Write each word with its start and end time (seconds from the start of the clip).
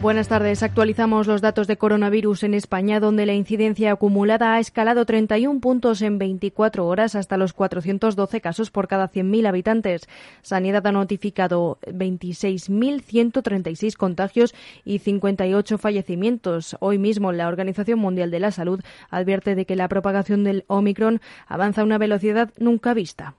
Buenas 0.00 0.28
tardes. 0.28 0.62
Actualizamos 0.62 1.26
los 1.26 1.40
datos 1.40 1.66
de 1.66 1.76
coronavirus 1.76 2.44
en 2.44 2.54
España, 2.54 3.00
donde 3.00 3.26
la 3.26 3.34
incidencia 3.34 3.90
acumulada 3.90 4.54
ha 4.54 4.60
escalado 4.60 5.04
31 5.04 5.58
puntos 5.58 6.02
en 6.02 6.18
24 6.18 6.86
horas 6.86 7.16
hasta 7.16 7.36
los 7.36 7.52
412 7.52 8.40
casos 8.40 8.70
por 8.70 8.86
cada 8.86 9.10
100.000 9.10 9.48
habitantes. 9.48 10.08
Sanidad 10.40 10.86
ha 10.86 10.92
notificado 10.92 11.78
26.136 11.82 13.96
contagios 13.96 14.54
y 14.84 15.00
58 15.00 15.78
fallecimientos. 15.78 16.76
Hoy 16.78 16.98
mismo 16.98 17.32
la 17.32 17.48
Organización 17.48 17.98
Mundial 17.98 18.30
de 18.30 18.38
la 18.38 18.52
Salud 18.52 18.78
advierte 19.10 19.56
de 19.56 19.64
que 19.64 19.74
la 19.74 19.88
propagación 19.88 20.44
del 20.44 20.62
Omicron 20.68 21.20
avanza 21.48 21.80
a 21.80 21.84
una 21.84 21.98
velocidad 21.98 22.50
nunca 22.56 22.94
vista. 22.94 23.34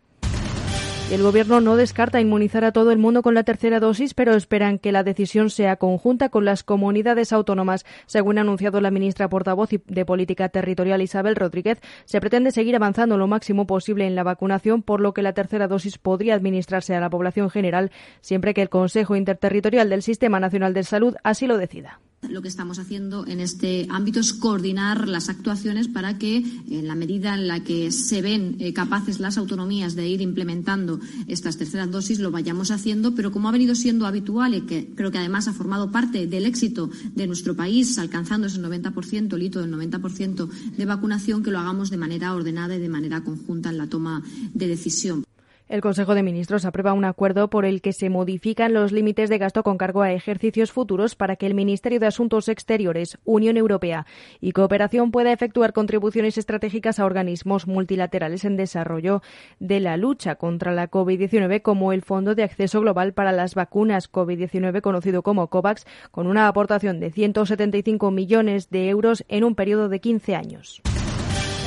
El 1.12 1.24
Gobierno 1.24 1.60
no 1.60 1.76
descarta 1.76 2.22
inmunizar 2.22 2.64
a 2.64 2.72
todo 2.72 2.92
el 2.92 3.00
mundo 3.00 3.24
con 3.24 3.34
la 3.34 3.44
tercera 3.44 3.80
dosis, 3.80 4.14
pero 4.14 4.36
esperan 4.36 4.78
que 4.78 4.92
la 4.92 5.04
decisión 5.04 5.50
sea 5.50 5.78
conjunta 5.78 6.30
con 6.30 6.46
las 6.46 6.64
comunidades 6.64 7.34
autónomas. 7.34 7.84
Según 8.06 8.38
ha 8.38 8.42
anunciado 8.42 8.80
la 8.80 8.92
ministra 8.92 9.28
portavoz 9.28 9.72
de 9.72 10.06
Política 10.06 10.50
Territorial 10.50 11.02
Isabel 11.02 11.36
Rodríguez, 11.36 11.80
se 12.06 12.22
pretende 12.22 12.52
seguir 12.52 12.76
avanzando 12.76 13.18
lo 13.18 13.26
máximo 13.26 13.66
posible 13.66 14.06
en 14.06 14.14
la 14.14 14.22
vacunación, 14.22 14.84
por 14.84 15.02
lo 15.02 15.16
que 15.16 15.24
la 15.24 15.34
tercera 15.34 15.68
dosis 15.68 15.98
podría 15.98 16.36
administrarse 16.36 16.94
a 16.94 17.00
la 17.00 17.10
población 17.10 17.50
general 17.50 17.90
siempre 18.22 18.54
que 18.54 18.62
el 18.62 18.70
Consejo 18.70 19.16
Interterritorial 19.16 19.90
del 19.90 20.04
Sistema 20.04 20.40
Nacional 20.40 20.76
de 20.76 20.84
Salud 20.84 21.16
así 21.24 21.48
lo 21.48 21.58
decida. 21.58 22.00
Lo 22.28 22.42
que 22.42 22.50
estamos 22.50 22.80
haciendo 22.80 23.26
en 23.26 23.40
este 23.40 23.88
ámbito 23.90 24.20
es 24.20 24.34
coordinar 24.34 25.08
las 25.08 25.30
actuaciones 25.30 25.88
para 25.88 26.18
que, 26.18 26.44
en 26.70 26.88
la 26.88 26.94
medida 26.94 27.34
en 27.34 27.48
la 27.48 27.64
que 27.64 27.92
se 27.92 28.22
ven 28.22 28.58
eh, 28.60 28.74
capaces 28.74 29.20
las 29.20 29.38
autonomías 29.38 29.96
de 29.96 30.08
ir 30.08 30.22
implementando 30.22 31.00
estas 31.28 31.58
terceras 31.58 31.90
dosis, 31.90 32.20
lo 32.20 32.30
vayamos 32.30 32.72
haciendo, 32.72 33.16
pero 33.16 33.32
como 33.32 33.48
ha 33.48 33.54
venido 33.54 33.74
siendo 33.74 34.06
habitual 34.06 34.54
y 34.54 34.62
que 34.62 34.94
creo 34.96 35.12
que 35.12 35.18
además 35.18 35.48
ha 35.48 35.54
formado 35.54 35.92
parte 35.92 36.28
del 36.28 36.46
éxito 36.46 36.90
de 37.16 37.26
nuestro 37.26 37.56
país, 37.56 37.98
alcanzando 37.98 38.48
ese 38.48 38.62
90%, 38.62 39.34
el 39.34 39.44
hito 39.44 39.62
del 39.62 39.72
90% 39.74 40.50
de 40.50 40.86
vacunación, 40.86 41.42
que 41.42 41.52
lo 41.52 41.60
hagamos 41.60 41.90
de 41.90 41.98
manera 41.98 42.36
ordenada 42.36 42.76
y 42.76 42.80
de 42.80 42.90
manera 42.90 43.24
conjunta 43.24 43.70
en 43.70 43.78
la 43.78 43.88
toma 43.88 44.24
de 44.54 44.68
decisión. 44.68 45.29
El 45.70 45.82
Consejo 45.82 46.16
de 46.16 46.24
Ministros 46.24 46.66
aprueba 46.66 46.94
un 46.94 47.06
acuerdo 47.06 47.52
por 47.52 47.64
el 47.64 47.84
que 47.84 47.94
se 47.94 48.10
modifican 48.10 48.74
los 48.74 48.92
límites 48.92 49.30
de 49.30 49.38
gasto 49.38 49.62
con 49.62 49.78
cargo 49.78 50.02
a 50.02 50.12
ejercicios 50.12 50.72
futuros 50.72 51.14
para 51.14 51.36
que 51.36 51.46
el 51.46 51.54
Ministerio 51.54 52.00
de 52.00 52.08
Asuntos 52.08 52.50
Exteriores, 52.50 53.20
Unión 53.24 53.56
Europea 53.56 54.08
y 54.42 54.54
Cooperación 54.54 55.12
pueda 55.12 55.32
efectuar 55.32 55.72
contribuciones 55.72 56.40
estratégicas 56.40 56.98
a 56.98 57.06
organismos 57.06 57.68
multilaterales 57.68 58.46
en 58.46 58.58
desarrollo 58.58 59.22
de 59.60 59.80
la 59.80 59.96
lucha 59.96 60.38
contra 60.38 60.74
la 60.74 60.90
COVID-19, 60.90 61.62
como 61.62 61.94
el 61.94 62.02
Fondo 62.02 62.34
de 62.34 62.42
Acceso 62.42 62.82
Global 62.82 63.14
para 63.14 63.32
las 63.32 63.54
Vacunas 63.54 64.12
COVID-19, 64.12 64.82
conocido 64.82 65.22
como 65.22 65.52
COVAX, 65.52 65.86
con 66.10 66.26
una 66.26 66.48
aportación 66.48 67.00
de 67.00 67.12
175 67.12 68.10
millones 68.10 68.72
de 68.72 68.90
euros 68.90 69.24
en 69.28 69.44
un 69.44 69.54
periodo 69.54 69.88
de 69.88 70.00
15 70.00 70.36
años. 70.36 70.82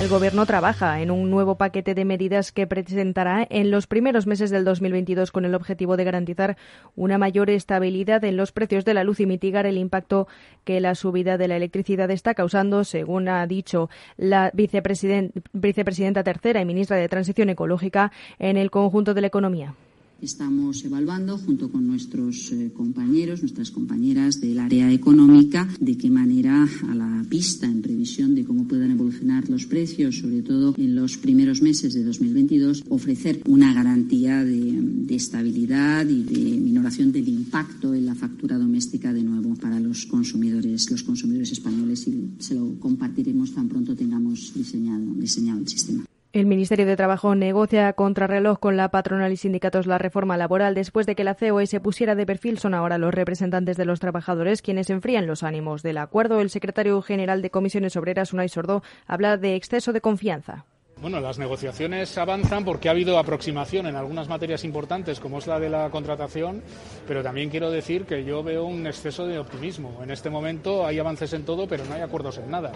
El 0.00 0.08
Gobierno 0.08 0.46
trabaja 0.46 1.00
en 1.00 1.10
un 1.12 1.30
nuevo 1.30 1.56
paquete 1.56 1.94
de 1.94 2.04
medidas 2.04 2.50
que 2.50 2.66
presentará 2.66 3.46
en 3.48 3.70
los 3.70 3.86
primeros 3.86 4.26
meses 4.26 4.50
del 4.50 4.64
2022 4.64 5.30
con 5.30 5.44
el 5.44 5.54
objetivo 5.54 5.96
de 5.96 6.04
garantizar 6.04 6.56
una 6.96 7.18
mayor 7.18 7.50
estabilidad 7.50 8.24
en 8.24 8.36
los 8.36 8.50
precios 8.50 8.84
de 8.84 8.94
la 8.94 9.04
luz 9.04 9.20
y 9.20 9.26
mitigar 9.26 9.64
el 9.64 9.78
impacto 9.78 10.26
que 10.64 10.80
la 10.80 10.96
subida 10.96 11.38
de 11.38 11.46
la 11.46 11.56
electricidad 11.56 12.10
está 12.10 12.34
causando, 12.34 12.82
según 12.82 13.28
ha 13.28 13.46
dicho 13.46 13.90
la 14.16 14.50
vicepresidenta 14.52 16.24
tercera 16.24 16.60
y 16.60 16.64
ministra 16.64 16.96
de 16.96 17.08
Transición 17.08 17.50
Ecológica 17.50 18.10
en 18.40 18.56
el 18.56 18.72
conjunto 18.72 19.14
de 19.14 19.20
la 19.20 19.28
economía. 19.28 19.74
Estamos 20.22 20.84
evaluando 20.84 21.36
junto 21.36 21.68
con 21.68 21.84
nuestros 21.84 22.52
eh, 22.52 22.70
compañeros, 22.72 23.42
nuestras 23.42 23.72
compañeras 23.72 24.40
del 24.40 24.60
área 24.60 24.92
económica, 24.92 25.68
de 25.80 25.98
qué 25.98 26.10
manera 26.10 26.68
a 26.88 26.94
la 26.94 27.26
pista 27.28 27.66
en 27.66 27.82
previsión 27.82 28.32
de 28.36 28.44
cómo 28.44 28.68
puedan 28.68 28.92
evolucionar 28.92 29.50
los 29.50 29.66
precios, 29.66 30.18
sobre 30.18 30.42
todo 30.42 30.76
en 30.78 30.94
los 30.94 31.16
primeros 31.16 31.60
meses 31.60 31.92
de 31.94 32.04
2022, 32.04 32.84
ofrecer 32.88 33.42
una 33.46 33.74
garantía 33.74 34.44
de, 34.44 35.02
estabilidad 35.12 36.08
y 36.08 36.22
de 36.22 36.56
minoración 36.56 37.10
del 37.10 37.28
impacto 37.28 37.92
en 37.92 38.06
la 38.06 38.14
factura 38.14 38.56
doméstica 38.56 39.12
de 39.12 39.24
nuevo 39.24 39.56
para 39.56 39.80
los 39.80 40.06
consumidores, 40.06 40.88
los 40.88 41.02
consumidores 41.02 41.50
españoles 41.50 42.06
y 42.06 42.30
se 42.38 42.54
lo 42.54 42.78
compartiremos 42.78 43.52
tan 43.52 43.68
pronto 43.68 43.96
tengamos 43.96 44.52
diseñado, 44.54 45.04
diseñado 45.16 45.58
el 45.58 45.68
sistema. 45.68 46.04
El 46.32 46.46
Ministerio 46.46 46.86
de 46.86 46.96
Trabajo 46.96 47.34
negocia 47.34 47.92
contrarreloj 47.92 48.58
con 48.58 48.78
la 48.78 48.90
patronal 48.90 49.30
y 49.32 49.36
sindicatos 49.36 49.86
la 49.86 49.98
reforma 49.98 50.38
laboral. 50.38 50.74
Después 50.74 51.04
de 51.04 51.14
que 51.14 51.24
la 51.24 51.34
COE 51.34 51.66
se 51.66 51.78
pusiera 51.78 52.14
de 52.14 52.24
perfil, 52.24 52.58
son 52.58 52.72
ahora 52.72 52.96
los 52.96 53.12
representantes 53.12 53.76
de 53.76 53.84
los 53.84 54.00
trabajadores 54.00 54.62
quienes 54.62 54.88
enfrían 54.88 55.26
los 55.26 55.42
ánimos 55.42 55.82
del 55.82 55.98
acuerdo. 55.98 56.40
El 56.40 56.48
secretario 56.48 57.02
general 57.02 57.42
de 57.42 57.50
Comisiones 57.50 57.96
Obreras, 57.96 58.32
Unai 58.32 58.48
Sordo, 58.48 58.82
habla 59.06 59.36
de 59.36 59.56
exceso 59.56 59.92
de 59.92 60.00
confianza. 60.00 60.64
Bueno, 61.02 61.18
las 61.18 61.36
negociaciones 61.36 62.16
avanzan 62.16 62.64
porque 62.64 62.86
ha 62.86 62.92
habido 62.92 63.18
aproximación 63.18 63.88
en 63.88 63.96
algunas 63.96 64.28
materias 64.28 64.62
importantes, 64.62 65.18
como 65.18 65.38
es 65.38 65.48
la 65.48 65.58
de 65.58 65.68
la 65.68 65.90
contratación, 65.90 66.62
pero 67.08 67.24
también 67.24 67.50
quiero 67.50 67.72
decir 67.72 68.04
que 68.04 68.24
yo 68.24 68.44
veo 68.44 68.64
un 68.64 68.86
exceso 68.86 69.26
de 69.26 69.36
optimismo. 69.36 70.00
En 70.04 70.12
este 70.12 70.30
momento 70.30 70.86
hay 70.86 71.00
avances 71.00 71.32
en 71.32 71.44
todo, 71.44 71.66
pero 71.66 71.84
no 71.86 71.94
hay 71.94 72.02
acuerdos 72.02 72.38
en 72.38 72.48
nada. 72.48 72.70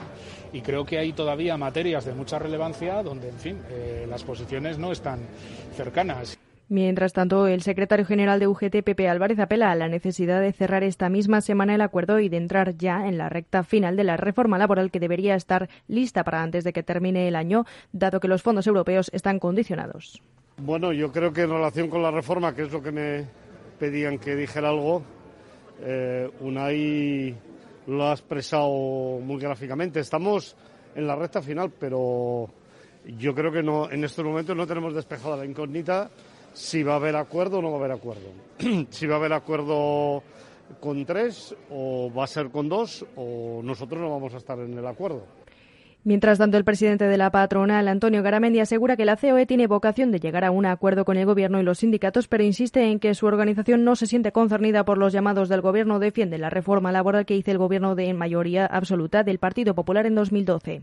Y 0.52 0.60
creo 0.60 0.84
que 0.84 0.98
hay 0.98 1.12
todavía 1.12 1.56
materias 1.56 2.04
de 2.04 2.14
mucha 2.14 2.40
relevancia 2.40 3.00
donde, 3.04 3.28
en 3.28 3.38
fin, 3.38 3.62
eh, 3.70 4.06
las 4.10 4.24
posiciones 4.24 4.76
no 4.76 4.90
están 4.90 5.20
cercanas. 5.76 6.36
Mientras 6.68 7.12
tanto, 7.12 7.46
el 7.46 7.62
secretario 7.62 8.04
general 8.04 8.40
de 8.40 8.48
UGT, 8.48 8.82
Pepe 8.82 9.08
Álvarez, 9.08 9.38
apela 9.38 9.70
a 9.70 9.76
la 9.76 9.86
necesidad 9.86 10.40
de 10.40 10.52
cerrar 10.52 10.82
esta 10.82 11.08
misma 11.08 11.40
semana 11.40 11.76
el 11.76 11.80
acuerdo 11.80 12.18
y 12.18 12.28
de 12.28 12.38
entrar 12.38 12.76
ya 12.76 13.06
en 13.06 13.18
la 13.18 13.28
recta 13.28 13.62
final 13.62 13.96
de 13.96 14.02
la 14.02 14.16
reforma 14.16 14.58
laboral 14.58 14.90
que 14.90 14.98
debería 14.98 15.36
estar 15.36 15.68
lista 15.86 16.24
para 16.24 16.42
antes 16.42 16.64
de 16.64 16.72
que 16.72 16.82
termine 16.82 17.28
el 17.28 17.36
año, 17.36 17.66
dado 17.92 18.18
que 18.18 18.26
los 18.26 18.42
fondos 18.42 18.66
europeos 18.66 19.10
están 19.14 19.38
condicionados. 19.38 20.20
Bueno, 20.56 20.92
yo 20.92 21.12
creo 21.12 21.32
que 21.32 21.42
en 21.42 21.50
relación 21.50 21.88
con 21.88 22.02
la 22.02 22.10
reforma, 22.10 22.52
que 22.52 22.62
es 22.62 22.72
lo 22.72 22.82
que 22.82 22.90
me 22.90 23.24
pedían 23.78 24.18
que 24.18 24.34
dijera 24.34 24.70
algo, 24.70 25.04
eh, 25.82 26.28
Unai 26.40 27.32
lo 27.86 28.08
ha 28.08 28.12
expresado 28.12 29.20
muy 29.22 29.40
gráficamente. 29.40 30.00
Estamos 30.00 30.56
en 30.96 31.06
la 31.06 31.14
recta 31.14 31.40
final, 31.40 31.70
pero 31.78 32.50
yo 33.04 33.34
creo 33.36 33.52
que 33.52 33.62
no, 33.62 33.88
en 33.88 34.02
estos 34.02 34.24
momentos 34.24 34.56
no 34.56 34.66
tenemos 34.66 34.94
despejada 34.94 35.36
la 35.36 35.44
incógnita 35.44 36.10
si 36.56 36.82
va 36.82 36.94
a 36.94 36.96
haber 36.96 37.16
acuerdo 37.16 37.58
o 37.58 37.62
no 37.62 37.70
va 37.70 37.76
a 37.76 37.80
haber 37.80 37.92
acuerdo. 37.92 38.30
si 38.90 39.06
va 39.06 39.16
a 39.16 39.18
haber 39.18 39.34
acuerdo 39.34 40.22
con 40.80 41.04
tres 41.04 41.54
o 41.70 42.10
va 42.12 42.24
a 42.24 42.26
ser 42.26 42.50
con 42.50 42.68
dos 42.68 43.04
o 43.14 43.60
nosotros 43.62 44.00
no 44.00 44.10
vamos 44.10 44.34
a 44.34 44.38
estar 44.38 44.58
en 44.58 44.76
el 44.76 44.86
acuerdo. 44.86 45.24
Mientras 46.02 46.38
tanto, 46.38 46.56
el 46.56 46.64
presidente 46.64 47.06
de 47.06 47.16
la 47.18 47.32
patronal, 47.32 47.88
Antonio 47.88 48.22
Garamendi, 48.22 48.60
asegura 48.60 48.96
que 48.96 49.04
la 49.04 49.16
COE 49.16 49.44
tiene 49.44 49.66
vocación 49.66 50.12
de 50.12 50.20
llegar 50.20 50.44
a 50.44 50.52
un 50.52 50.64
acuerdo 50.64 51.04
con 51.04 51.16
el 51.16 51.26
Gobierno 51.26 51.60
y 51.60 51.64
los 51.64 51.78
sindicatos, 51.78 52.28
pero 52.28 52.44
insiste 52.44 52.84
en 52.84 53.00
que 53.00 53.12
su 53.16 53.26
organización 53.26 53.82
no 53.82 53.96
se 53.96 54.06
siente 54.06 54.30
concernida 54.30 54.84
por 54.84 54.98
los 54.98 55.12
llamados 55.12 55.48
del 55.48 55.62
Gobierno. 55.62 55.98
Defiende 55.98 56.38
la 56.38 56.48
reforma 56.48 56.92
laboral 56.92 57.26
que 57.26 57.34
hizo 57.34 57.50
el 57.50 57.58
Gobierno 57.58 57.96
de 57.96 58.14
mayoría 58.14 58.66
absoluta 58.66 59.24
del 59.24 59.40
Partido 59.40 59.74
Popular 59.74 60.06
en 60.06 60.14
2012. 60.14 60.82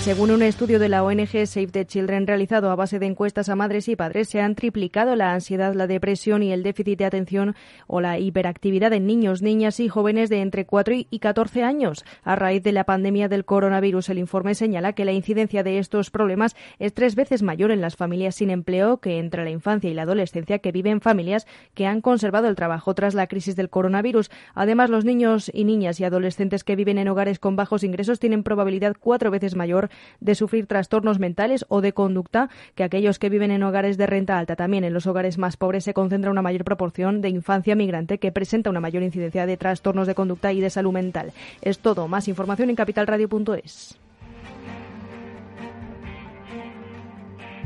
Según 0.00 0.30
un 0.30 0.42
estudio 0.42 0.78
de 0.78 0.88
la 0.88 1.02
ONG 1.02 1.46
Save 1.46 1.66
the 1.66 1.84
Children 1.84 2.26
realizado 2.26 2.70
a 2.70 2.76
base 2.76 2.98
de 2.98 3.04
encuestas 3.04 3.50
a 3.50 3.56
madres 3.56 3.88
y 3.88 3.96
padres, 3.96 4.28
se 4.28 4.40
han 4.40 4.54
triplicado 4.54 5.16
la 5.16 5.34
ansiedad, 5.34 5.74
la 5.74 5.86
depresión 5.86 6.42
y 6.42 6.50
el 6.50 6.62
déficit 6.62 6.98
de 6.98 7.04
atención 7.04 7.56
o 7.88 8.00
la 8.00 8.18
hiperactividad 8.18 8.92
en 8.94 9.06
niños, 9.06 9.42
niñas 9.42 9.80
y 9.80 9.88
jóvenes 9.88 10.30
de 10.30 10.40
entre 10.40 10.64
4 10.64 10.94
y 11.10 11.18
14 11.18 11.62
años. 11.62 12.04
A 12.22 12.36
raíz 12.36 12.62
de 12.62 12.72
la 12.72 12.84
pandemia 12.84 13.28
del 13.28 13.44
coronavirus, 13.44 14.08
el 14.08 14.18
informe 14.18 14.54
señala 14.54 14.94
que 14.94 15.04
la 15.04 15.12
incidencia 15.12 15.62
de 15.62 15.78
estos 15.78 16.10
problemas 16.10 16.56
es 16.78 16.94
tres 16.94 17.14
veces 17.14 17.42
mayor 17.42 17.70
en 17.70 17.82
las 17.82 17.96
familias 17.96 18.36
sin 18.36 18.48
empleo 18.48 18.98
que 18.98 19.18
entre 19.18 19.44
la 19.44 19.50
infancia 19.50 19.90
y 19.90 19.94
la 19.94 20.02
adolescencia 20.02 20.60
que 20.60 20.72
viven 20.72 21.02
familias 21.02 21.46
que 21.74 21.86
han 21.86 22.00
conservado 22.00 22.48
el 22.48 22.56
trabajo 22.56 22.94
tras 22.94 23.14
la 23.14 23.26
crisis 23.26 23.56
del 23.56 23.68
coronavirus. 23.68 24.30
Además, 24.54 24.88
los 24.88 25.04
niños 25.04 25.50
y 25.52 25.64
niñas 25.64 26.00
y 26.00 26.04
adolescentes 26.04 26.64
que 26.64 26.76
viven 26.76 26.98
en 26.98 27.08
hogares 27.08 27.38
con 27.38 27.56
bajos 27.56 27.84
ingresos 27.84 28.20
tienen 28.20 28.42
probabilidad 28.42 28.96
cuatro 28.98 29.30
veces 29.30 29.54
mayor 29.54 29.87
de 30.20 30.34
sufrir 30.34 30.66
trastornos 30.66 31.18
mentales 31.18 31.64
o 31.68 31.80
de 31.80 31.92
conducta 31.92 32.48
que 32.74 32.84
aquellos 32.84 33.18
que 33.18 33.28
viven 33.28 33.50
en 33.50 33.62
hogares 33.62 33.96
de 33.96 34.06
renta 34.06 34.38
alta. 34.38 34.56
También 34.56 34.84
en 34.84 34.94
los 34.94 35.06
hogares 35.06 35.38
más 35.38 35.56
pobres 35.56 35.84
se 35.84 35.94
concentra 35.94 36.30
una 36.30 36.42
mayor 36.42 36.64
proporción 36.64 37.20
de 37.20 37.28
infancia 37.28 37.74
migrante 37.74 38.18
que 38.18 38.32
presenta 38.32 38.70
una 38.70 38.80
mayor 38.80 39.02
incidencia 39.02 39.46
de 39.46 39.56
trastornos 39.56 40.06
de 40.06 40.14
conducta 40.14 40.52
y 40.52 40.60
de 40.60 40.70
salud 40.70 40.92
mental. 40.92 41.32
Es 41.62 41.78
todo. 41.78 42.08
Más 42.08 42.28
información 42.28 42.70
en 42.70 42.76
capitalradio.es. 42.76 43.98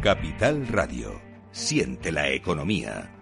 Capital 0.02 0.66
Radio. 0.66 1.20
Siente 1.52 2.10
la 2.10 2.28
economía. 2.30 3.21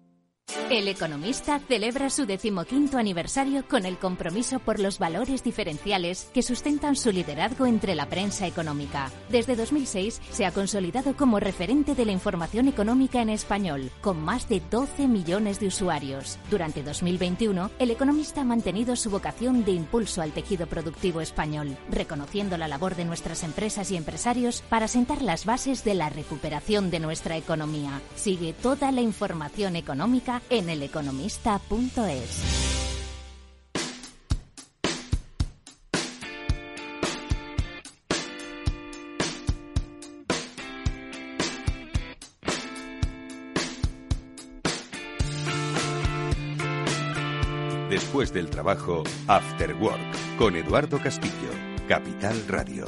El 0.71 0.87
Economista 0.87 1.59
celebra 1.59 2.09
su 2.09 2.25
decimoquinto 2.25 2.97
aniversario 2.97 3.67
con 3.67 3.85
el 3.85 3.97
compromiso 3.97 4.59
por 4.59 4.79
los 4.79 4.99
valores 4.99 5.43
diferenciales 5.43 6.29
que 6.33 6.41
sustentan 6.41 6.95
su 6.95 7.11
liderazgo 7.11 7.65
entre 7.65 7.93
la 7.93 8.05
prensa 8.05 8.47
económica. 8.47 9.11
Desde 9.27 9.57
2006 9.57 10.21
se 10.31 10.45
ha 10.45 10.53
consolidado 10.53 11.17
como 11.17 11.41
referente 11.41 11.93
de 11.93 12.05
la 12.05 12.13
información 12.13 12.69
económica 12.69 13.21
en 13.21 13.27
español, 13.27 13.91
con 13.99 14.21
más 14.23 14.47
de 14.47 14.61
12 14.71 15.09
millones 15.09 15.59
de 15.59 15.67
usuarios. 15.67 16.39
Durante 16.49 16.83
2021, 16.83 17.69
El 17.77 17.91
Economista 17.91 18.39
ha 18.39 18.45
mantenido 18.45 18.95
su 18.95 19.09
vocación 19.09 19.65
de 19.65 19.73
impulso 19.73 20.21
al 20.21 20.31
tejido 20.31 20.67
productivo 20.67 21.19
español, 21.19 21.75
reconociendo 21.89 22.57
la 22.57 22.69
labor 22.69 22.95
de 22.95 23.03
nuestras 23.03 23.43
empresas 23.43 23.91
y 23.91 23.97
empresarios 23.97 24.63
para 24.69 24.87
sentar 24.87 25.21
las 25.21 25.43
bases 25.43 25.83
de 25.83 25.95
la 25.95 26.09
recuperación 26.09 26.91
de 26.91 27.01
nuestra 27.01 27.35
economía. 27.35 27.99
Sigue 28.15 28.53
toda 28.53 28.93
la 28.93 29.01
información 29.01 29.75
económica 29.75 30.41
en 30.49 30.60
eleconomista.es. 30.69 32.61
Después 47.89 48.31
del 48.33 48.49
trabajo, 48.49 49.03
After 49.27 49.73
Work, 49.75 50.37
con 50.37 50.55
Eduardo 50.55 50.97
Castillo, 50.99 51.49
Capital 51.87 52.41
Radio. 52.47 52.85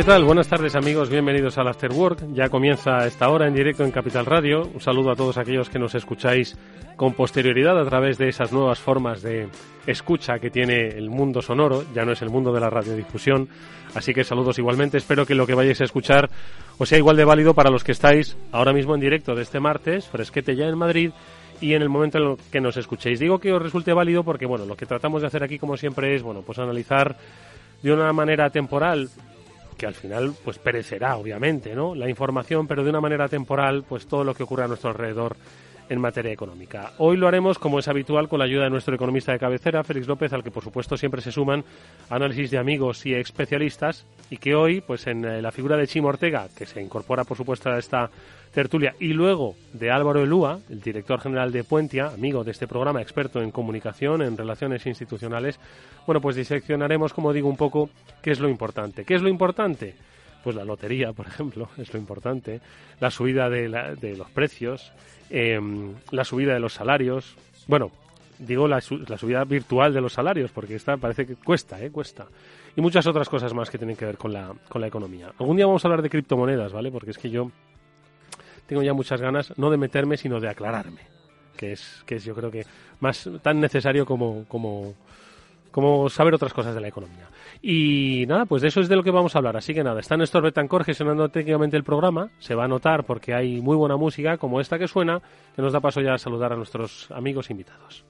¿Qué 0.00 0.06
tal? 0.06 0.24
Buenas 0.24 0.48
tardes 0.48 0.74
amigos, 0.76 1.10
bienvenidos 1.10 1.58
al 1.58 1.68
After 1.68 1.92
Work. 1.92 2.32
Ya 2.32 2.48
comienza 2.48 3.06
esta 3.06 3.28
hora 3.28 3.46
en 3.46 3.52
directo 3.52 3.84
en 3.84 3.90
Capital 3.90 4.24
Radio. 4.24 4.62
Un 4.72 4.80
saludo 4.80 5.10
a 5.10 5.14
todos 5.14 5.36
aquellos 5.36 5.68
que 5.68 5.78
nos 5.78 5.94
escucháis 5.94 6.56
con 6.96 7.12
posterioridad 7.12 7.78
a 7.78 7.84
través 7.84 8.16
de 8.16 8.30
esas 8.30 8.50
nuevas 8.50 8.78
formas 8.78 9.20
de 9.20 9.48
escucha 9.86 10.38
que 10.38 10.48
tiene 10.48 10.88
el 10.88 11.10
mundo 11.10 11.42
sonoro, 11.42 11.84
ya 11.94 12.06
no 12.06 12.12
es 12.12 12.22
el 12.22 12.30
mundo 12.30 12.50
de 12.50 12.60
la 12.60 12.70
radiodifusión. 12.70 13.50
Así 13.94 14.14
que 14.14 14.24
saludos 14.24 14.58
igualmente, 14.58 14.96
espero 14.96 15.26
que 15.26 15.34
lo 15.34 15.46
que 15.46 15.52
vayáis 15.52 15.82
a 15.82 15.84
escuchar 15.84 16.30
os 16.78 16.88
sea 16.88 16.96
igual 16.96 17.18
de 17.18 17.26
válido 17.26 17.52
para 17.52 17.68
los 17.68 17.84
que 17.84 17.92
estáis 17.92 18.38
ahora 18.52 18.72
mismo 18.72 18.94
en 18.94 19.02
directo 19.02 19.34
de 19.34 19.42
este 19.42 19.60
martes, 19.60 20.08
fresquete 20.08 20.56
ya 20.56 20.64
en 20.64 20.78
Madrid 20.78 21.10
y 21.60 21.74
en 21.74 21.82
el 21.82 21.90
momento 21.90 22.16
en 22.16 22.36
que 22.50 22.62
nos 22.62 22.78
escuchéis. 22.78 23.20
Digo 23.20 23.38
que 23.38 23.52
os 23.52 23.60
resulte 23.60 23.92
válido 23.92 24.24
porque, 24.24 24.46
bueno, 24.46 24.64
lo 24.64 24.76
que 24.76 24.86
tratamos 24.86 25.20
de 25.20 25.26
hacer 25.26 25.44
aquí, 25.44 25.58
como 25.58 25.76
siempre, 25.76 26.14
es, 26.14 26.22
bueno, 26.22 26.40
pues 26.40 26.58
analizar 26.58 27.18
de 27.82 27.92
una 27.92 28.10
manera 28.14 28.48
temporal 28.48 29.10
que 29.80 29.86
al 29.86 29.94
final 29.94 30.34
pues 30.44 30.58
perecerá 30.58 31.16
obviamente, 31.16 31.74
¿no? 31.74 31.94
La 31.94 32.06
información, 32.06 32.66
pero 32.66 32.84
de 32.84 32.90
una 32.90 33.00
manera 33.00 33.28
temporal, 33.28 33.82
pues 33.88 34.06
todo 34.06 34.24
lo 34.24 34.34
que 34.34 34.42
ocurre 34.42 34.64
a 34.64 34.68
nuestro 34.68 34.90
alrededor 34.90 35.36
en 35.90 36.00
materia 36.00 36.32
económica. 36.32 36.92
Hoy 36.98 37.18
lo 37.18 37.28
haremos, 37.28 37.58
como 37.58 37.78
es 37.78 37.88
habitual, 37.88 38.28
con 38.28 38.38
la 38.38 38.46
ayuda 38.46 38.64
de 38.64 38.70
nuestro 38.70 38.94
economista 38.94 39.32
de 39.32 39.38
cabecera, 39.38 39.84
Félix 39.84 40.06
López, 40.06 40.32
al 40.32 40.42
que 40.42 40.50
por 40.50 40.64
supuesto 40.64 40.96
siempre 40.96 41.20
se 41.20 41.32
suman 41.32 41.64
análisis 42.08 42.50
de 42.50 42.58
amigos 42.58 43.04
y 43.04 43.12
especialistas, 43.12 44.06
y 44.30 44.38
que 44.38 44.54
hoy, 44.54 44.80
pues 44.80 45.06
en 45.08 45.24
eh, 45.24 45.42
la 45.42 45.50
figura 45.50 45.76
de 45.76 45.88
Chimo 45.88 46.08
Ortega, 46.08 46.48
que 46.56 46.64
se 46.64 46.80
incorpora 46.80 47.24
por 47.24 47.36
supuesto 47.36 47.70
a 47.70 47.78
esta 47.78 48.08
tertulia, 48.54 48.94
y 49.00 49.12
luego 49.12 49.56
de 49.72 49.90
Álvaro 49.90 50.22
Elúa, 50.22 50.60
el 50.70 50.80
director 50.80 51.20
general 51.20 51.50
de 51.50 51.64
Puentia, 51.64 52.06
amigo 52.06 52.44
de 52.44 52.52
este 52.52 52.68
programa, 52.68 53.02
experto 53.02 53.42
en 53.42 53.50
comunicación, 53.50 54.22
en 54.22 54.36
relaciones 54.36 54.86
institucionales, 54.86 55.58
bueno, 56.06 56.20
pues 56.20 56.36
diseccionaremos, 56.36 57.12
como 57.12 57.32
digo, 57.32 57.48
un 57.48 57.56
poco 57.56 57.90
qué 58.22 58.30
es 58.30 58.38
lo 58.40 58.48
importante. 58.48 59.04
¿Qué 59.04 59.14
es 59.14 59.22
lo 59.22 59.28
importante? 59.28 59.94
Pues 60.42 60.56
la 60.56 60.64
lotería, 60.64 61.12
por 61.16 61.26
ejemplo, 61.26 61.68
es 61.78 61.92
lo 61.92 61.98
importante, 61.98 62.60
la 63.00 63.10
subida 63.10 63.48
de, 63.50 63.68
los 64.16 64.30
precios, 64.30 64.92
em, 65.30 65.94
la 66.10 66.24
subida 66.24 66.54
de 66.54 66.60
los 66.60 66.74
salarios, 66.74 67.36
bueno, 67.66 67.90
digo 68.38 68.66
la, 68.66 68.82
la, 69.08 69.18
subida 69.18 69.44
virtual 69.44 69.94
de 69.94 70.00
los 70.00 70.12
salarios, 70.12 70.50
porque 70.50 70.74
esta 70.74 70.96
parece 70.96 71.26
que 71.26 71.36
cuesta, 71.36 71.80
¿eh? 71.82 71.90
Cuesta. 71.90 72.26
Y 72.76 72.80
muchas 72.80 73.06
otras 73.06 73.28
cosas 73.28 73.52
más 73.52 73.70
que 73.70 73.78
tienen 73.78 73.96
que 73.96 74.06
ver 74.06 74.16
con 74.16 74.32
la, 74.32 74.52
con 74.68 74.80
la 74.80 74.86
economía. 74.86 75.32
Algún 75.38 75.56
día 75.56 75.66
vamos 75.66 75.84
a 75.84 75.88
hablar 75.88 76.02
de 76.02 76.10
criptomonedas, 76.10 76.72
¿vale? 76.72 76.90
Porque 76.90 77.10
es 77.10 77.18
que 77.18 77.30
yo 77.30 77.50
tengo 78.66 78.82
ya 78.82 78.92
muchas 78.92 79.20
ganas, 79.20 79.56
no 79.58 79.70
de 79.70 79.76
meterme, 79.76 80.16
sino 80.16 80.40
de 80.40 80.48
aclararme, 80.48 81.00
que 81.56 81.72
es, 81.72 82.02
que 82.06 82.16
es 82.16 82.24
yo 82.24 82.34
creo 82.34 82.50
que 82.50 82.64
más 83.00 83.28
tan 83.42 83.60
necesario 83.60 84.06
como, 84.06 84.44
como, 84.46 84.94
como 85.70 86.08
saber 86.08 86.34
otras 86.34 86.52
cosas 86.52 86.74
de 86.74 86.80
la 86.80 86.88
economía. 86.88 87.28
Y 87.62 88.24
nada, 88.26 88.46
pues 88.46 88.62
de 88.62 88.68
eso 88.68 88.80
es 88.80 88.88
de 88.88 88.96
lo 88.96 89.02
que 89.02 89.10
vamos 89.10 89.34
a 89.34 89.38
hablar. 89.38 89.56
Así 89.56 89.74
que 89.74 89.84
nada, 89.84 90.00
está 90.00 90.16
Néstor 90.16 90.42
Betancor 90.42 90.84
gestionando 90.84 91.28
técnicamente 91.28 91.76
el 91.76 91.84
programa. 91.84 92.30
Se 92.38 92.54
va 92.54 92.64
a 92.64 92.68
notar 92.68 93.04
porque 93.04 93.34
hay 93.34 93.60
muy 93.60 93.76
buena 93.76 93.96
música, 93.96 94.38
como 94.38 94.60
esta 94.60 94.78
que 94.78 94.88
suena, 94.88 95.20
que 95.54 95.62
nos 95.62 95.72
da 95.72 95.80
paso 95.80 96.00
ya 96.00 96.14
a 96.14 96.18
saludar 96.18 96.52
a 96.52 96.56
nuestros 96.56 97.10
amigos 97.10 97.50
invitados. 97.50 98.04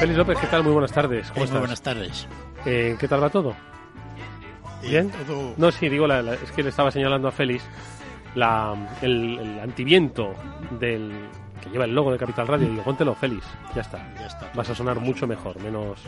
Félix 0.00 0.16
López, 0.16 0.38
¿qué 0.38 0.46
tal? 0.46 0.62
Muy 0.62 0.72
buenas 0.72 0.92
tardes. 0.92 1.30
¿Cómo 1.30 1.44
estás? 1.44 1.50
Muy 1.50 1.58
buenas 1.60 1.82
tardes. 1.82 2.26
Eh, 2.64 2.96
¿Qué 2.98 3.06
tal 3.06 3.22
va 3.22 3.28
todo? 3.28 3.54
¿Bien? 4.80 5.12
No, 5.58 5.70
sí, 5.70 5.90
digo, 5.90 6.06
es 6.10 6.52
que 6.52 6.62
le 6.62 6.70
estaba 6.70 6.90
señalando 6.90 7.28
a 7.28 7.30
Félix 7.30 7.62
la, 8.34 8.74
el, 9.02 9.60
antiviento 9.62 10.32
del 10.80 11.12
que 11.62 11.68
lleva 11.68 11.84
el 11.84 11.94
logo 11.94 12.10
de 12.10 12.16
Capital 12.16 12.46
Radio. 12.46 12.66
Y 12.66 12.70
digo, 12.70 12.82
póntelo, 12.82 13.14
Félix. 13.14 13.44
Ya 13.74 13.82
está. 13.82 13.98
Ya 14.18 14.26
está. 14.26 14.50
Vas 14.54 14.70
a 14.70 14.74
sonar 14.74 14.98
mucho 15.00 15.26
mejor, 15.26 15.62
menos 15.62 16.00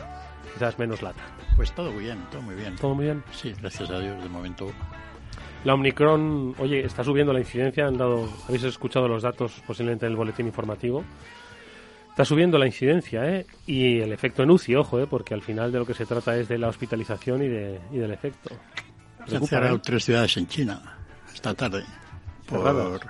quizás 0.51 0.79
menos 0.79 1.03
lata. 1.03 1.21
Pues 1.55 1.71
todo 1.73 1.91
muy 1.91 2.05
bien, 2.05 2.17
todo 2.31 2.41
muy 2.41 2.55
bien. 2.55 2.75
¿Todo 2.77 2.95
muy 2.95 3.05
bien? 3.05 3.23
Sí, 3.31 3.53
gracias 3.61 3.91
a 3.91 3.99
Dios, 3.99 4.23
de 4.23 4.27
momento. 4.27 4.71
La 5.65 5.75
Omicron, 5.75 6.55
oye, 6.57 6.83
está 6.83 7.03
subiendo 7.03 7.31
la 7.31 7.41
incidencia. 7.41 7.85
Han 7.85 7.99
dado, 7.99 8.27
habéis 8.47 8.63
escuchado 8.63 9.07
los 9.07 9.21
datos 9.21 9.61
posiblemente 9.67 10.07
en 10.07 10.13
el 10.13 10.17
boletín 10.17 10.47
informativo. 10.47 11.03
Está 12.13 12.25
subiendo 12.25 12.59
la 12.59 12.67
incidencia 12.67 13.27
¿eh? 13.27 13.47
y 13.65 13.99
el 13.99 14.13
efecto 14.13 14.43
en 14.43 14.51
UCI, 14.51 14.75
ojo, 14.75 14.99
¿eh? 14.99 15.07
porque 15.09 15.33
al 15.33 15.41
final 15.41 15.71
de 15.71 15.79
lo 15.79 15.85
que 15.87 15.95
se 15.95 16.05
trata 16.05 16.37
es 16.37 16.47
de 16.47 16.59
la 16.59 16.67
hospitalización 16.67 17.41
y, 17.41 17.47
de, 17.47 17.79
y 17.91 17.97
del 17.97 18.11
efecto. 18.11 18.55
Se 19.25 19.37
han 19.37 19.47
cerrado 19.47 19.81
tres 19.81 20.05
ciudades 20.05 20.37
en 20.37 20.45
China 20.45 20.99
esta 21.33 21.55
tarde 21.55 21.83
por, 22.45 23.01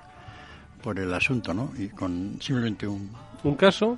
por 0.81 0.97
el 0.97 1.13
asunto, 1.13 1.53
¿no? 1.53 1.73
Y 1.77 1.89
con 1.89 2.37
simplemente 2.39 2.87
un... 2.87 3.11
¿Un 3.43 3.55
caso? 3.55 3.97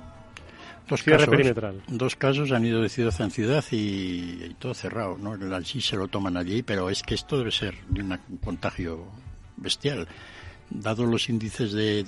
Dos 0.88 1.04
casos, 1.04 1.28
perimetral. 1.28 1.82
Dos 1.86 2.16
casos 2.16 2.50
han 2.50 2.66
ido 2.66 2.82
de 2.82 2.88
ciudad 2.88 3.14
en 3.20 3.30
ciudad 3.30 3.64
y, 3.70 4.54
todo 4.58 4.74
cerrado, 4.74 5.16
¿no? 5.18 5.34
El 5.34 5.64
sí 5.64 5.80
se 5.80 5.94
lo 5.94 6.08
toman 6.08 6.36
allí, 6.36 6.64
pero 6.64 6.90
es 6.90 7.04
que 7.04 7.14
esto 7.14 7.38
debe 7.38 7.52
ser 7.52 7.76
de 7.90 8.02
un 8.02 8.18
contagio 8.42 9.06
bestial 9.56 10.08
dado 10.70 11.06
los 11.06 11.28
índices 11.28 11.72
de, 11.72 12.02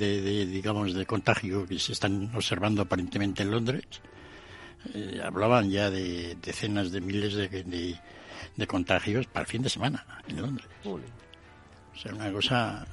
digamos 0.46 0.94
de 0.94 1.06
contagio 1.06 1.66
que 1.66 1.78
se 1.78 1.92
están 1.92 2.30
observando 2.34 2.82
aparentemente 2.82 3.42
en 3.42 3.50
Londres 3.50 3.84
eh, 4.94 5.20
hablaban 5.24 5.70
ya 5.70 5.90
de 5.90 6.36
decenas 6.42 6.90
de 6.92 7.00
miles 7.00 7.34
de, 7.34 7.98
contagios 8.66 9.26
para 9.26 9.42
el 9.42 9.46
fin 9.46 9.62
de 9.62 9.68
semana 9.68 10.04
en 10.28 10.42
Londres 10.42 10.66
o 10.84 10.94
O 10.94 11.96
sea, 11.96 12.14
una 12.14 12.32
cosa... 12.32 12.86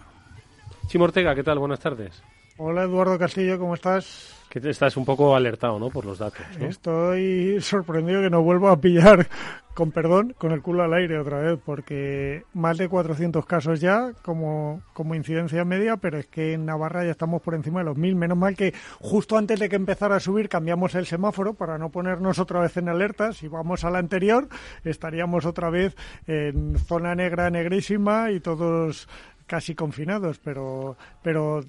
Chimo 0.87 1.05
Ortega, 1.05 1.33
¿qué 1.33 1.43
tal? 1.43 1.59
Buenas 1.59 1.79
tardes. 1.79 2.21
Hola 2.57 2.83
Eduardo 2.83 3.17
Castillo, 3.17 3.59
¿cómo 3.59 3.73
estás? 3.73 4.34
Que 4.49 4.59
estás 4.69 4.95
un 4.97 5.05
poco 5.05 5.35
alertado, 5.35 5.79
¿no? 5.79 5.89
Por 5.89 6.05
los 6.05 6.19
datos. 6.19 6.45
Estoy 6.59 7.59
sorprendido 7.61 8.21
que 8.21 8.29
no 8.29 8.41
vuelva 8.41 8.71
a 8.71 8.79
pillar, 8.79 9.27
con 9.73 9.91
perdón, 9.91 10.33
con 10.37 10.51
el 10.51 10.61
culo 10.61 10.83
al 10.83 10.93
aire 10.93 11.19
otra 11.19 11.39
vez, 11.39 11.59
porque 11.63 12.43
más 12.53 12.77
de 12.77 12.87
400 12.87 13.45
casos 13.45 13.81
ya 13.81 14.13
como, 14.21 14.81
como 14.93 15.15
incidencia 15.15 15.65
media, 15.65 15.97
pero 15.97 16.17
es 16.17 16.27
que 16.27 16.53
en 16.53 16.65
Navarra 16.65 17.03
ya 17.03 17.11
estamos 17.11 17.41
por 17.41 17.55
encima 17.55 17.79
de 17.79 17.85
los 17.85 17.97
1000. 17.97 18.15
Menos 18.15 18.37
mal 18.37 18.55
que 18.55 18.73
justo 18.99 19.37
antes 19.37 19.59
de 19.59 19.67
que 19.67 19.75
empezara 19.75 20.15
a 20.15 20.19
subir 20.21 20.47
cambiamos 20.47 20.95
el 20.95 21.05
semáforo 21.05 21.53
para 21.53 21.77
no 21.77 21.89
ponernos 21.89 22.39
otra 22.39 22.61
vez 22.61 22.77
en 22.77 22.87
alerta. 22.87 23.33
Si 23.33 23.47
vamos 23.47 23.83
a 23.83 23.89
la 23.89 23.99
anterior, 23.99 24.47
estaríamos 24.83 25.45
otra 25.45 25.69
vez 25.69 25.95
en 26.27 26.77
zona 26.79 27.13
negra, 27.15 27.49
negrísima 27.49 28.31
y 28.31 28.39
todos 28.39 29.09
casi 29.47 29.75
confinados, 29.75 30.39
pero, 30.39 30.97
pero 31.21 31.63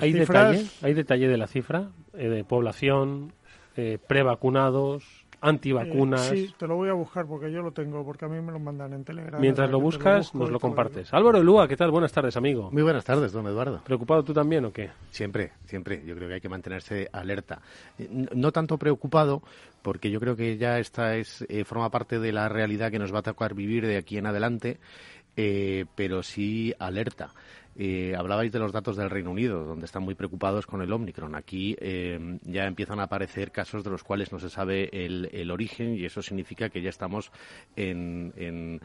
¿Hay, 0.00 0.12
detalle, 0.12 0.66
¿Hay 0.82 0.94
detalle 0.94 1.28
de 1.28 1.36
la 1.36 1.46
cifra? 1.46 1.88
Eh, 2.14 2.28
de 2.28 2.44
población, 2.44 3.32
eh, 3.76 3.98
prevacunados, 4.04 5.04
antivacunas. 5.40 6.32
Eh, 6.32 6.46
sí, 6.46 6.54
te 6.58 6.66
lo 6.66 6.76
voy 6.76 6.88
a 6.88 6.92
buscar 6.92 7.26
porque 7.26 7.50
yo 7.50 7.62
lo 7.62 7.72
tengo, 7.72 8.04
porque 8.04 8.24
a 8.24 8.28
mí 8.28 8.40
me 8.40 8.52
lo 8.52 8.58
mandan 8.58 8.92
en 8.92 9.04
Telegram. 9.04 9.40
Mientras 9.40 9.70
lo 9.70 9.80
buscas, 9.80 10.34
nos 10.34 10.50
lo 10.50 10.60
compartes. 10.60 11.12
Álvaro 11.12 11.42
Lúa, 11.42 11.68
¿qué 11.68 11.76
tal? 11.76 11.90
Buenas 11.90 12.12
tardes, 12.12 12.36
amigo. 12.36 12.70
Muy 12.70 12.82
buenas 12.82 13.04
tardes, 13.04 13.32
don 13.32 13.46
Eduardo. 13.46 13.82
¿Preocupado 13.84 14.22
tú 14.22 14.32
también 14.32 14.64
o 14.64 14.72
qué? 14.72 14.90
Siempre, 15.10 15.52
siempre. 15.64 16.02
Yo 16.04 16.14
creo 16.14 16.28
que 16.28 16.34
hay 16.34 16.40
que 16.40 16.48
mantenerse 16.48 17.08
alerta. 17.12 17.60
No 18.34 18.52
tanto 18.52 18.78
preocupado, 18.78 19.42
porque 19.82 20.10
yo 20.10 20.20
creo 20.20 20.36
que 20.36 20.56
ya 20.56 20.78
esta 20.78 21.16
es 21.16 21.46
forma 21.64 21.90
parte 21.90 22.18
de 22.18 22.32
la 22.32 22.48
realidad 22.48 22.90
que 22.90 22.98
nos 22.98 23.14
va 23.14 23.20
a 23.20 23.22
tocar 23.22 23.54
vivir 23.54 23.86
de 23.86 23.96
aquí 23.96 24.18
en 24.18 24.26
adelante, 24.26 24.78
pero 25.94 26.22
sí 26.22 26.74
alerta. 26.78 27.32
Eh, 27.80 28.12
hablabais 28.16 28.50
de 28.50 28.58
los 28.58 28.72
datos 28.72 28.96
del 28.96 29.08
Reino 29.08 29.30
Unido, 29.30 29.64
donde 29.64 29.86
están 29.86 30.02
muy 30.02 30.16
preocupados 30.16 30.66
con 30.66 30.82
el 30.82 30.92
Omicron. 30.92 31.36
Aquí 31.36 31.76
eh, 31.78 32.18
ya 32.42 32.64
empiezan 32.64 32.98
a 32.98 33.04
aparecer 33.04 33.52
casos 33.52 33.84
de 33.84 33.90
los 33.90 34.02
cuales 34.02 34.32
no 34.32 34.40
se 34.40 34.50
sabe 34.50 34.90
el, 34.92 35.48
origen 35.52 35.94
y 35.94 36.04
eso 36.04 36.20
significa 36.20 36.70
que 36.70 36.82
ya 36.82 36.90
estamos 36.90 37.30
en, 37.76 38.32
en, 38.36 38.80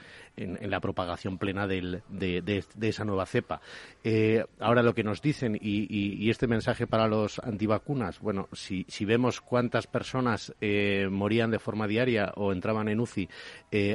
la 0.70 0.80
propagación 0.80 1.40
plena 1.40 1.66
de, 1.66 2.64
esa 2.82 3.04
nueva 3.04 3.26
cepa. 3.26 3.62
Eh, 4.04 4.46
ahora 4.60 4.84
lo 4.84 4.94
que 4.94 5.04
nos 5.04 5.24
dicen 5.24 5.58
y, 5.60 6.30
este 6.30 6.46
mensaje 6.46 6.86
para 6.86 7.08
los 7.08 7.40
antivacunas, 7.40 8.20
bueno, 8.20 8.48
si, 8.54 8.86
si 8.88 9.06
vemos 9.06 9.42
cuántas 9.42 9.88
personas 9.88 10.54
morían 11.10 11.50
de 11.50 11.60
forma 11.60 11.88
diaria 11.88 12.32
o 12.36 12.52
entraban 12.52 12.88
en 12.90 13.00
UCI 13.00 13.28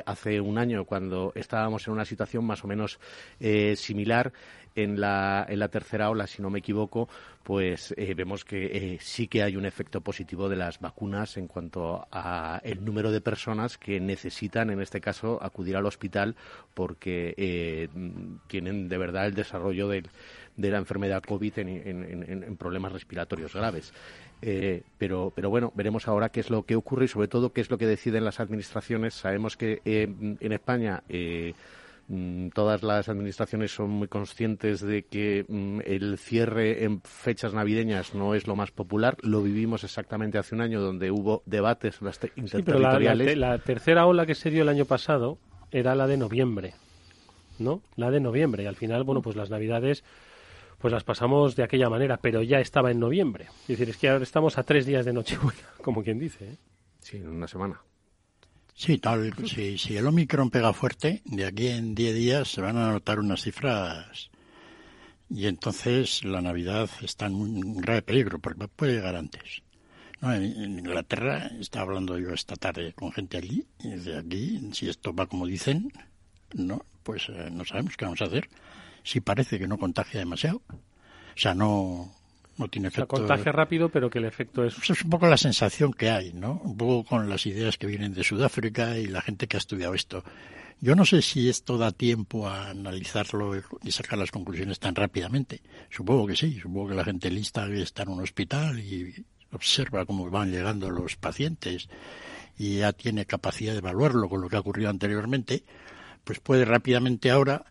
hace 0.05 0.41
un 0.41 0.59
año 0.59 0.85
cuando 0.85 1.33
estábamos 1.37 1.87
en 1.87 1.93
una 1.93 2.05
situación 2.05 2.45
más 2.45 2.65
o 2.65 2.67
menos 2.67 2.99
similar, 3.77 4.33
en 4.75 5.01
la, 5.01 5.47
en 5.49 5.59
la 5.59 5.69
tercera 5.69 6.11
ola, 6.11 6.27
si 6.27 6.43
no 6.43 6.51
me 6.51 6.61
equivoco, 6.61 7.09
pues 7.43 7.95
eh, 7.97 8.15
vemos 8.15 8.45
que 8.45 8.67
eh, 8.67 8.99
sí 9.01 9.27
que 9.27 9.43
hay 9.43 9.57
un 9.57 9.65
efecto 9.65 10.01
positivo 10.01 10.49
de 10.49 10.57
las 10.57 10.81
vacunas 10.81 11.37
en 11.37 11.49
cuanto 11.49 12.07
a 12.13 12.61
el 12.63 12.85
número 12.85 13.11
de 13.11 13.21
personas 13.21 13.79
que 13.79 14.01
necesitan, 14.01 14.71
en 14.71 14.81
este 14.81 15.01
caso, 15.01 15.39
acudir 15.43 15.77
al 15.77 15.87
hospital 15.87 16.37
porque 16.75 17.35
eh, 17.37 17.89
tienen 18.47 18.89
de 18.89 18.99
verdad 18.99 19.27
el 19.27 19.35
desarrollo 19.35 19.89
de, 19.89 20.05
la 20.57 20.79
enfermedad 20.79 21.23
COVID 21.23 21.59
en, 21.59 22.57
problemas 22.59 22.93
respiratorios 22.93 23.55
graves. 23.55 23.93
pero, 24.99 25.33
pero 25.35 25.51
bueno, 25.51 25.73
veremos 25.75 26.09
ahora 26.09 26.31
qué 26.31 26.41
es 26.41 26.51
lo 26.51 26.65
que 26.65 26.77
ocurre 26.77 27.05
y 27.05 27.09
sobre 27.09 27.29
todo 27.29 27.53
qué 27.53 27.61
es 27.61 27.71
lo 27.71 27.79
que 27.79 27.87
deciden 27.87 28.25
las 28.25 28.41
administraciones. 28.41 29.15
Sabemos 29.15 29.57
que 29.57 29.81
en 29.85 30.53
España 30.53 31.03
Mm, 31.09 31.55
todas 32.55 32.83
las 32.83 33.09
administraciones 33.09 33.73
son 33.73 33.91
muy 33.91 34.09
conscientes 34.09 34.81
de 34.81 35.05
que 35.05 35.45
mm, 35.47 35.81
el 35.85 36.17
cierre 36.17 36.85
en 36.85 37.03
fechas 37.03 37.53
navideñas 37.53 38.15
no 38.15 38.35
es 38.35 38.47
lo 38.47 38.57
más 38.57 38.71
popular. 38.71 39.17
Lo 39.23 39.43
vivimos 39.43 39.85
exactamente 39.85 40.39
hace 40.39 40.55
un 40.55 40.63
año 40.63 40.81
donde 40.81 41.11
hubo 41.11 41.43
debates 41.45 42.01
interterritoriales. 42.37 43.37
la, 43.37 43.59
tercera 43.59 44.07
ola 44.07 44.25
que 44.25 44.35
se 44.35 44.51
dio 44.51 44.63
el 44.63 44.71
año 44.71 44.87
pasado 44.87 45.39
era 45.71 45.95
la 45.95 46.07
de 46.07 46.17
noviembre, 46.17 46.75
¿no? 47.59 47.83
La 47.97 48.11
de 48.11 48.21
noviembre. 48.21 48.63
Y 48.63 48.67
al 48.67 48.77
final, 48.77 49.05
bueno, 49.05 49.21
pues 49.21 49.37
las 49.37 49.51
navidades 49.51 50.03
pues 50.79 50.93
las 50.93 51.05
pasamos 51.05 51.57
de 51.57 51.65
aquella 51.65 51.91
manera, 51.91 52.19
pero 52.19 52.41
ya 52.43 52.61
estaba 52.61 52.91
en 52.91 53.01
noviembre. 53.01 53.47
Es 53.63 53.69
decir, 53.69 53.91
es 53.91 53.97
que 53.97 54.09
ahora 54.09 54.23
estamos 54.23 54.59
a 54.59 54.63
tres 54.63 54.87
días 54.87 55.05
de 55.05 55.13
Nochebuena, 55.13 55.61
como 55.83 56.03
quien 56.03 56.19
dice. 56.19 56.53
¿eh? 56.53 56.57
Sí, 57.01 57.17
en 57.19 57.29
una 57.29 57.49
semana. 57.49 57.83
Sí, 58.79 58.99
tal, 58.99 59.35
si, 59.49 59.97
el 59.97 60.07
Omicron 60.07 60.51
pega 60.51 60.73
fuerte, 60.73 61.21
de 61.25 61.47
aquí 61.47 61.67
en 61.67 61.97
10 61.97 62.15
días 62.15 62.49
se 62.49 62.61
van 62.61 62.77
a 62.77 62.93
notar 62.93 63.19
unas 63.19 63.43
cifras. 63.43 64.31
Y 65.29 65.49
entonces 65.49 66.23
la 66.23 66.41
Navidad 66.41 66.89
está 67.03 67.27
en 67.27 67.35
un 67.35 67.79
grave 67.79 68.03
peligro 68.03 68.39
porque 68.39 68.69
puede 68.69 68.93
llegar 68.95 69.17
antes. 69.17 69.65
en, 70.23 70.79
Inglaterra, 70.79 71.51
estaba 71.59 71.87
hablando 71.87 72.21
yo 72.21 72.33
esta 72.33 72.55
tarde 72.55 72.93
con 72.93 73.11
gente 73.11 73.39
allí, 73.39 73.67
y 73.81 73.89
de 73.97 74.17
aquí, 74.17 74.71
si 74.73 74.89
esto 74.89 75.13
va 75.13 75.27
como 75.27 75.45
dicen, 75.45 75.93
no, 76.55 76.87
pues 77.03 77.29
eh, 77.31 77.51
no 77.51 77.65
sabemos 77.65 77.97
qué 77.97 78.05
vamos 78.05 78.23
a 78.23 78.27
hacer. 78.27 78.49
Si 79.03 79.21
parece 79.21 79.59
que 79.59 79.67
no 79.67 79.79
contagia 79.79 80.21
demasiado, 80.21 80.63
o 80.69 81.35
sea, 81.35 81.53
no, 81.53 82.15
no 82.59 82.69
tiene 82.69 82.89
efecto. 82.89 83.17
contagia 83.17 83.53
rápido, 83.53 83.89
pero 83.89 84.11
que 84.11 84.19
el 84.19 84.25
efecto 84.25 84.65
es. 84.65 84.77
es 84.91 85.03
un 85.03 85.11
poco 85.11 85.27
la 85.27 85.37
sensación 85.37 85.93
que 85.93 86.11
hay, 86.11 86.33
¿no? 86.33 86.61
Un 86.65 86.77
poco 86.77 87.05
con 87.05 87.29
las 87.29 87.47
ideas 87.47 87.79
que 87.79 87.87
vienen 87.87 88.15
de 88.15 88.25
Sudáfrica 88.25 88.99
y 88.99 89.07
la 89.07 89.23
gente 89.23 89.47
que 89.47 89.57
ha 89.57 89.59
estudiado 89.59 89.95
esto. 89.95 90.25
Yo 90.81 90.95
no 90.95 91.05
sé 91.05 91.23
si 91.23 91.49
esto 91.49 91.77
da 91.77 91.91
tiempo 91.91 92.49
a 92.49 92.71
analizarlo 92.71 93.53
y 93.83 93.91
sacar 93.91 94.19
las 94.19 94.31
conclusiones 94.31 94.79
tan 94.79 94.95
rápidamente. 94.95 95.61
Supongo 95.91 96.27
que 96.27 96.37
sí. 96.37 96.59
Supongo 96.61 96.91
que 96.91 96.95
la 96.95 97.05
gente 97.05 97.31
lista 97.31 97.67
está 97.69 98.05
en 98.05 98.11
un 98.11 98.23
hospital 98.23 98.79
y 98.79 99.27
observa 99.51 100.05
cómo 100.05 100.31
van 100.31 100.53
llegando 100.53 100.91
los 100.91 101.17
pacientes 101.17 101.89
y 102.57 102.79
ya 102.79 102.93
tiene 102.93 103.25
capacidad 103.25 103.73
de 103.73 103.79
evaluarlo 103.79 104.29
con 104.29 104.41
lo 104.41 104.49
que 104.49 104.57
ha 104.57 104.61
ocurrido 104.61 104.91
anteriormente, 104.91 105.65
pues 106.25 106.41
puede 106.41 106.65
rápidamente 106.65 107.31
ahora 107.31 107.65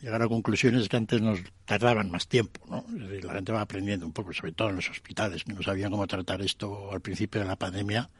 llegar 0.00 0.22
a 0.22 0.28
conclusiones 0.28 0.88
que 0.88 0.96
antes 0.96 1.20
nos 1.20 1.40
tardaban 1.64 2.10
más 2.10 2.28
tiempo, 2.28 2.60
¿no? 2.68 2.84
la 2.96 3.32
gente 3.32 3.52
va 3.52 3.62
aprendiendo 3.62 4.06
un 4.06 4.12
poco, 4.12 4.32
sobre 4.32 4.52
todo 4.52 4.70
en 4.70 4.76
los 4.76 4.90
hospitales, 4.90 5.44
que 5.44 5.52
no 5.52 5.62
sabían 5.62 5.90
cómo 5.90 6.06
tratar 6.06 6.42
esto 6.42 6.92
al 6.92 7.00
principio 7.00 7.40
de 7.40 7.46
la 7.46 7.56
pandemia, 7.56 8.10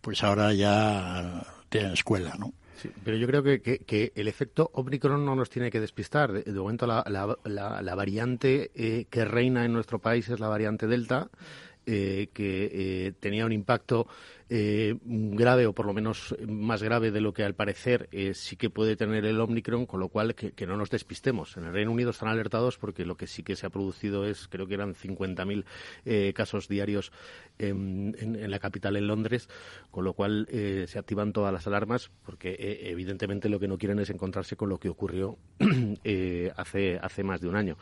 pues 0.00 0.22
ahora 0.22 0.52
ya 0.52 1.44
tienen 1.68 1.92
escuela, 1.92 2.34
¿no? 2.38 2.52
Sí, 2.76 2.90
pero 3.04 3.16
yo 3.16 3.26
creo 3.26 3.42
que, 3.42 3.60
que, 3.60 4.12
el 4.14 4.28
efecto 4.28 4.70
Omicron 4.72 5.24
no 5.24 5.34
nos 5.34 5.50
tiene 5.50 5.68
que 5.68 5.80
despistar. 5.80 6.32
De, 6.32 6.52
momento 6.52 6.86
la, 6.86 7.04
la, 7.08 7.82
la, 7.82 7.94
variante 7.96 8.70
eh, 8.76 9.06
que 9.10 9.24
reina 9.24 9.64
en 9.64 9.72
nuestro 9.72 9.98
país 9.98 10.28
es 10.28 10.38
la 10.38 10.46
variante 10.46 10.86
Delta, 10.86 11.28
eh, 11.86 12.28
que 12.32 12.70
eh, 12.72 13.12
tenía 13.18 13.46
un 13.46 13.52
impacto 13.52 14.06
eh, 14.50 14.96
grave 15.02 15.66
o 15.66 15.74
por 15.74 15.86
lo 15.86 15.92
menos 15.92 16.34
más 16.46 16.82
grave 16.82 17.10
de 17.10 17.20
lo 17.20 17.32
que 17.32 17.44
al 17.44 17.54
parecer 17.54 18.08
eh, 18.12 18.34
sí 18.34 18.56
que 18.56 18.70
puede 18.70 18.96
tener 18.96 19.24
el 19.24 19.40
Omicron, 19.40 19.86
con 19.86 20.00
lo 20.00 20.08
cual 20.08 20.34
que, 20.34 20.66
no 20.66 20.76
nos 20.76 20.90
despistemos. 20.90 21.56
En 21.56 21.64
el 21.64 21.72
Reino 21.72 21.92
Unido 21.92 22.10
están 22.10 22.28
alertados 22.28 22.78
porque 22.78 23.04
lo 23.04 23.16
que 23.16 23.26
sí 23.26 23.42
que 23.42 23.56
se 23.56 23.66
ha 23.66 23.70
producido 23.70 24.24
es, 24.24 24.48
creo 24.48 24.66
que 24.66 24.74
eran 24.74 24.94
50.000 24.94 25.64
eh, 26.04 26.32
casos 26.34 26.68
diarios 26.68 27.12
en, 27.58 28.14
la 28.50 28.58
capital, 28.58 28.96
en 28.96 29.06
Londres, 29.06 29.48
con 29.90 30.04
lo 30.04 30.12
cual 30.12 30.46
eh, 30.50 30.86
se 30.88 30.98
activan 30.98 31.32
todas 31.32 31.52
las 31.52 31.66
alarmas 31.66 32.10
porque 32.24 32.56
evidentemente 32.84 33.48
lo 33.48 33.58
que 33.58 33.68
no 33.68 33.78
quieren 33.78 33.98
es 33.98 34.10
encontrarse 34.10 34.56
con 34.56 34.68
lo 34.68 34.78
que 34.78 34.88
ocurrió 34.88 35.38
hace, 36.56 36.98
hace 37.00 37.22
más 37.24 37.40
de 37.40 37.48
un 37.48 37.56
año 37.56 37.76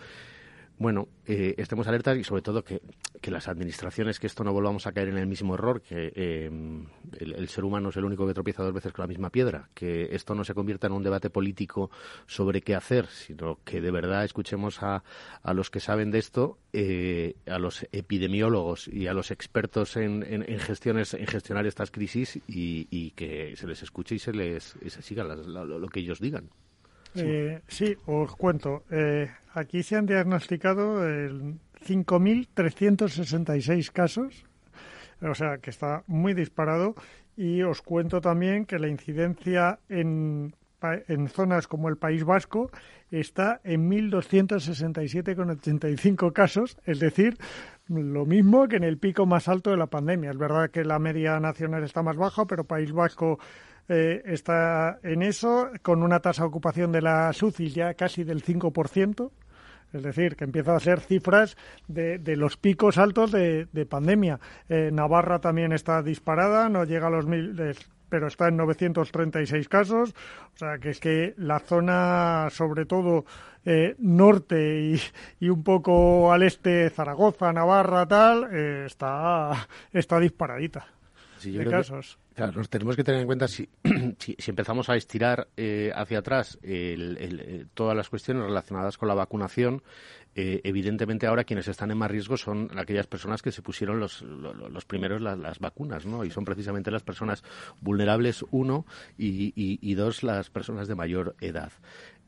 bueno, 0.78 1.08
eh, 1.24 1.54
estemos 1.56 1.86
alertas 1.86 2.18
y 2.18 2.24
sobre 2.24 2.42
todo 2.42 2.62
que, 2.62 2.80
las 3.26 3.48
administraciones, 3.48 4.20
que 4.20 4.28
esto 4.28 4.44
no 4.44 4.52
volvamos 4.52 4.86
a 4.86 4.92
caer 4.92 5.08
en 5.08 5.16
el 5.18 5.26
mismo 5.26 5.54
error, 5.54 5.82
que 5.82 6.12
eh, 6.14 6.48
el, 7.18 7.48
ser 7.48 7.64
humano 7.64 7.88
es 7.88 7.96
el 7.96 8.04
único 8.04 8.24
que 8.24 8.34
tropieza 8.34 8.62
dos 8.62 8.72
veces 8.72 8.92
con 8.92 9.02
la 9.02 9.08
misma 9.08 9.30
piedra, 9.30 9.68
que 9.74 10.14
esto 10.14 10.34
no 10.36 10.44
se 10.44 10.54
convierta 10.54 10.86
en 10.86 10.92
un 10.92 11.02
debate 11.02 11.28
político 11.28 11.90
sobre 12.26 12.60
qué 12.60 12.76
hacer, 12.76 13.06
sino 13.06 13.58
que 13.64 13.80
de 13.80 13.90
verdad 13.90 14.24
escuchemos 14.24 14.80
a, 14.82 15.02
a 15.42 15.54
los 15.54 15.70
que 15.70 15.80
saben 15.80 16.12
de 16.12 16.20
esto, 16.20 16.58
eh, 16.72 17.34
a 17.46 17.58
los 17.58 17.84
epidemiólogos 17.90 18.86
y 18.86 19.08
a 19.08 19.12
los 19.12 19.32
expertos 19.32 19.96
en, 19.96 20.22
en, 20.22 20.58
gestiones, 20.60 21.14
en 21.14 21.26
gestionar 21.26 21.66
estas 21.66 21.90
crisis 21.90 22.38
y, 22.46 23.10
que 23.16 23.56
se 23.56 23.66
les 23.66 23.82
escuche 23.82 24.14
y 24.14 24.18
se 24.18 24.32
les 24.32 24.76
siga 25.00 25.24
lo 25.24 25.88
que 25.88 26.00
ellos 26.00 26.20
digan. 26.20 26.50
Eh, 27.16 27.60
sí, 27.68 27.96
os 28.06 28.34
cuento. 28.36 28.84
Eh, 28.90 29.30
aquí 29.54 29.82
se 29.82 29.96
han 29.96 30.06
diagnosticado 30.06 31.04
5.366 31.04 33.90
casos, 33.92 34.46
o 35.20 35.34
sea 35.34 35.58
que 35.58 35.68
está 35.70 36.04
muy 36.06 36.32
disparado. 36.34 36.94
Y 37.36 37.62
os 37.62 37.82
cuento 37.82 38.20
también 38.22 38.64
que 38.64 38.78
la 38.78 38.88
incidencia 38.88 39.78
en, 39.90 40.54
en 41.08 41.28
zonas 41.28 41.68
como 41.68 41.90
el 41.90 41.98
País 41.98 42.24
Vasco 42.24 42.70
está 43.10 43.60
en 43.62 43.90
1.267,85 43.90 46.32
casos, 46.32 46.78
es 46.86 46.98
decir, 46.98 47.36
lo 47.88 48.24
mismo 48.24 48.66
que 48.68 48.76
en 48.76 48.84
el 48.84 48.96
pico 48.98 49.26
más 49.26 49.48
alto 49.48 49.70
de 49.70 49.76
la 49.76 49.86
pandemia. 49.86 50.30
Es 50.30 50.38
verdad 50.38 50.70
que 50.70 50.84
la 50.84 50.98
media 50.98 51.38
nacional 51.40 51.84
está 51.84 52.02
más 52.02 52.16
baja, 52.16 52.46
pero 52.46 52.64
País 52.64 52.92
Vasco 52.92 53.38
eh, 53.88 54.22
está 54.26 54.98
en 55.02 55.22
eso, 55.22 55.70
con 55.82 56.02
una 56.02 56.20
tasa 56.20 56.42
de 56.42 56.48
ocupación 56.48 56.92
de 56.92 57.02
la 57.02 57.32
SUCI 57.32 57.70
ya 57.70 57.94
casi 57.94 58.24
del 58.24 58.42
5%. 58.44 59.30
Es 59.92 60.02
decir, 60.02 60.36
que 60.36 60.44
empieza 60.44 60.74
a 60.74 60.80
ser 60.80 61.00
cifras 61.00 61.56
de, 61.86 62.18
de 62.18 62.36
los 62.36 62.56
picos 62.56 62.98
altos 62.98 63.30
de, 63.32 63.66
de 63.72 63.86
pandemia. 63.86 64.40
Eh, 64.68 64.90
Navarra 64.92 65.40
también 65.40 65.72
está 65.72 66.02
disparada, 66.02 66.68
no 66.68 66.84
llega 66.84 67.06
a 67.06 67.10
los 67.10 67.26
mil, 67.26 67.56
pero 68.08 68.26
está 68.26 68.48
en 68.48 68.56
936 68.56 69.68
casos. 69.68 70.14
O 70.54 70.58
sea, 70.58 70.78
que 70.78 70.90
es 70.90 71.00
que 71.00 71.34
la 71.38 71.60
zona, 71.60 72.48
sobre 72.50 72.84
todo 72.84 73.24
eh, 73.64 73.94
norte 73.98 74.80
y, 74.80 75.00
y, 75.40 75.48
un 75.48 75.62
poco 75.62 76.32
al 76.32 76.42
este, 76.42 76.90
Zaragoza, 76.90 77.52
Navarra, 77.52 78.06
tal, 78.06 78.48
eh, 78.52 78.84
está, 78.86 79.68
está 79.92 80.18
disparadita 80.20 80.86
de 81.42 81.64
casos. 81.66 82.18
Claro, 82.36 82.52
nos 82.52 82.68
tenemos 82.68 82.94
que 82.94 83.02
tener 83.02 83.20
en 83.20 83.26
cuenta 83.26 83.48
si, 83.48 83.68
si, 84.18 84.36
empezamos 84.46 84.88
a 84.88 84.96
estirar 84.96 85.48
eh, 85.56 85.90
hacia 85.94 86.18
atrás 86.18 86.58
el, 86.62 87.68
todas 87.74 87.96
las 87.96 88.08
cuestiones 88.08 88.44
relacionadas 88.44 88.98
con 88.98 89.08
la 89.08 89.14
vacunación, 89.14 89.82
eh, 90.38 90.60
evidentemente 90.64 91.26
ahora 91.26 91.44
quienes 91.44 91.66
están 91.66 91.90
en 91.90 91.96
más 91.96 92.10
riesgo 92.10 92.36
son 92.36 92.70
aquellas 92.78 93.06
personas 93.06 93.40
que 93.40 93.50
se 93.50 93.62
pusieron 93.62 93.98
los, 93.98 94.20
los, 94.20 94.84
primeros 94.84 95.22
las, 95.22 95.58
vacunas, 95.58 96.04
¿no? 96.04 96.24
Y 96.24 96.30
son 96.30 96.44
precisamente 96.44 96.90
las 96.90 97.02
personas 97.02 97.42
vulnerables, 97.80 98.44
uno, 98.50 98.84
y, 99.16 99.54
y, 99.56 99.94
dos, 99.94 100.22
las 100.22 100.50
personas 100.50 100.88
de 100.88 100.94
mayor 100.94 101.36
edad. 101.40 101.72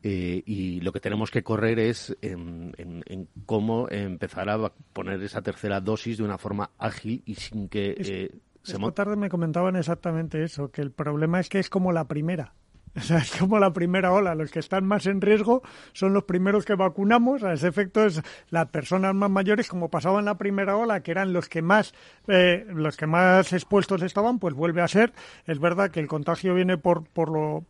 Eh, 0.01 0.41
y 0.45 0.79
lo 0.79 0.91
que 0.91 1.01
tenemos 1.01 1.29
que 1.29 1.43
correr 1.43 1.77
es 1.77 2.17
en, 2.21 2.73
en, 2.77 3.27
cómo 3.45 3.87
empezar 3.91 4.49
a 4.49 4.71
poner 4.91 5.21
esa 5.21 5.43
tercera 5.43 5.79
dosis 5.79 6.17
de 6.17 6.23
una 6.23 6.39
forma 6.39 6.71
ágil 6.79 7.21
y 7.25 7.35
sin 7.35 7.69
que... 7.69 7.95
Eh, 7.99 8.31
esta 8.63 8.91
tarde 8.91 9.15
me 9.15 9.29
comentaban 9.29 9.75
exactamente 9.75 10.43
eso, 10.43 10.71
que 10.71 10.81
el 10.81 10.91
problema 10.91 11.39
es 11.39 11.49
que 11.49 11.59
es 11.59 11.69
como 11.69 11.91
la 11.91 12.07
primera. 12.07 12.53
O 12.95 13.01
sea, 13.01 13.19
es 13.19 13.31
como 13.37 13.59
la 13.59 13.71
primera 13.71 14.11
ola. 14.11 14.35
Los 14.35 14.51
que 14.51 14.59
están 14.59 14.85
más 14.85 15.05
en 15.05 15.21
riesgo 15.21 15.61
son 15.93 16.13
los 16.13 16.23
primeros 16.23 16.65
que 16.65 16.75
vacunamos. 16.75 17.43
A 17.43 17.53
ese 17.53 17.67
efecto 17.67 18.03
es 18.03 18.21
las 18.49 18.67
personas 18.69 19.13
más 19.13 19.29
mayores, 19.29 19.67
como 19.67 19.89
pasaba 19.89 20.19
en 20.19 20.25
la 20.25 20.37
primera 20.37 20.75
ola, 20.75 21.01
que 21.01 21.11
eran 21.11 21.31
los 21.31 21.49
que 21.49 21.61
más 21.61 21.93
eh, 22.27 22.65
los 22.67 22.97
que 22.97 23.07
más 23.07 23.53
expuestos 23.53 24.01
estaban, 24.01 24.39
pues 24.39 24.53
vuelve 24.53 24.81
a 24.81 24.87
ser. 24.87 25.13
Es 25.45 25.59
verdad 25.59 25.91
que 25.91 25.99
el 25.99 26.07
contagio 26.07 26.55
viene 26.55 26.77
por 26.77 27.03
por 27.05 27.29
lo 27.29 27.63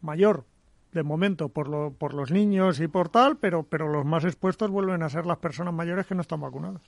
mayor 0.00 0.44
de 0.92 1.02
momento 1.02 1.48
por 1.48 1.68
lo, 1.68 1.92
por 1.92 2.12
los 2.12 2.30
niños 2.30 2.80
y 2.80 2.88
por 2.88 3.08
tal, 3.08 3.38
pero 3.38 3.62
pero 3.64 3.88
los 3.88 4.04
más 4.04 4.24
expuestos 4.24 4.70
vuelven 4.70 5.02
a 5.02 5.08
ser 5.08 5.26
las 5.26 5.38
personas 5.38 5.72
mayores 5.72 6.06
que 6.06 6.14
no 6.14 6.20
están 6.20 6.40
vacunadas. 6.40 6.82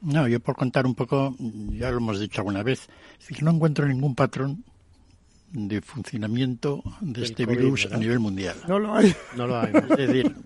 No, 0.00 0.28
yo 0.28 0.40
por 0.40 0.54
contar 0.56 0.86
un 0.86 0.94
poco, 0.94 1.34
ya 1.38 1.90
lo 1.90 1.98
hemos 1.98 2.20
dicho 2.20 2.40
alguna 2.40 2.62
vez, 2.62 2.88
es 3.20 3.36
que 3.36 3.42
no 3.42 3.50
encuentro 3.50 3.86
ningún 3.86 4.14
patrón 4.14 4.64
de 5.52 5.80
funcionamiento 5.80 6.82
de 7.00 7.24
este 7.24 7.46
virus 7.46 7.88
a 7.90 7.96
nivel 7.96 8.20
mundial. 8.20 8.56
No 8.68 8.78
lo 8.78 8.94
hay. 8.94 9.14
No 9.36 9.46
lo 9.46 9.58
hay. 9.58 9.72
Es 9.74 9.96
decir, 9.96 10.36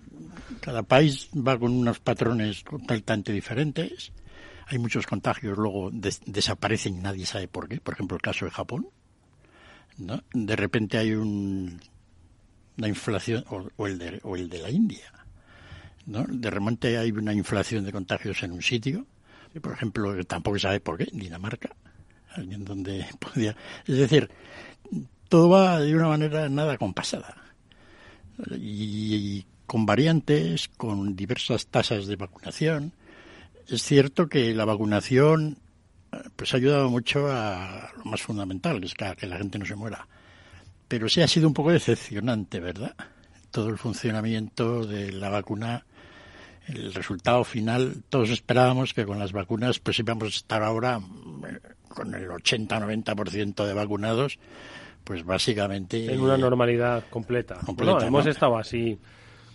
cada 0.61 0.83
país 0.83 1.29
va 1.35 1.59
con 1.59 1.71
unos 1.73 1.99
patrones 1.99 2.63
totalmente 2.63 3.31
diferentes. 3.31 4.11
Hay 4.67 4.79
muchos 4.79 5.05
contagios, 5.05 5.57
luego 5.57 5.91
desaparecen 5.91 6.97
y 6.97 7.01
nadie 7.01 7.25
sabe 7.25 7.47
por 7.47 7.67
qué. 7.67 7.79
Por 7.79 7.95
ejemplo, 7.95 8.15
el 8.15 8.21
caso 8.21 8.45
de 8.45 8.51
Japón. 8.51 8.87
¿no? 9.97 10.23
De 10.33 10.55
repente 10.55 10.97
hay 10.97 11.11
un, 11.13 11.79
una 12.77 12.87
inflación, 12.87 13.43
o, 13.49 13.87
el 13.87 13.99
de, 13.99 14.19
o 14.23 14.35
el 14.35 14.49
de 14.49 14.59
la 14.59 14.69
India. 14.69 15.11
¿no? 16.05 16.23
De 16.27 16.49
repente 16.49 16.97
hay 16.97 17.11
una 17.11 17.33
inflación 17.33 17.83
de 17.83 17.91
contagios 17.91 18.41
en 18.43 18.53
un 18.53 18.61
sitio. 18.61 19.05
Por 19.61 19.73
ejemplo, 19.73 20.23
tampoco 20.25 20.59
sabe 20.59 20.79
por 20.79 20.97
qué, 20.97 21.07
Dinamarca. 21.11 21.69
Alguien 22.31 22.65
donde 22.65 23.05
podía. 23.19 23.55
Es 23.85 23.97
decir, 23.97 24.29
todo 25.29 25.49
va 25.49 25.79
de 25.79 25.95
una 25.95 26.07
manera 26.07 26.49
nada 26.49 26.77
compasada. 26.77 27.35
Y, 28.51 29.45
con 29.65 29.85
variantes, 29.85 30.69
con 30.77 31.15
diversas 31.15 31.67
tasas 31.67 32.07
de 32.07 32.15
vacunación. 32.15 32.93
Es 33.67 33.83
cierto 33.83 34.27
que 34.27 34.53
la 34.53 34.65
vacunación 34.65 35.57
pues 36.35 36.53
ha 36.53 36.57
ayudado 36.57 36.89
mucho 36.89 37.31
a 37.31 37.91
lo 37.97 38.05
más 38.05 38.21
fundamental, 38.21 38.79
que 38.79 38.87
es 38.87 38.93
que, 38.93 39.27
la 39.27 39.37
gente 39.37 39.57
no 39.57 39.65
se 39.65 39.75
muera. 39.75 40.07
Pero 40.87 41.09
sí 41.09 41.21
ha 41.21 41.27
sido 41.27 41.47
un 41.47 41.53
poco 41.53 41.71
decepcionante, 41.71 42.59
¿verdad? 42.59 42.95
Todo 43.51 43.69
el 43.69 43.77
funcionamiento 43.77 44.85
de 44.85 45.11
la 45.11 45.29
vacuna, 45.29 45.85
el 46.67 46.93
resultado 46.93 47.43
final, 47.43 48.03
todos 48.09 48.29
esperábamos 48.29 48.93
que 48.93 49.05
con 49.05 49.19
las 49.19 49.31
vacunas 49.31 49.79
pues 49.79 49.99
íbamos 49.99 50.23
a 50.23 50.27
estar 50.37 50.63
ahora 50.63 50.99
eh, 51.47 51.59
con 51.87 52.13
el 52.15 52.27
80-90% 52.29 53.65
de 53.65 53.73
vacunados 53.73 54.39
pues 55.03 55.25
básicamente... 55.25 56.13
En 56.13 56.21
una 56.21 56.37
normalidad 56.37 57.03
completa. 57.09 57.59
no, 57.77 58.01
hemos 58.01 58.25
estado 58.25 58.57
así 58.57 58.97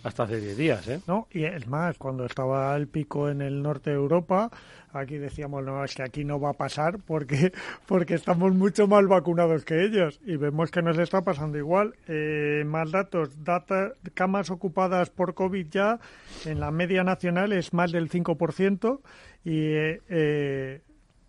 hasta 0.03 0.23
hace 0.23 0.39
10 0.39 0.57
días, 0.57 0.87
¿eh? 0.87 1.01
No, 1.07 1.27
y 1.31 1.43
es 1.43 1.67
más, 1.67 1.97
cuando 1.97 2.25
estaba 2.25 2.75
el 2.75 2.87
pico 2.87 3.29
en 3.29 3.41
el 3.41 3.61
norte 3.61 3.89
de 3.89 3.97
Europa, 3.97 4.49
aquí 4.93 5.17
decíamos, 5.17 5.63
no, 5.63 5.83
es 5.83 5.95
que 5.95 6.03
aquí 6.03 6.23
no 6.23 6.39
va 6.39 6.51
a 6.51 6.53
pasar 6.53 6.99
porque, 6.99 7.51
porque 7.87 8.15
estamos 8.15 8.53
mucho 8.53 8.87
más 8.87 9.05
vacunados 9.07 9.65
que 9.65 9.83
ellos 9.83 10.19
y 10.25 10.37
vemos 10.37 10.71
que 10.71 10.81
nos 10.81 10.97
está 10.97 11.21
pasando 11.21 11.57
igual. 11.57 11.95
Eh, 12.07 12.63
más 12.65 12.91
datos, 12.91 13.43
data, 13.43 13.93
camas 14.13 14.49
ocupadas 14.49 15.09
por 15.09 15.33
COVID 15.33 15.67
ya 15.69 15.99
en 16.45 16.59
la 16.59 16.71
media 16.71 17.03
nacional 17.03 17.51
es 17.53 17.73
más 17.73 17.91
del 17.91 18.09
5% 18.09 19.01
y, 19.43 19.73
eh, 19.73 20.01
eh, 20.09 20.81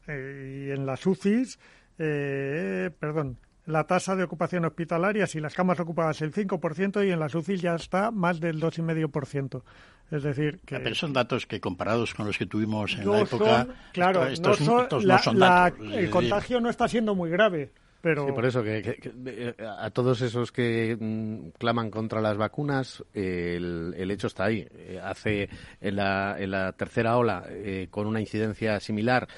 y 0.06 0.70
en 0.70 0.86
las 0.86 1.06
UCIs, 1.06 1.58
perdón, 1.96 3.36
la 3.66 3.84
tasa 3.84 4.16
de 4.16 4.24
ocupación 4.24 4.64
hospitalaria, 4.64 5.26
si 5.26 5.40
las 5.40 5.54
camas 5.54 5.80
ocupadas 5.80 6.20
el 6.22 6.32
5% 6.32 7.06
y 7.06 7.10
en 7.10 7.20
las 7.20 7.34
UCI 7.34 7.56
ya 7.56 7.74
está 7.74 8.10
más 8.10 8.40
del 8.40 8.60
2,5%. 8.60 9.62
Es 10.10 10.24
decir, 10.24 10.60
que... 10.66 10.80
Pero 10.80 10.94
son 10.94 11.12
datos 11.12 11.46
que 11.46 11.60
comparados 11.60 12.14
con 12.14 12.26
los 12.26 12.36
que 12.36 12.46
tuvimos 12.46 12.96
en 12.98 13.08
la 13.08 13.20
época... 13.20 13.66
claro, 13.92 14.24
no 14.28 14.54
son, 14.54 15.06
datos. 15.38 15.76
el 15.92 16.10
contagio 16.10 16.60
no 16.60 16.68
está 16.68 16.88
siendo 16.88 17.14
muy 17.14 17.30
grave. 17.30 17.70
Pero... 18.00 18.26
Sí, 18.26 18.32
por 18.32 18.46
eso 18.46 18.62
que, 18.62 18.98
eh, 19.26 19.54
a 19.78 19.90
todos 19.90 20.22
esos 20.22 20.50
que 20.50 20.96
mm, 20.98 21.50
claman 21.58 21.90
contra 21.90 22.20
las 22.20 22.36
vacunas, 22.36 23.04
el, 23.12 24.10
hecho 24.10 24.26
está 24.26 24.44
ahí. 24.44 24.66
Eh, 24.72 24.98
hace 25.02 25.48
en 25.80 25.96
la, 25.96 26.36
en 26.38 26.50
la 26.50 26.72
tercera 26.72 27.16
ola, 27.16 27.44
eh, 27.48 27.88
con 27.90 28.06
una 28.06 28.20
incidencia 28.20 28.80
similar, 28.80 29.28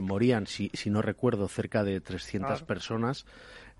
morían, 0.00 0.46
si, 0.46 0.70
si 0.72 0.90
no 0.90 1.02
recuerdo, 1.02 1.46
cerca 1.46 1.84
de 1.84 2.00
300 2.00 2.62
personas. 2.62 3.26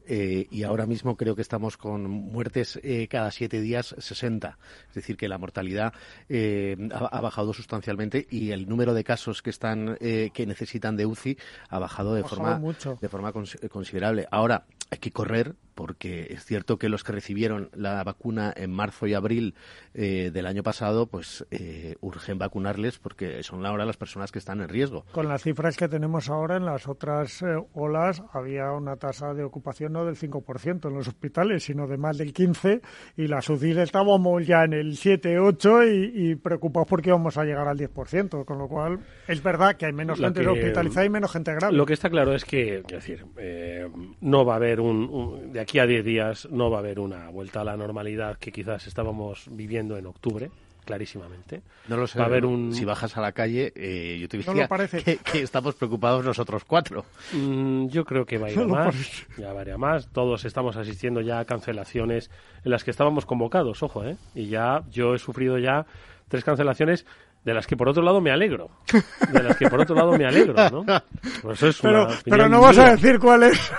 Eh, 0.07 0.47
y 0.51 0.62
ahora 0.62 0.87
mismo 0.87 1.16
creo 1.16 1.35
que 1.35 1.42
estamos 1.42 1.77
con 1.77 2.09
muertes 2.09 2.79
eh, 2.83 3.09
cada 3.09 3.31
siete 3.31 3.61
días 3.61 3.95
60. 3.99 4.59
Es 4.88 4.95
decir, 4.95 5.16
que 5.16 5.29
la 5.29 5.38
mortalidad 5.38 5.92
eh, 6.29 6.77
ha, 6.92 7.21
bajado 7.21 7.53
sustancialmente 7.53 8.27
y 8.31 8.53
el 8.53 8.69
número 8.69 8.95
de 8.95 9.05
casos 9.05 9.42
que 9.42 9.51
están 9.51 9.97
que 9.99 10.47
necesitan 10.47 10.97
de 10.97 11.07
UCI 11.07 11.37
ha 11.69 11.79
bajado 11.79 12.14
de 12.14 12.23
forma 12.23 12.61
de 13.01 13.09
forma 13.09 13.33
considerable. 13.33 14.27
Ahora 14.31 14.66
hay 14.90 14.99
que 14.99 15.11
correr 15.11 15.57
porque 15.77 16.29
es 16.31 16.45
cierto 16.45 16.79
que 16.79 16.89
los 16.89 17.05
que 17.05 17.12
recibieron 17.12 17.69
la 17.75 18.03
vacuna 18.03 18.53
en 18.57 18.73
marzo 18.73 19.07
y 19.07 19.15
abril 19.15 19.55
eh, 19.95 20.31
del 20.33 20.47
año 20.47 20.62
pasado, 20.62 21.07
pues 21.07 21.47
eh, 21.51 21.97
urgen 22.01 22.39
vacunarles 22.39 22.99
porque 22.99 23.43
son 23.43 23.65
ahora 23.65 23.85
las 23.85 23.99
personas 23.99 24.33
que 24.33 24.39
están 24.39 24.62
en 24.62 24.69
riesgo. 24.69 25.05
Con 25.12 25.29
las 25.29 25.43
cifras 25.43 25.77
que 25.77 25.87
tenemos 25.87 26.31
ahora, 26.31 26.57
en 26.57 26.65
las 26.65 26.89
otras 26.89 27.43
eh, 27.43 27.62
olas 27.75 28.23
había 28.33 28.73
una 28.73 28.97
tasa 28.97 29.35
de 29.35 29.45
ocupación 29.45 29.93
no 29.93 30.07
del 30.07 30.17
5% 30.17 30.89
en 30.89 30.95
los 30.95 31.07
hospitales, 31.09 31.65
sino 31.65 31.87
de 31.87 31.99
más 31.99 32.17
del 32.17 32.33
15% 32.33 32.81
y 33.19 33.29
las 33.29 33.49
UCI 33.49 33.79
estábamos 33.79 34.47
ya 34.47 34.65
en 34.65 34.73
el 34.73 34.97
7, 34.97 35.39
8 35.39 35.85
y, 35.85 36.12
y 36.15 36.35
preocupados 36.37 36.89
porque 36.89 37.11
íbamos 37.11 37.37
a 37.37 37.45
llegar 37.45 37.69
al 37.69 37.79
10%, 37.79 38.47
con 38.47 38.59
lo 38.59 38.67
cual 38.67 39.01
es 39.29 39.43
verdad 39.43 39.77
que 39.77 39.85
hay 39.85 39.93
menos 39.93 40.19
gente 40.19 40.47
hospitalizada 40.49 41.05
y 41.05 41.11
menos 41.11 41.31
gente 41.31 41.53
grave. 41.55 41.77
Lo 41.77 41.85
que 41.85 41.93
está 41.93 42.09
claro 42.09 42.35
es 42.35 42.47
que, 42.47 42.79
es 42.79 42.87
decir, 42.87 43.27
no 44.23 44.47
va 44.47 44.55
a 44.55 44.57
haber 44.57 44.81
un 44.81 45.53
aquí 45.66 45.81
a 45.81 45.87
10 45.87 46.05
días 46.05 46.48
no 46.52 46.70
va 46.70 46.76
a 46.76 46.81
haber 46.81 47.00
una 47.00 47.29
vuelta 47.29 47.62
a 47.62 47.64
la 47.64 47.76
normalidad 47.76 48.38
que 48.38 48.52
quizás 48.52 48.87
estábamos 48.87 49.48
viviendo 49.50 49.96
en 49.96 50.07
octubre 50.07 50.48
clarísimamente. 50.85 51.62
No 51.88 51.96
lo 51.96 52.07
sé. 52.07 52.20
Va 52.20 52.26
a 52.26 52.29
haber 52.29 52.46
un... 52.46 52.72
Si 52.72 52.85
bajas 52.85 53.16
a 53.16 53.20
la 53.20 53.33
calle, 53.33 53.72
eh, 53.74 54.16
yo 54.20 54.29
te 54.29 54.38
diría 54.38 54.68
que, 55.24 55.42
estamos 55.42 55.74
preocupados 55.74 56.24
nosotros 56.24 56.62
cuatro. 56.64 57.05
Mm, 57.33 57.88
yo 57.88 58.05
creo 58.05 58.24
que 58.24 58.38
va 58.38 58.46
a 58.46 58.50
ir 58.52 58.61
a 58.61 58.64
más. 58.68 59.26
Ya 59.37 59.52
va 59.52 59.62
a 59.62 59.62
ir 59.64 59.72
a 59.72 59.79
más. 59.79 60.07
Todos 60.12 60.44
estamos 60.44 60.76
asistiendo 60.76 61.20
ya 61.20 61.40
a 61.40 61.44
cancelaciones 61.44 62.31
en 62.64 62.70
las 62.70 62.85
que 62.85 62.92
estábamos 62.92 63.26
convocados, 63.26 63.83
ojo, 63.83 64.05
¿eh? 64.05 64.16
Y 64.37 64.46
ya 64.46 64.85
yo 64.92 65.16
he 65.16 65.18
sufrido 65.18 65.59
ya 65.59 65.85
tres 66.29 66.44
cancelaciones 66.44 67.05
de 67.47 67.55
las 67.55 67.65
que 67.65 67.77
por 67.77 67.89
otro 67.89 68.03
lado 68.03 68.21
me 68.21 68.33
alegro. 68.33 68.71
De 69.33 69.41
las 69.41 69.57
que 69.57 69.69
por 69.71 69.81
otro 69.81 69.95
lado 69.95 70.19
me 70.19 70.27
alegro, 70.27 70.53
¿no? 70.69 70.85
Pues 71.43 71.63
es 71.63 71.81
pero, 71.81 72.09
pero 72.25 72.49
no 72.49 72.61
vas 72.61 72.77
a 72.77 72.91
decir 72.91 73.21
cuál 73.21 73.45
es. 73.45 73.73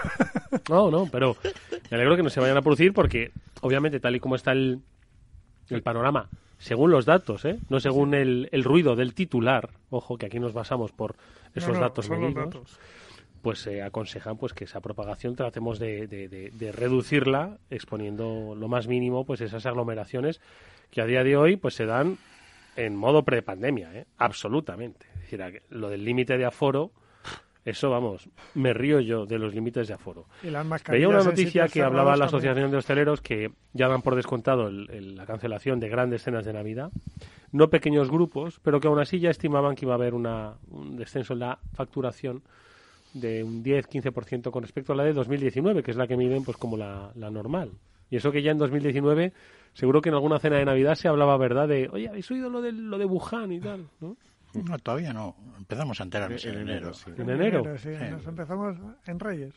No, 0.70 0.90
no, 0.90 1.06
pero 1.12 1.36
me 1.92 1.98
alegro 1.98 2.16
que 2.16 2.24
no 2.24 2.30
se 2.30 2.40
vayan 2.40 2.56
a 2.56 2.62
producir 2.62 2.94
porque, 2.94 3.32
obviamente, 3.60 4.00
tal 4.00 4.16
y 4.16 4.22
como 4.22 4.36
está 4.36 4.54
el, 4.54 4.80
el 5.70 5.82
panorama, 5.82 6.30
según 6.58 6.92
los 6.92 7.06
datos, 7.06 7.44
¿eh? 7.44 7.60
no 7.68 7.82
según 7.82 8.14
el, 8.14 8.48
el 8.54 8.64
ruido 8.64 8.96
del 8.96 9.14
titular, 9.14 9.70
ojo, 9.90 10.18
que 10.18 10.28
aquí 10.28 10.40
nos 10.40 10.54
basamos 10.54 10.94
por 10.94 11.18
esos 11.54 11.78
datos 11.78 12.10
medidos, 12.10 12.80
pues 13.42 13.60
se 13.60 13.82
aconsejan 13.84 14.38
pues 14.38 14.54
que 14.54 14.64
esa 14.64 14.80
propagación 14.80 15.36
tratemos 15.36 15.78
de, 15.78 16.08
de, 16.08 16.72
reducirla 16.72 17.58
exponiendo 17.70 18.56
lo 18.56 18.68
más 18.68 18.88
mínimo 18.88 19.26
pues 19.26 19.42
esas 19.42 19.66
aglomeraciones 19.66 20.42
que 20.90 21.02
a 21.02 21.06
día 21.06 21.24
de 21.24 21.36
hoy 21.38 21.58
pues 21.58 21.76
se 21.76 21.86
dan 21.86 22.18
en 22.78 22.96
modo 22.96 23.24
prepandemia, 23.24 23.94
¿eh? 23.94 24.06
absolutamente. 24.18 25.06
Es 25.16 25.32
decir, 25.32 25.62
lo 25.70 25.90
del 25.90 26.06
límite 26.06 26.38
de 26.38 26.46
aforo, 26.46 26.92
eso 27.66 27.90
vamos, 27.90 28.30
me 28.54 28.74
río 28.74 29.02
yo 29.02 29.26
de 29.26 29.38
los 29.38 29.54
límites 29.54 29.90
de 29.90 29.94
aforo. 29.94 30.28
Veía 30.90 31.10
una 31.10 31.24
noticia 31.24 31.68
que 31.68 31.84
hablaba 31.84 32.16
la 32.16 32.26
Asociación 32.26 32.72
de 32.72 32.78
Hosteleros 32.78 33.20
que 33.20 33.52
ya 33.74 33.90
dan 33.90 34.02
por 34.02 34.16
descontado 34.16 34.72
la 34.72 35.26
cancelación 35.26 35.82
de 35.82 35.90
grandes 35.90 36.24
cenas 36.24 36.46
de 36.46 36.54
Navidad, 36.54 36.92
no 37.52 37.70
pequeños 37.70 38.10
grupos, 38.10 38.62
pero 38.64 38.80
que 38.80 38.88
aún 38.88 39.00
así 39.00 39.20
ya 39.20 39.32
estimaban 39.32 39.76
que 39.76 39.86
iba 39.86 39.94
a 39.94 39.98
haber 39.98 40.14
una, 40.14 40.54
un 40.70 40.96
descenso 40.96 41.34
en 41.34 41.40
la 41.40 41.60
facturación 41.74 42.42
de 43.14 43.44
un 43.44 43.64
10-15% 43.64 44.52
con 44.52 44.64
respecto 44.64 44.94
a 44.94 44.96
la 44.96 45.04
de 45.04 45.14
2019, 45.14 45.84
que 45.84 45.92
es 45.92 45.98
la 45.98 46.08
que 46.08 46.18
miden 46.18 46.44
pues 46.44 46.58
como 46.58 46.78
la, 46.78 47.12
normal. 47.16 47.72
Y 48.10 48.16
eso 48.16 48.32
que 48.32 48.42
ya 48.42 48.52
en 48.52 48.58
2019, 48.58 49.34
seguro 49.74 50.02
que 50.02 50.10
en 50.10 50.16
alguna 50.16 50.40
cena 50.40 50.58
de 50.58 50.66
Navidad 50.66 50.96
se 50.96 51.08
hablaba, 51.08 51.38
¿verdad?, 51.38 51.68
de, 51.68 51.90
oye, 51.92 52.10
¿habéis 52.10 52.30
oído 52.32 52.50
lo 52.50 52.62
de, 52.62 52.72
lo 52.72 52.98
de 52.98 53.06
Wuhan 53.06 53.52
y 53.52 53.60
tal? 53.60 53.88
¿no? 54.00 54.18
No, 54.54 54.80
todavía 54.80 55.14
no. 55.14 55.36
Empezamos 55.58 56.00
a 56.00 56.04
enterarnos 56.04 56.46
en, 56.46 56.58
enero. 56.60 56.92
¿En 57.18 57.30
enero? 57.30 57.78
sí, 57.78 57.90
Nos 58.10 58.26
empezamos 58.26 58.78
en 59.06 59.20
Reyes. 59.20 59.54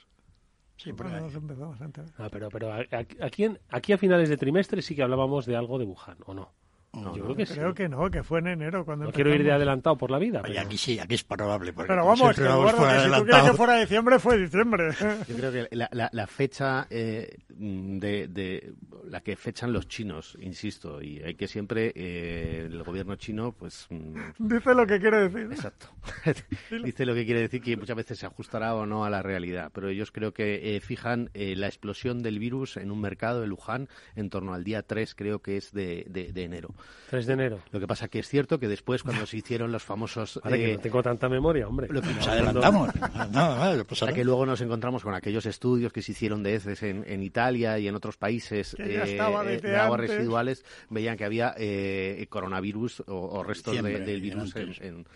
Sí, 0.76 0.92
por 0.92 1.06
ahí. 1.06 1.20
Nos 1.20 1.34
empezamos 1.34 1.80
antes. 1.80 2.12
Ah, 2.18 2.28
pero, 2.30 2.48
pero 2.48 2.72
aquí, 2.72 3.46
aquí 3.70 3.92
a 3.92 3.98
finales 3.98 4.28
de 4.28 4.36
trimestre 4.36 4.82
sí 4.82 4.94
que 4.94 5.02
hablábamos 5.02 5.46
de 5.46 5.56
algo 5.56 5.78
de 5.78 5.84
Wuhan, 5.84 6.18
¿o 6.26 6.34
no? 6.34 6.52
No, 6.92 7.16
yo 7.16 7.22
creo 7.22 7.36
que 7.36 7.46
creo 7.46 7.74
que 7.74 7.88
no, 7.88 8.10
que 8.10 8.24
fue 8.24 8.40
en 8.40 8.48
enero 8.48 8.84
cuando 8.84 9.04
No 9.04 9.12
quiero 9.12 9.32
ir 9.32 9.44
de 9.44 9.52
adelantado 9.52 9.96
por 9.96 10.10
la 10.10 10.18
vida. 10.18 10.42
Pero... 10.42 10.60
aquí 10.60 10.76
sí, 10.76 10.98
aquí 10.98 11.14
es 11.14 11.22
probable. 11.22 11.72
Pero 11.72 12.04
vamos, 12.04 12.34
que, 12.34 12.42
vamos 12.42 12.74
que 12.74 13.00
si 13.00 13.10
tú 13.10 13.24
quieres 13.24 13.50
que 13.50 13.56
fuera 13.56 13.78
diciembre, 13.78 14.18
fue 14.18 14.38
diciembre. 14.38 14.90
Yo 15.28 15.36
creo 15.36 15.52
que 15.52 15.68
la, 15.70 15.88
la, 15.92 16.10
la 16.12 16.26
fecha 16.26 16.88
eh, 16.90 17.38
de, 17.48 18.26
de, 18.26 18.74
la 19.04 19.20
que 19.20 19.36
fechan 19.36 19.72
los 19.72 19.86
chinos, 19.86 20.36
insisto, 20.40 21.00
y 21.00 21.22
hay 21.22 21.36
que 21.36 21.46
siempre 21.46 21.92
eh, 21.94 22.66
el 22.68 22.82
gobierno 22.82 23.14
chino, 23.14 23.52
pues... 23.52 23.86
Mm, 23.90 24.16
Dice 24.38 24.74
lo 24.74 24.84
que 24.84 24.98
quiere 24.98 25.28
decir. 25.28 25.48
Exacto. 25.52 25.90
Dice 26.84 27.06
lo 27.06 27.14
que 27.14 27.24
quiere 27.24 27.42
decir 27.42 27.62
que 27.62 27.76
muchas 27.76 27.96
veces 27.96 28.18
se 28.18 28.26
ajustará 28.26 28.74
o 28.74 28.84
no 28.84 29.04
a 29.04 29.10
la 29.10 29.22
realidad, 29.22 29.70
pero 29.72 29.88
ellos 29.88 30.10
creo 30.10 30.32
que 30.32 30.76
eh, 30.76 30.80
fijan 30.80 31.30
la 31.34 31.68
explosión 31.68 32.22
del 32.22 32.40
virus 32.40 32.76
en 32.76 32.90
un 32.90 33.00
mercado 33.00 33.40
de 33.42 33.46
Luján 33.46 33.88
en 34.16 34.28
torno 34.28 34.54
al 34.54 34.64
día 34.64 34.82
3, 34.82 35.14
creo 35.14 35.40
que 35.40 35.56
es 35.56 35.72
de, 35.72 36.04
de, 36.08 36.32
de 36.32 36.42
enero. 36.42 36.74
3 37.10 37.26
de 37.26 37.32
enero. 37.32 37.60
Lo 37.72 37.80
que 37.80 37.86
pasa 37.86 38.08
que 38.08 38.20
es 38.20 38.28
cierto 38.28 38.58
que 38.58 38.68
después 38.68 39.02
cuando 39.02 39.26
se 39.26 39.36
hicieron 39.36 39.72
los 39.72 39.82
famosos... 39.82 40.40
Ahora 40.44 40.56
que 40.56 40.74
no 40.74 40.80
tengo 40.80 41.02
tanta 41.02 41.28
memoria, 41.28 41.66
hombre. 41.66 41.88
Lo 41.90 42.00
que 42.00 42.12
nos 42.12 42.26
adelantamos. 42.28 42.90
no, 43.32 43.84
pues 43.86 44.04
que 44.14 44.24
luego 44.24 44.46
nos 44.46 44.60
encontramos 44.60 45.02
con 45.02 45.14
aquellos 45.14 45.44
estudios 45.46 45.92
que 45.92 46.02
se 46.02 46.12
hicieron 46.12 46.42
de 46.42 46.54
heces 46.54 46.82
en, 46.82 47.04
en 47.06 47.22
Italia 47.22 47.78
y 47.78 47.88
en 47.88 47.94
otros 47.94 48.16
países 48.16 48.74
eh, 48.78 49.02
eh, 49.04 49.60
de 49.60 49.76
aguas 49.76 50.00
residuales, 50.00 50.64
veían 50.88 51.16
que 51.16 51.24
había 51.24 51.54
eh, 51.56 52.26
coronavirus 52.28 53.02
o, 53.08 53.42
restos 53.42 53.82
del 53.82 54.20
virus 54.20 54.54
en, 54.56 55.06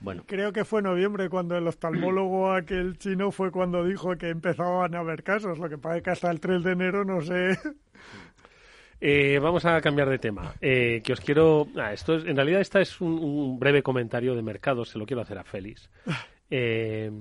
bueno. 0.00 0.24
Creo 0.26 0.52
que 0.52 0.64
fue 0.64 0.82
noviembre 0.82 1.30
cuando 1.30 1.56
el 1.56 1.66
oftalmólogo 1.66 2.52
aquel 2.52 2.98
chino 2.98 3.30
fue 3.30 3.50
cuando 3.50 3.84
dijo 3.84 4.16
que 4.18 4.28
empezaban 4.28 4.94
a 4.94 4.98
haber 4.98 5.22
casos. 5.22 5.58
Lo 5.58 5.68
que 5.68 5.78
pasa 5.78 5.96
es 5.96 6.02
que 6.02 6.10
hasta 6.10 6.30
el 6.30 6.40
3 6.40 6.62
de 6.62 6.72
enero 6.72 7.04
no 7.04 7.22
sé. 7.22 7.58
Eh, 9.06 9.38
vamos 9.38 9.66
a 9.66 9.82
cambiar 9.82 10.08
de 10.08 10.18
tema. 10.18 10.54
Eh, 10.62 11.02
que 11.04 11.12
os 11.12 11.20
quiero. 11.20 11.68
Ah, 11.76 11.92
esto 11.92 12.14
es, 12.14 12.24
en 12.24 12.36
realidad, 12.36 12.62
esta 12.62 12.80
es 12.80 13.02
un, 13.02 13.58
breve 13.58 13.82
comentario 13.82 14.34
de 14.34 14.40
mercado. 14.40 14.86
Se 14.86 14.98
lo 14.98 15.04
quiero 15.04 15.20
hacer 15.20 15.36
a 15.36 15.44
Félix. 15.44 15.90
Eh, 16.48 17.12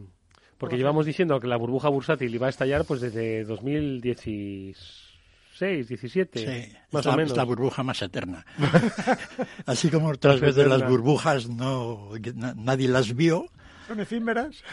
porque 0.57 0.77
llevamos 0.77 1.05
diciendo 1.05 1.41
que 1.41 1.47
la 1.47 1.57
burbuja 1.57 1.89
bursátil 1.89 2.33
iba 2.33 2.47
a 2.47 2.51
estallar 2.51 2.85
pues 2.85 3.01
desde 3.01 3.43
2016, 3.43 5.87
17, 5.89 6.39
sí, 6.39 6.71
más 6.91 7.05
o 7.05 7.17
menos. 7.17 7.31
Es 7.31 7.37
la 7.37 7.43
burbuja 7.43 7.83
más 7.83 8.01
eterna. 8.01 8.45
Así 9.65 9.89
como 9.89 10.07
otras 10.07 10.39
veces 10.39 10.65
las 10.65 10.87
burbujas 10.87 11.49
no 11.49 12.11
nadie 12.55 12.87
las 12.87 13.13
vio, 13.13 13.47
son 13.93 14.01
efímeras. 14.01 14.63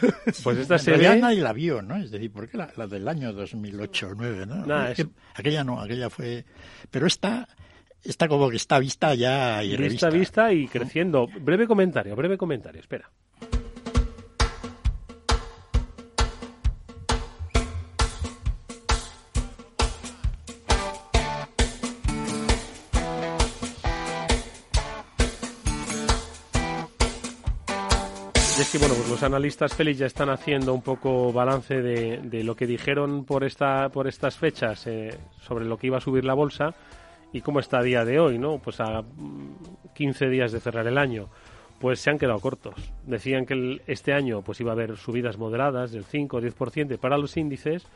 Pues 0.43 0.57
esta 0.57 0.77
serie... 0.77 1.15
nadie 1.17 1.41
la 1.41 1.53
vio, 1.53 1.81
¿no? 1.81 1.95
Es 1.97 2.11
decir, 2.11 2.31
porque 2.31 2.57
la, 2.57 2.71
la 2.75 2.87
del 2.87 3.07
año 3.07 3.31
2008 3.33 4.05
o 4.05 4.09
2009, 4.09 4.45
¿no? 4.45 4.75
Aquella 5.35 5.63
no, 5.63 5.79
aquella 5.79 6.09
fue... 6.09 6.45
Pero 6.89 7.07
esta... 7.07 7.47
Está 8.03 8.27
como 8.27 8.49
que 8.49 8.55
está 8.55 8.79
vista 8.79 9.13
ya 9.13 9.63
y 9.63 9.77
Vista, 9.77 10.09
vista 10.09 10.51
y 10.51 10.67
creciendo. 10.67 11.27
Breve 11.39 11.67
comentario, 11.67 12.15
breve 12.15 12.35
comentario, 12.35 12.81
espera. 12.81 13.11
Es 28.61 28.71
que 28.71 28.77
bueno, 28.77 28.93
pues 28.93 29.09
los 29.09 29.23
analistas 29.23 29.73
Félix 29.73 29.97
ya 29.97 30.05
están 30.05 30.29
haciendo 30.29 30.71
un 30.75 30.83
poco 30.83 31.33
balance 31.33 31.81
de, 31.81 32.43
lo 32.43 32.55
que 32.55 32.67
dijeron 32.67 33.25
por 33.25 33.43
esta 33.43 33.89
por 33.89 34.07
estas 34.07 34.37
fechas 34.37 34.85
eh, 34.85 35.17
sobre 35.41 35.65
lo 35.65 35.77
que 35.77 35.87
iba 35.87 35.97
a 35.97 36.01
subir 36.01 36.25
la 36.25 36.35
bolsa 36.35 36.75
y 37.33 37.41
cómo 37.41 37.59
está 37.59 37.79
a 37.79 37.83
día 37.83 38.05
de 38.05 38.19
hoy, 38.19 38.37
¿no? 38.37 38.59
Pues 38.59 38.79
a 38.79 39.03
15 39.95 40.29
días 40.29 40.51
de 40.51 40.59
cerrar 40.59 40.85
el 40.85 40.99
año, 40.99 41.27
pues 41.79 42.01
se 42.01 42.11
han 42.11 42.19
quedado 42.19 42.39
cortos. 42.39 42.75
Decían 43.07 43.47
que 43.47 43.81
este 43.87 44.13
año 44.13 44.43
pues 44.43 44.59
iba 44.59 44.71
a 44.71 44.73
haber 44.73 44.95
subidas 44.95 45.39
moderadas 45.39 45.91
del 45.91 46.05
5 46.05 46.37
o 46.37 46.41
10% 46.41 46.99
para 46.99 47.17
los 47.17 47.37
índices 47.37 47.87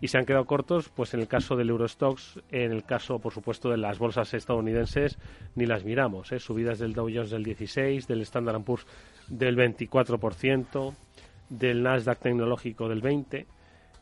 y 0.00 0.08
se 0.08 0.18
han 0.18 0.26
quedado 0.26 0.44
cortos 0.44 0.88
pues 0.88 1.14
en 1.14 1.20
el 1.20 1.28
caso 1.28 1.56
del 1.56 1.70
Eurostox, 1.70 2.40
en 2.50 2.72
el 2.72 2.84
caso 2.84 3.18
por 3.18 3.32
supuesto 3.32 3.70
de 3.70 3.78
las 3.78 3.98
bolsas 3.98 4.34
estadounidenses 4.34 5.18
ni 5.54 5.66
las 5.66 5.84
miramos, 5.84 6.32
¿eh? 6.32 6.38
subidas 6.38 6.78
del 6.78 6.92
Dow 6.92 7.08
Jones 7.12 7.30
del 7.30 7.44
16, 7.44 8.06
del 8.06 8.22
Standard 8.22 8.62
Poor's 8.62 8.86
del 9.28 9.56
24%, 9.56 10.94
del 11.48 11.82
Nasdaq 11.82 12.18
tecnológico 12.18 12.88
del 12.88 13.02
20%, 13.02 13.46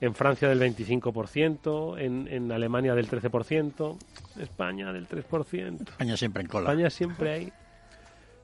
en 0.00 0.14
Francia 0.14 0.48
del 0.48 0.60
25%, 0.60 1.98
en, 1.98 2.28
en 2.28 2.52
Alemania 2.52 2.94
del 2.94 3.08
13%, 3.08 3.96
España 4.38 4.92
del 4.92 5.08
3%. 5.08 5.88
España 5.88 6.16
siempre 6.16 6.42
en 6.42 6.48
cola. 6.48 6.70
España 6.70 6.90
siempre 6.90 7.32
hay. 7.32 7.52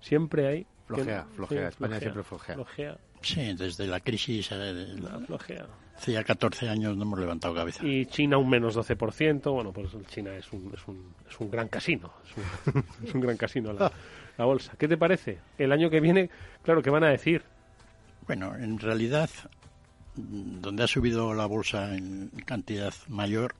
Siempre 0.00 0.46
hay. 0.46 0.66
Flojea, 0.86 1.26
flojea. 1.34 1.68
España 1.68 1.98
siempre 1.98 2.22
flojea. 2.22 2.54
flojea. 2.54 2.96
Sí, 3.22 3.54
desde 3.54 3.86
la 3.86 4.00
crisis. 4.00 4.50
Eh, 4.52 4.96
la 5.00 5.18
flojea. 5.20 5.66
Hace 5.96 6.12
ya 6.12 6.24
14 6.24 6.68
años 6.68 6.96
no 6.96 7.02
hemos 7.02 7.18
levantado 7.18 7.54
cabeza. 7.54 7.84
Y 7.84 8.06
China 8.06 8.38
un 8.38 8.48
menos 8.48 8.76
12%. 8.76 9.52
Bueno, 9.52 9.72
pues 9.72 9.90
China 10.08 10.34
es 10.34 10.50
un, 10.52 10.72
es 10.74 10.88
un, 10.88 11.14
es 11.28 11.38
un 11.38 11.50
gran 11.50 11.68
casino. 11.68 12.12
Es 12.24 12.74
un, 12.74 12.84
es 13.06 13.14
un 13.14 13.20
gran 13.20 13.36
casino 13.36 13.72
la, 13.72 13.92
la 14.38 14.44
bolsa. 14.44 14.72
¿Qué 14.78 14.88
te 14.88 14.96
parece? 14.96 15.38
El 15.58 15.72
año 15.72 15.90
que 15.90 16.00
viene, 16.00 16.30
claro, 16.62 16.82
¿qué 16.82 16.90
van 16.90 17.04
a 17.04 17.08
decir? 17.08 17.42
Bueno, 18.26 18.54
en 18.56 18.78
realidad, 18.78 19.28
donde 20.14 20.84
ha 20.84 20.86
subido 20.86 21.34
la 21.34 21.46
bolsa 21.46 21.94
en 21.94 22.30
cantidad 22.46 22.94
mayor, 23.08 23.54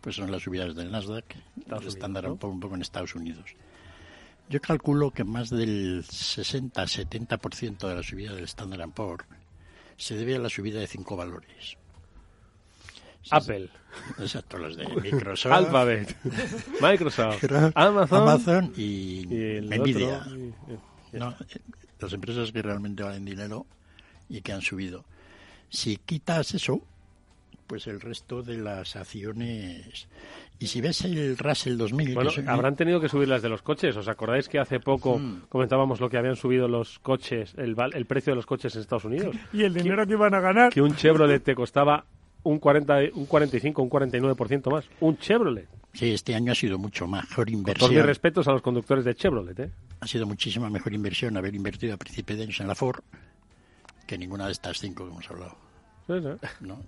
pues 0.00 0.16
son 0.16 0.30
las 0.30 0.42
subidas 0.42 0.74
del 0.74 0.90
Nasdaq, 0.90 1.24
el 1.66 1.86
estándar 1.86 2.30
un, 2.30 2.38
poco, 2.38 2.74
en 2.74 2.82
Estados 2.82 3.14
Unidos. 3.14 3.54
Yo 4.48 4.60
calculo 4.60 5.10
que 5.10 5.24
más 5.24 5.50
del 5.50 6.04
60-70% 6.04 7.88
de 7.88 7.94
la 7.94 8.02
subida 8.02 8.34
del 8.34 8.44
Standard 8.44 8.90
Poor's 8.90 9.24
se 9.96 10.16
debe 10.16 10.36
a 10.36 10.38
la 10.38 10.48
subida 10.48 10.80
de 10.80 10.86
cinco 10.86 11.16
valores. 11.16 11.76
Apple. 13.30 13.70
Exacto, 14.18 14.58
los 14.58 14.76
de 14.76 14.86
Microsoft. 15.02 15.52
Alphabet. 15.52 16.16
Microsoft. 16.80 17.44
Amazon. 17.74 18.22
Amazon 18.22 18.72
y, 18.76 19.24
Nvidia. 19.26 20.26
las 21.12 22.12
empresas 22.12 22.50
que 22.52 22.62
realmente 22.62 23.02
valen 23.02 23.24
dinero 23.24 23.66
y 24.28 24.40
que 24.40 24.52
han 24.52 24.62
subido. 24.62 25.04
Si 25.68 25.96
quitas 25.98 26.54
eso, 26.54 26.82
pues 27.66 27.86
el 27.86 28.00
resto 28.00 28.42
de 28.42 28.58
las 28.58 28.96
acciones. 28.96 30.08
Y 30.58 30.66
si 30.66 30.80
ves 30.80 31.04
el 31.04 31.36
Russell 31.38 31.76
2000. 31.76 32.14
Bueno, 32.14 32.30
habrán 32.46 32.76
tenido 32.76 33.00
que 33.00 33.08
subir 33.08 33.28
las 33.28 33.42
de 33.42 33.48
los 33.48 33.62
coches. 33.62 33.96
¿Os 33.96 34.08
acordáis 34.08 34.48
que 34.48 34.58
hace 34.58 34.80
poco 34.80 35.18
mm. 35.18 35.42
comentábamos 35.48 36.00
lo 36.00 36.08
que 36.08 36.18
habían 36.18 36.36
subido 36.36 36.68
los 36.68 36.98
coches, 37.00 37.54
el, 37.56 37.76
el 37.94 38.06
precio 38.06 38.32
de 38.32 38.36
los 38.36 38.46
coches 38.46 38.74
en 38.74 38.82
Estados 38.82 39.04
Unidos? 39.04 39.36
Y 39.52 39.64
el 39.64 39.74
dinero 39.74 40.06
que 40.06 40.12
iban 40.12 40.34
a 40.34 40.40
ganar. 40.40 40.72
Que 40.72 40.80
un 40.80 40.94
Chevrolet 40.94 41.42
te 41.42 41.54
costaba 41.54 42.04
un, 42.44 42.58
40, 42.58 42.98
un 43.14 43.26
45, 43.26 43.82
un 43.82 43.90
49% 43.90 44.70
más. 44.70 44.84
Un 45.00 45.18
Chevrolet. 45.18 45.68
Sí, 45.92 46.10
este 46.12 46.34
año 46.34 46.52
ha 46.52 46.54
sido 46.54 46.78
mucho 46.78 47.06
mejor 47.06 47.50
inversión. 47.50 47.88
Con 47.88 47.90
todos 47.90 47.92
mis 47.92 48.06
respetos 48.06 48.48
a 48.48 48.52
los 48.52 48.62
conductores 48.62 49.04
de 49.04 49.14
Chevrolet. 49.14 49.58
¿eh? 49.60 49.70
Ha 50.00 50.06
sido 50.06 50.26
muchísima 50.26 50.70
mejor 50.70 50.94
inversión 50.94 51.36
haber 51.36 51.54
invertido 51.54 51.94
a 51.94 51.96
principios 51.96 52.38
de 52.38 52.44
años 52.44 52.60
en 52.60 52.68
la 52.68 52.74
Ford 52.74 53.02
que 54.06 54.18
ninguna 54.18 54.46
de 54.46 54.52
estas 54.52 54.78
cinco 54.78 55.04
que 55.04 55.10
hemos 55.10 55.30
hablado. 55.30 55.56
Sí, 56.06 56.14
sí. 56.20 56.48
¿No? 56.60 56.82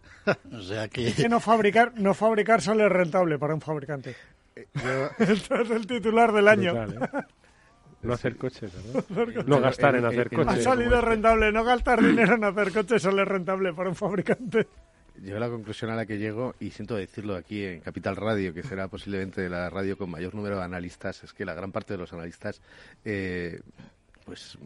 O 0.53 0.62
sea 0.62 0.88
que... 0.88 1.12
que 1.12 1.29
no 1.29 1.40
fabricar, 1.40 1.92
no 1.96 2.14
fabricar 2.14 2.61
sale 2.61 2.88
rentable 2.88 3.38
para 3.38 3.55
un 3.55 3.61
fabricante. 3.61 4.16
Yo... 4.57 5.11
Este 5.18 5.62
es 5.62 5.70
el 5.70 5.87
titular 5.87 6.33
del 6.33 6.48
año. 6.48 6.85
¿eh? 6.85 6.98
no 8.03 8.12
hacer 8.12 8.37
coches, 8.37 8.72
¿verdad? 8.92 9.44
no 9.46 9.61
gastar 9.61 9.96
en, 9.96 10.05
hacer 10.05 10.31
coches. 10.31 10.59
Ha 10.59 10.62
salido 10.62 11.00
rentable, 11.00 11.50
no 11.53 11.64
gastar 11.64 12.03
dinero 12.05 12.35
en 12.35 12.44
hacer 12.44 12.72
coches 12.72 13.03
solo 13.03 13.22
es 13.22 13.29
rentable 13.29 13.72
para 13.72 13.88
un 13.88 13.96
fabricante. 13.96 14.66
Yo 15.22 15.38
la 15.38 15.48
conclusión 15.48 15.92
a 15.92 15.94
la 15.94 16.07
que 16.07 16.18
llego, 16.18 16.55
y 16.59 16.70
siento 16.70 16.96
decirlo 16.96 17.37
aquí 17.37 17.64
en 17.64 17.81
Capital 17.81 18.16
Radio, 18.16 18.53
que 18.53 18.64
será 18.64 18.88
posiblemente 18.88 19.48
la 19.48 19.70
radio 19.70 19.96
con 19.96 20.11
mayor 20.11 20.35
número 20.35 20.59
de 20.59 20.64
analistas, 20.64 21.22
es 21.22 21.33
que 21.33 21.44
la 21.44 21.55
gran 21.55 21.70
parte 21.70 21.94
de 21.94 21.98
los 21.98 22.12
analistas 22.12 22.61
eh, 23.05 23.61
pues 24.24 24.59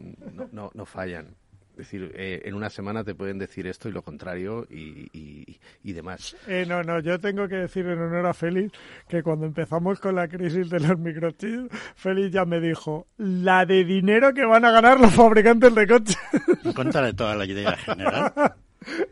no, 0.51 0.71
no 0.73 0.85
fallan. 0.85 1.35
Es 1.79 1.89
decir, 1.89 2.11
eh, 2.13 2.41
en 2.43 2.55
una 2.55 2.69
semana 2.69 3.05
te 3.05 3.15
pueden 3.15 3.39
decir 3.39 3.65
esto 3.65 3.87
y 3.87 3.93
lo 3.93 4.01
contrario 4.01 4.67
y, 4.69 5.07
y, 5.81 5.93
demás. 5.93 6.35
Eh, 6.45 6.65
no, 6.67 6.83
no, 6.83 6.99
yo 6.99 7.17
tengo 7.21 7.47
que 7.47 7.55
decir 7.55 7.85
en 7.85 7.97
honor 7.99 8.25
a 8.25 8.33
Félix 8.33 8.77
que 9.07 9.23
cuando 9.23 9.45
empezamos 9.45 10.01
con 10.01 10.15
la 10.15 10.27
crisis 10.27 10.69
de 10.69 10.81
los 10.81 10.99
microchips, 10.99 11.69
Félix 11.95 12.31
ya 12.31 12.43
me 12.43 12.59
dijo, 12.59 13.07
la 13.17 13.65
de 13.65 13.85
dinero 13.85 14.33
que 14.33 14.43
van 14.43 14.65
a 14.65 14.71
ganar 14.71 14.99
los 14.99 15.13
fabricantes 15.13 15.73
de 15.73 15.87
coches. 15.87 16.17
En 16.65 16.73
contra 16.73 17.01
de 17.01 17.13
toda 17.13 17.33
la 17.35 17.45
idea 17.45 17.77
general. 17.77 18.33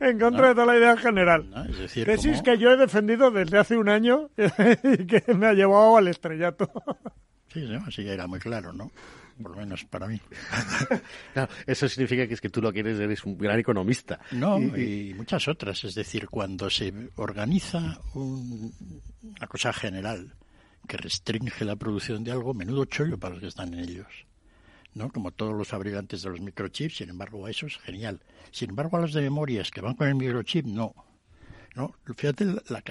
en 0.02 0.20
contra 0.20 0.50
de 0.50 0.54
toda 0.54 0.66
la 0.66 0.78
idea 0.78 0.98
general. 0.98 1.68
es 1.70 1.80
decir, 1.80 2.06
Tesis 2.06 2.42
que 2.42 2.58
yo 2.58 2.72
he 2.72 2.78
defendido 2.78 3.32
desde 3.32 3.60
hace 3.60 3.78
un 3.78 3.88
año 3.88 4.30
y 4.84 5.08
que 5.08 5.24
me 5.34 5.48
ha 5.48 5.54
llevado 5.54 5.96
al 5.96 6.10
estrellato. 6.10 6.70
Sí, 7.58 7.68
sí, 7.68 7.74
así 7.88 8.08
era 8.08 8.28
muy 8.28 8.40
claro, 8.40 8.72
¿no? 8.72 8.92
por 9.42 9.52
lo 9.52 9.58
menos 9.58 9.86
para 9.86 10.08
mí. 10.08 10.20
eso 11.68 11.88
significa 11.88 12.28
que 12.28 12.34
es 12.34 12.42
que 12.42 12.50
tú 12.50 12.62
lo 12.62 12.74
quieres, 12.74 13.00
eres 13.00 13.24
un 13.24 13.38
gran 13.38 13.60
economista. 13.60 14.20
No, 14.32 14.58
y, 14.60 15.14
muchas 15.16 15.48
otras. 15.48 15.84
Es 15.84 15.96
decir, 15.96 16.28
cuando 16.28 16.70
se 16.70 16.94
organiza 17.16 18.00
una 18.14 19.48
cosa 19.48 19.72
general 19.74 20.34
que 20.88 20.98
restringe 20.98 21.66
la 21.66 21.76
producción 21.76 22.24
de 22.24 22.32
algo, 22.32 22.54
menudo 22.54 22.86
chollo 22.86 23.18
para 23.18 23.34
los 23.34 23.42
que 23.42 23.48
están 23.48 23.74
en 23.74 23.82
ellos. 23.82 24.08
¿no? 24.94 25.12
Como 25.12 25.32
todos 25.32 25.56
los 25.56 25.68
fabricantes 25.68 26.24
de 26.24 26.30
los 26.30 26.42
microchips, 26.42 26.98
sin 26.98 27.10
embargo, 27.10 27.46
a 27.46 27.52
eso 27.52 27.68
es 27.68 27.78
genial. 27.78 28.22
Sin 28.52 28.72
embargo, 28.72 28.98
a 28.98 29.02
los 29.02 29.14
de 29.14 29.22
memorias 29.22 29.70
que 29.70 29.82
van 29.82 29.96
con 29.96 30.08
el 30.08 30.16
microchip, 30.16 30.66
no. 30.66 30.96
¿No? 31.78 31.94
Fíjate, 32.16 32.44
la, 32.46 32.84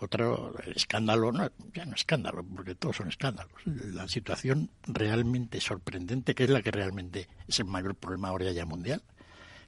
otro 0.00 0.54
escándalo, 0.76 1.32
no, 1.32 1.50
ya 1.72 1.86
no 1.86 1.94
escándalo, 1.94 2.44
porque 2.44 2.74
todos 2.74 2.96
son 2.96 3.08
escándalos. 3.08 3.54
La 3.64 4.06
situación 4.06 4.70
realmente 4.86 5.60
sorprendente, 5.60 6.34
que 6.34 6.44
es 6.44 6.50
la 6.50 6.62
que 6.62 6.70
realmente 6.70 7.28
es 7.48 7.58
el 7.58 7.64
mayor 7.64 7.94
problema 7.94 8.28
ahora 8.28 8.52
ya 8.52 8.66
mundial, 8.66 9.02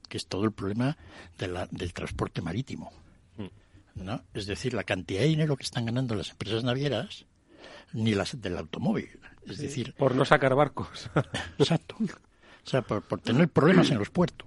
que 0.09 0.19
es 0.19 0.27
todo 0.27 0.45
el 0.45 0.53
problema 0.53 0.97
de 1.39 1.49
la, 1.49 1.67
del 1.71 1.95
transporte 1.95 2.43
marítimo. 2.43 2.93
Mm. 3.39 4.05
¿no? 4.05 4.23
Es 4.35 4.47
decir, 4.47 4.75
la 4.75 4.85
cantidad 4.85 5.21
de 5.21 5.29
dinero 5.29 5.57
que 5.57 5.65
están 5.65 5.87
ganando 5.87 6.15
las 6.15 6.31
empresas 6.31 6.63
navieras, 6.63 7.25
ni 7.95 8.15
las 8.15 8.41
del 8.41 8.59
automóvil. 8.59 9.09
Es 9.47 9.59
decir, 9.59 9.95
por 9.95 10.15
no 10.15 10.25
sacar 10.27 10.55
barcos. 10.55 11.11
exacto. 11.59 11.97
O 11.99 12.69
sea, 12.69 12.83
por 12.83 13.21
tener 13.21 13.49
problemas 13.49 13.91
en 13.91 13.99
los 13.99 14.11
puertos. 14.11 14.47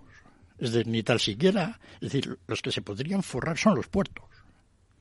Es 0.59 0.73
decir, 0.73 0.87
ni 0.87 1.03
tal 1.03 1.19
siquiera, 1.19 1.79
es 1.95 2.11
decir, 2.11 2.37
los 2.47 2.61
que 2.61 2.71
se 2.71 2.81
podrían 2.81 3.23
forrar 3.23 3.57
son 3.57 3.75
los 3.75 3.87
puertos, 3.87 4.25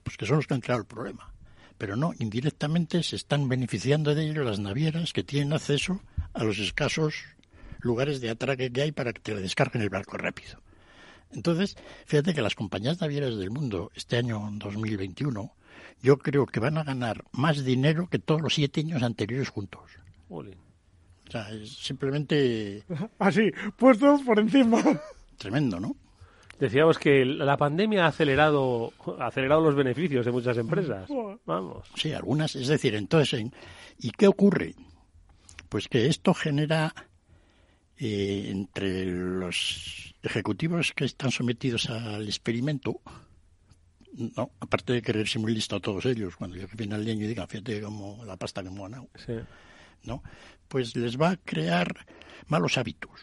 pues 0.05 0.17
que 0.17 0.27
son 0.27 0.37
los 0.37 0.47
que 0.47 0.55
han 0.55 0.61
creado 0.61 0.83
el 0.83 0.87
problema. 0.87 1.33
Pero 1.77 1.97
no, 1.97 2.13
indirectamente 2.19 3.03
se 3.03 3.17
están 3.17 3.49
beneficiando 3.49 4.15
de 4.15 4.31
ello 4.31 4.45
las 4.45 4.61
navieras 4.61 5.13
que 5.13 5.25
tienen 5.25 5.53
acceso 5.53 6.01
a 6.33 6.45
los 6.45 6.59
escasos 6.59 7.15
lugares 7.81 8.21
de 8.21 8.31
atraque 8.31 8.73
que 8.73 8.83
hay 8.83 8.93
para 8.93 9.13
que 9.13 9.21
te 9.21 9.35
le 9.35 9.43
descarguen 9.43 9.83
el 9.83 9.91
barco 9.91 10.17
rápido. 10.17 10.61
Entonces, 11.33 11.77
fíjate 12.07 12.35
que 12.35 12.43
las 12.43 12.55
compañías 12.55 13.01
navieras 13.01 13.37
del 13.37 13.51
mundo 13.51 13.91
este 13.95 14.17
año 14.17 14.49
2021, 14.55 15.53
yo 16.03 16.19
creo 16.19 16.47
que 16.47 16.61
van 16.61 16.79
a 16.79 16.85
ganar 16.85 17.25
más 17.33 17.65
dinero 17.65 18.09
que 18.09 18.19
todos 18.19 18.41
los 18.41 18.55
siete 18.55 18.81
años 18.81 19.03
anteriores 19.03 19.49
juntos. 19.49 19.91
O 20.29 20.45
sea, 21.31 21.51
es 21.51 21.71
simplemente... 21.71 22.85
Así, 23.19 23.53
puestos 23.77 24.23
por 24.23 24.39
encima 24.39 24.83
tremendo, 25.39 25.81
¿no? 25.81 25.97
Decíamos 26.59 26.99
que 26.99 27.25
la 27.25 27.57
pandemia 27.57 28.05
ha 28.05 28.09
acelerado, 28.09 28.93
acelerado 29.21 29.63
los 29.63 29.77
beneficios 29.77 30.27
de 30.27 30.33
muchas 30.33 30.59
empresas. 30.59 31.09
Vamos. 31.47 31.87
Sí, 31.95 32.13
algunas. 32.13 32.57
Es 32.57 32.67
decir, 32.67 32.97
entonces, 32.97 33.45
¿y 34.01 34.11
qué 34.11 34.27
ocurre? 34.27 34.75
Pues 35.69 35.87
que 35.87 36.09
esto 36.09 36.35
genera 36.35 36.93
eh, 37.97 38.49
entre 38.51 39.07
los 39.07 40.15
ejecutivos 40.23 40.93
que 40.95 41.05
están 41.05 41.31
sometidos 41.31 41.89
al 41.91 42.27
experimento, 42.27 43.01
no, 44.13 44.51
aparte 44.59 44.95
de 44.95 45.03
quererse 45.03 45.39
muy 45.39 45.55
listo 45.55 45.77
a 45.77 45.81
todos 45.81 46.07
ellos, 46.07 46.35
cuando 46.37 46.57
yo 46.57 46.67
viene 46.77 46.97
al 46.97 47.05
leño 47.05 47.25
y 47.25 47.29
diga, 47.29 47.47
fíjate 47.47 47.81
como 47.83 48.25
la 48.25 48.37
pasta 48.37 48.65
que 48.65 48.71
me 48.71 48.85
han 48.85 49.09
¿no? 50.05 50.23
Pues 50.67 50.97
les 50.97 51.21
va 51.21 51.31
a 51.31 51.37
crear 51.37 52.07
malos 52.49 52.79
hábitos. 52.79 53.21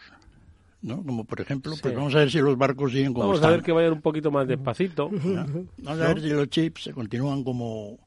¿No? 0.86 1.04
Como 1.04 1.26
por 1.26 1.42
ejemplo, 1.42 1.74
pues 1.82 1.96
vamos 1.96 2.14
a 2.16 2.20
ver 2.20 2.32
si 2.32 2.40
los 2.40 2.58
barcos 2.58 2.92
siguen 2.92 3.14
como 3.14 3.28
Vamos 3.28 3.44
a 3.44 3.50
ver 3.50 3.64
que 3.64 3.72
vayan 3.72 3.94
un 3.94 4.02
poquito 4.02 4.32
más 4.32 4.48
despacito. 4.48 5.10
Vamos 5.10 6.02
a 6.02 6.08
ver 6.08 6.22
si 6.22 6.30
los 6.30 6.48
chips 6.50 6.84
se 6.84 6.94
continúan 6.94 7.44
como 7.44 8.00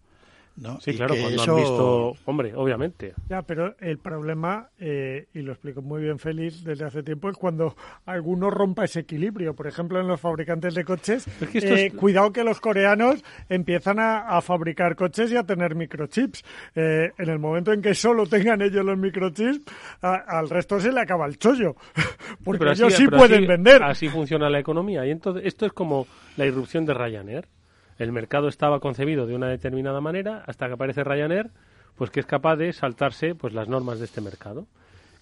Sí, 0.81 0.94
claro, 0.94 1.14
cuando 1.21 1.42
han 1.42 1.57
visto, 1.57 2.14
hombre, 2.25 2.53
obviamente. 2.55 3.14
Ya, 3.29 3.42
pero 3.42 3.77
el 3.81 3.99
problema, 3.99 4.68
eh, 4.79 5.27
y 5.35 5.42
lo 5.42 5.53
explico 5.53 5.83
muy 5.83 6.03
bien 6.03 6.18
Félix 6.18 6.64
desde 6.64 6.85
hace 6.85 7.03
tiempo, 7.03 7.31
es 7.31 7.37
cuando 7.37 7.77
alguno 8.07 8.51
rompa 8.51 8.85
ese 8.85 9.01
equilibrio. 9.01 9.55
Por 9.55 9.66
ejemplo, 9.66 10.01
en 10.01 10.09
los 10.09 10.21
fabricantes 10.21 10.75
de 10.75 10.85
coches, 10.85 11.27
eh, 11.55 11.92
cuidado 11.92 12.33
que 12.33 12.42
los 12.44 12.61
coreanos 12.61 13.23
empiezan 13.49 13.99
a, 14.01 14.40
fabricar 14.40 14.97
coches 14.97 15.33
y 15.33 15.37
a 15.37 15.44
tener 15.44 15.75
microchips. 15.75 16.44
Eh, 16.75 17.12
en 17.16 17.29
el 17.29 17.38
momento 17.38 17.73
en 17.73 17.83
que 17.83 17.94
solo 17.94 18.27
tengan 18.27 18.62
ellos 18.62 18.85
los 18.85 18.97
microchips, 18.97 19.61
al 20.01 20.49
resto 20.49 20.81
se 20.81 20.92
le 20.92 21.01
acaba 21.01 21.27
el 21.27 21.38
chollo. 21.38 21.77
Porque 22.44 22.71
ellos 22.71 22.94
sí 22.94 23.07
pueden 23.07 23.47
vender. 23.47 23.83
Así 23.83 24.09
funciona 24.09 24.49
la 24.49 24.59
economía. 24.59 25.07
Y 25.07 25.11
entonces, 25.11 25.44
esto 25.44 25.66
es 25.66 25.73
como 25.73 26.07
la 26.37 26.47
irrupción 26.47 26.85
de 26.85 26.94
Ryanair 26.94 27.47
el 27.98 28.12
mercado 28.12 28.48
estaba 28.48 28.80
concebido 28.80 29.26
de 29.26 29.34
una 29.34 29.48
determinada 29.48 30.00
manera 30.00 30.44
hasta 30.46 30.66
que 30.66 30.74
aparece 30.74 31.04
Ryanair, 31.04 31.50
pues 31.96 32.11
que 32.11 32.20
es 32.20 32.26
capaz 32.26 32.56
de 32.56 32.72
saltarse 32.72 33.34
pues 33.34 33.52
las 33.52 33.68
normas 33.68 33.98
de 33.98 34.04
este 34.04 34.20
mercado 34.20 34.66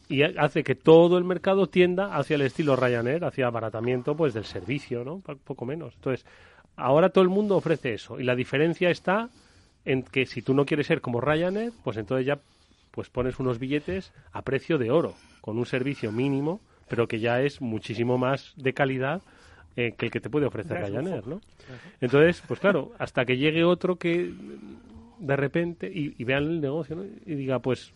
y 0.08 0.22
hace 0.22 0.62
que 0.62 0.74
todo 0.74 1.18
el 1.18 1.24
mercado 1.24 1.68
tienda 1.68 2.16
hacia 2.16 2.36
el 2.36 2.42
estilo 2.42 2.76
Ryanair, 2.76 3.24
hacia 3.24 3.46
abaratamiento 3.46 4.16
pues 4.16 4.34
del 4.34 4.44
servicio, 4.44 5.04
¿no? 5.04 5.20
Poco 5.20 5.64
menos. 5.64 5.94
Entonces, 5.94 6.24
ahora 6.76 7.08
todo 7.08 7.22
el 7.22 7.30
mundo 7.30 7.56
ofrece 7.56 7.94
eso 7.94 8.20
y 8.20 8.24
la 8.24 8.36
diferencia 8.36 8.90
está 8.90 9.30
en 9.84 10.02
que 10.02 10.26
si 10.26 10.42
tú 10.42 10.54
no 10.54 10.64
quieres 10.64 10.86
ser 10.86 11.00
como 11.00 11.20
Ryanair, 11.20 11.72
pues 11.82 11.96
entonces 11.96 12.26
ya 12.26 12.38
pues 12.92 13.08
pones 13.10 13.38
unos 13.38 13.58
billetes 13.58 14.12
a 14.32 14.42
precio 14.42 14.78
de 14.78 14.90
oro, 14.90 15.14
con 15.40 15.58
un 15.58 15.66
servicio 15.66 16.12
mínimo, 16.12 16.60
pero 16.88 17.08
que 17.08 17.18
ya 17.18 17.40
es 17.40 17.60
muchísimo 17.60 18.16
más 18.16 18.52
de 18.56 18.72
calidad 18.72 19.22
eh, 19.76 19.92
que 19.96 20.06
el 20.06 20.12
que 20.12 20.20
te 20.20 20.30
puede 20.30 20.46
ofrecer 20.46 20.78
Ryanair, 20.78 21.26
¿no? 21.26 21.40
Entonces, 22.00 22.42
pues 22.46 22.60
claro, 22.60 22.92
hasta 22.98 23.24
que 23.24 23.36
llegue 23.36 23.64
otro 23.64 23.96
que 23.96 24.32
de 25.18 25.36
repente 25.36 25.90
y, 25.92 26.14
y 26.18 26.24
vean 26.24 26.44
el 26.44 26.60
negocio, 26.60 26.96
¿no? 26.96 27.04
Y 27.04 27.34
diga, 27.34 27.58
pues 27.58 27.92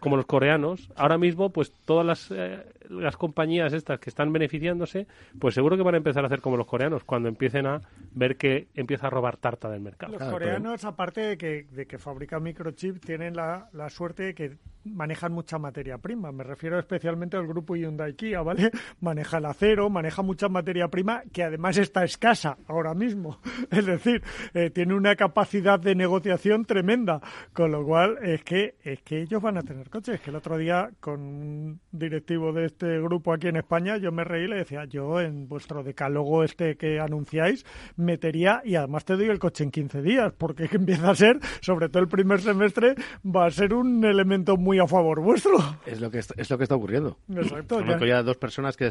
como 0.00 0.16
los 0.16 0.26
coreanos, 0.26 0.90
ahora 0.96 1.18
mismo, 1.18 1.50
pues 1.50 1.72
todas 1.84 2.04
las, 2.04 2.30
eh, 2.30 2.64
las 2.88 3.16
compañías 3.16 3.72
estas 3.72 3.98
que 3.98 4.10
están 4.10 4.32
beneficiándose, 4.32 5.06
pues 5.38 5.54
seguro 5.54 5.76
que 5.76 5.82
van 5.82 5.94
a 5.94 5.98
empezar 5.98 6.24
a 6.24 6.26
hacer 6.26 6.40
como 6.40 6.56
los 6.56 6.66
coreanos, 6.66 7.04
cuando 7.04 7.28
empiecen 7.28 7.66
a 7.66 7.80
ver 8.12 8.36
que 8.36 8.68
empieza 8.74 9.06
a 9.06 9.10
robar 9.10 9.36
tarta 9.36 9.70
del 9.70 9.80
mercado. 9.80 10.12
Los 10.18 10.28
coreanos, 10.28 10.84
aparte 10.84 11.20
de 11.20 11.38
que, 11.38 11.66
de 11.70 11.86
que 11.86 11.98
fabrican 11.98 12.42
microchips, 12.42 13.00
tienen 13.00 13.34
la, 13.34 13.68
la 13.72 13.88
suerte 13.88 14.24
de 14.24 14.34
que 14.34 14.56
manejan 14.86 15.32
mucha 15.32 15.58
materia 15.58 15.98
prima. 15.98 16.32
Me 16.32 16.44
refiero 16.44 16.78
especialmente 16.78 17.36
al 17.36 17.46
grupo 17.46 17.76
Hyundai 17.76 18.14
Kia, 18.14 18.42
¿vale? 18.42 18.70
Maneja 19.00 19.38
el 19.38 19.46
acero, 19.46 19.90
maneja 19.90 20.22
mucha 20.22 20.48
materia 20.48 20.88
prima 20.88 21.22
que 21.32 21.42
además 21.42 21.76
está 21.78 22.04
escasa 22.04 22.56
ahora 22.68 22.94
mismo. 22.94 23.40
Es 23.70 23.84
decir, 23.84 24.22
eh, 24.54 24.70
tiene 24.70 24.94
una 24.94 25.16
capacidad 25.16 25.78
de 25.78 25.94
negociación 25.94 26.64
tremenda, 26.64 27.20
con 27.52 27.72
lo 27.72 27.84
cual 27.84 28.18
es 28.22 28.42
que 28.42 28.74
es 28.82 29.02
que 29.02 29.22
ellos 29.22 29.42
van 29.42 29.58
a 29.58 29.62
tener 29.62 29.85
coches. 29.88 30.20
Que 30.20 30.30
el 30.30 30.36
otro 30.36 30.56
día 30.58 30.90
con 31.00 31.20
un 31.20 31.80
directivo 31.92 32.52
de 32.52 32.66
este 32.66 33.00
grupo 33.00 33.32
aquí 33.32 33.48
en 33.48 33.56
España 33.56 33.96
yo 33.96 34.12
me 34.12 34.24
reí 34.24 34.44
y 34.44 34.48
le 34.48 34.56
decía, 34.56 34.84
yo 34.84 35.20
en 35.20 35.48
vuestro 35.48 35.82
decálogo 35.82 36.44
este 36.44 36.76
que 36.76 37.00
anunciáis 37.00 37.64
metería 37.96 38.62
y 38.64 38.76
además 38.76 39.04
te 39.04 39.16
doy 39.16 39.26
el 39.28 39.38
coche 39.38 39.64
en 39.64 39.70
15 39.70 40.02
días, 40.02 40.32
porque 40.36 40.68
empieza 40.72 41.10
a 41.10 41.14
ser, 41.14 41.38
sobre 41.60 41.88
todo 41.88 42.02
el 42.02 42.08
primer 42.08 42.40
semestre, 42.40 42.94
va 43.24 43.46
a 43.46 43.50
ser 43.50 43.74
un 43.74 44.04
elemento 44.04 44.56
muy 44.56 44.78
a 44.78 44.86
favor 44.86 45.20
vuestro. 45.20 45.58
Es 45.86 46.00
lo 46.00 46.10
que 46.10 46.18
está, 46.18 46.34
es 46.36 46.50
lo 46.50 46.58
que 46.58 46.64
está 46.64 46.74
ocurriendo. 46.74 47.18
Exacto. 47.34 47.80
Ya. 47.80 48.22
dos 48.22 48.36
personas 48.36 48.76
que 48.76 48.90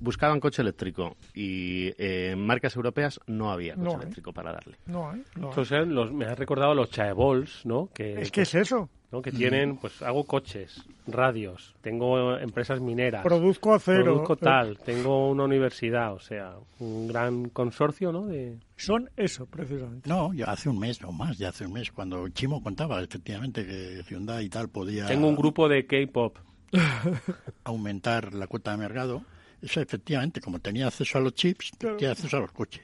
buscaban 0.00 0.40
coche 0.40 0.62
eléctrico 0.62 1.16
y 1.34 1.88
eh, 1.98 2.30
en 2.32 2.46
marcas 2.46 2.76
europeas 2.76 3.20
no 3.26 3.50
había 3.50 3.74
coche 3.74 3.96
eléctrico 3.96 4.32
para 4.32 4.52
darle. 4.52 4.76
No 4.86 5.10
hay. 5.10 5.22
No 5.36 5.52
los, 5.86 6.12
me 6.12 6.26
has 6.26 6.38
recordado 6.38 6.74
los 6.74 6.90
chaebols, 6.90 7.64
¿no? 7.64 7.88
Que, 7.94 8.20
es 8.20 8.30
que 8.30 8.42
es 8.42 8.54
eso. 8.54 8.88
¿No? 9.10 9.22
que 9.22 9.32
tienen, 9.32 9.76
pues 9.76 10.02
hago 10.02 10.24
coches, 10.24 10.84
radios, 11.06 11.74
tengo 11.80 12.36
empresas 12.38 12.80
mineras, 12.80 13.22
produzco 13.22 13.74
acero, 13.74 14.04
produzco 14.04 14.36
tal, 14.36 14.78
tengo 14.78 15.30
una 15.30 15.44
universidad, 15.44 16.12
o 16.12 16.20
sea, 16.20 16.54
un 16.78 17.08
gran 17.08 17.48
consorcio, 17.48 18.12
¿no? 18.12 18.26
De... 18.26 18.58
Son 18.76 19.10
eso, 19.16 19.46
precisamente. 19.46 20.08
No, 20.08 20.32
ya 20.34 20.46
hace 20.46 20.68
un 20.68 20.78
mes 20.78 21.02
o 21.02 21.12
más, 21.12 21.38
ya 21.38 21.48
hace 21.48 21.66
un 21.66 21.72
mes, 21.72 21.90
cuando 21.90 22.28
Chimo 22.28 22.62
contaba 22.62 23.02
efectivamente 23.02 23.66
que 23.66 24.02
Hyundai 24.08 24.46
y 24.46 24.48
tal 24.48 24.68
podía... 24.68 25.06
Tengo 25.06 25.28
un 25.28 25.36
grupo 25.36 25.68
de 25.68 25.86
K-pop. 25.86 26.38
aumentar 27.64 28.34
la 28.34 28.46
cuota 28.46 28.72
de 28.72 28.76
mercado, 28.76 29.22
eso 29.60 29.80
efectivamente, 29.80 30.40
como 30.40 30.60
tenía 30.60 30.86
acceso 30.86 31.18
a 31.18 31.20
los 31.20 31.34
chips, 31.34 31.72
tenía 31.78 32.12
acceso 32.12 32.36
a 32.36 32.40
los 32.40 32.52
coches. 32.52 32.82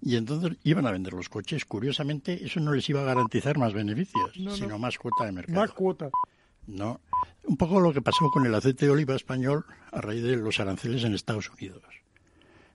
Y 0.00 0.16
entonces 0.16 0.56
iban 0.62 0.86
a 0.86 0.90
vender 0.90 1.12
los 1.14 1.28
coches. 1.28 1.64
Curiosamente, 1.64 2.44
eso 2.44 2.60
no 2.60 2.72
les 2.72 2.88
iba 2.88 3.00
a 3.00 3.04
garantizar 3.04 3.58
más 3.58 3.72
beneficios, 3.72 4.32
sino 4.34 4.78
más 4.78 4.98
cuota 4.98 5.24
de 5.24 5.32
mercado. 5.32 5.60
Más 5.60 5.72
cuota. 5.72 6.10
No. 6.66 7.00
Un 7.44 7.56
poco 7.56 7.80
lo 7.80 7.92
que 7.92 8.02
pasó 8.02 8.30
con 8.30 8.44
el 8.44 8.54
aceite 8.54 8.86
de 8.86 8.92
oliva 8.92 9.14
español 9.14 9.64
a 9.92 10.00
raíz 10.00 10.22
de 10.22 10.36
los 10.36 10.58
aranceles 10.60 11.04
en 11.04 11.14
Estados 11.14 11.50
Unidos. 11.50 11.82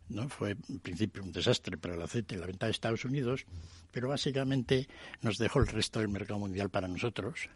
¿no? 0.10 0.29
Fue 0.29 0.51
en 0.51 0.79
principio 0.79 1.23
un 1.23 1.31
desastre 1.31 1.77
para 1.77 1.95
el 1.95 2.01
aceite 2.01 2.38
la 2.38 2.45
venta 2.45 2.65
de 2.65 2.71
Estados 2.71 3.05
Unidos, 3.05 3.45
pero 3.91 4.10
básicamente 4.10 4.88
nos 5.21 5.38
dejó 5.38 5.60
el 5.60 5.67
resto 5.67 5.99
del 5.99 6.10
mercado 6.10 6.39
mundial 6.39 6.69
para 6.69 6.88
nosotros 6.88 7.49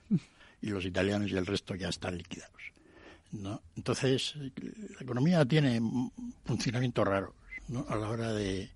y 0.62 0.70
los 0.70 0.86
italianos 0.86 1.32
y 1.32 1.38
el 1.38 1.46
resto 1.46 1.76
ya 1.76 1.90
están 1.90 2.18
liquidados. 2.18 2.62
¿no? 3.32 3.62
Entonces, 3.76 4.36
la 4.36 5.02
economía 5.02 5.46
tiene 5.46 5.82
funcionamientos 6.46 7.06
raros 7.06 7.34
¿no? 7.68 7.86
a 7.90 7.96
la 7.96 8.10
hora 8.10 8.34
de, 8.34 8.70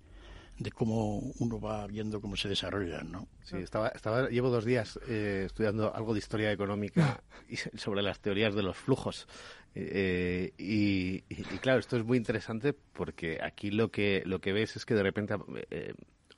de 0.60 0.70
cómo 0.70 1.18
uno 1.38 1.58
va 1.58 1.86
viendo 1.86 2.20
cómo 2.20 2.36
se 2.36 2.48
desarrollan, 2.48 3.10
¿no? 3.10 3.28
Sí, 3.42 3.56
estaba, 3.56 3.88
estaba 3.88 4.28
llevo 4.28 4.50
dos 4.50 4.66
días 4.66 5.00
eh, 5.08 5.44
estudiando 5.46 5.94
algo 5.94 6.12
de 6.12 6.18
historia 6.18 6.52
económica 6.52 7.22
y 7.48 7.56
sobre 7.78 8.02
las 8.02 8.20
teorías 8.20 8.54
de 8.54 8.62
los 8.62 8.76
flujos. 8.76 9.26
Eh, 9.74 10.52
y, 10.58 11.22
claro, 11.60 11.80
esto 11.80 11.96
es 11.96 12.04
muy 12.04 12.18
interesante 12.18 12.74
porque 12.74 13.38
aquí 13.42 13.70
lo 13.70 13.90
que, 13.90 14.22
lo 14.26 14.40
que 14.40 14.52
ves 14.52 14.76
es 14.76 14.84
que 14.84 14.94
de 14.94 15.02
repente 15.02 15.34
eh, 15.70 15.94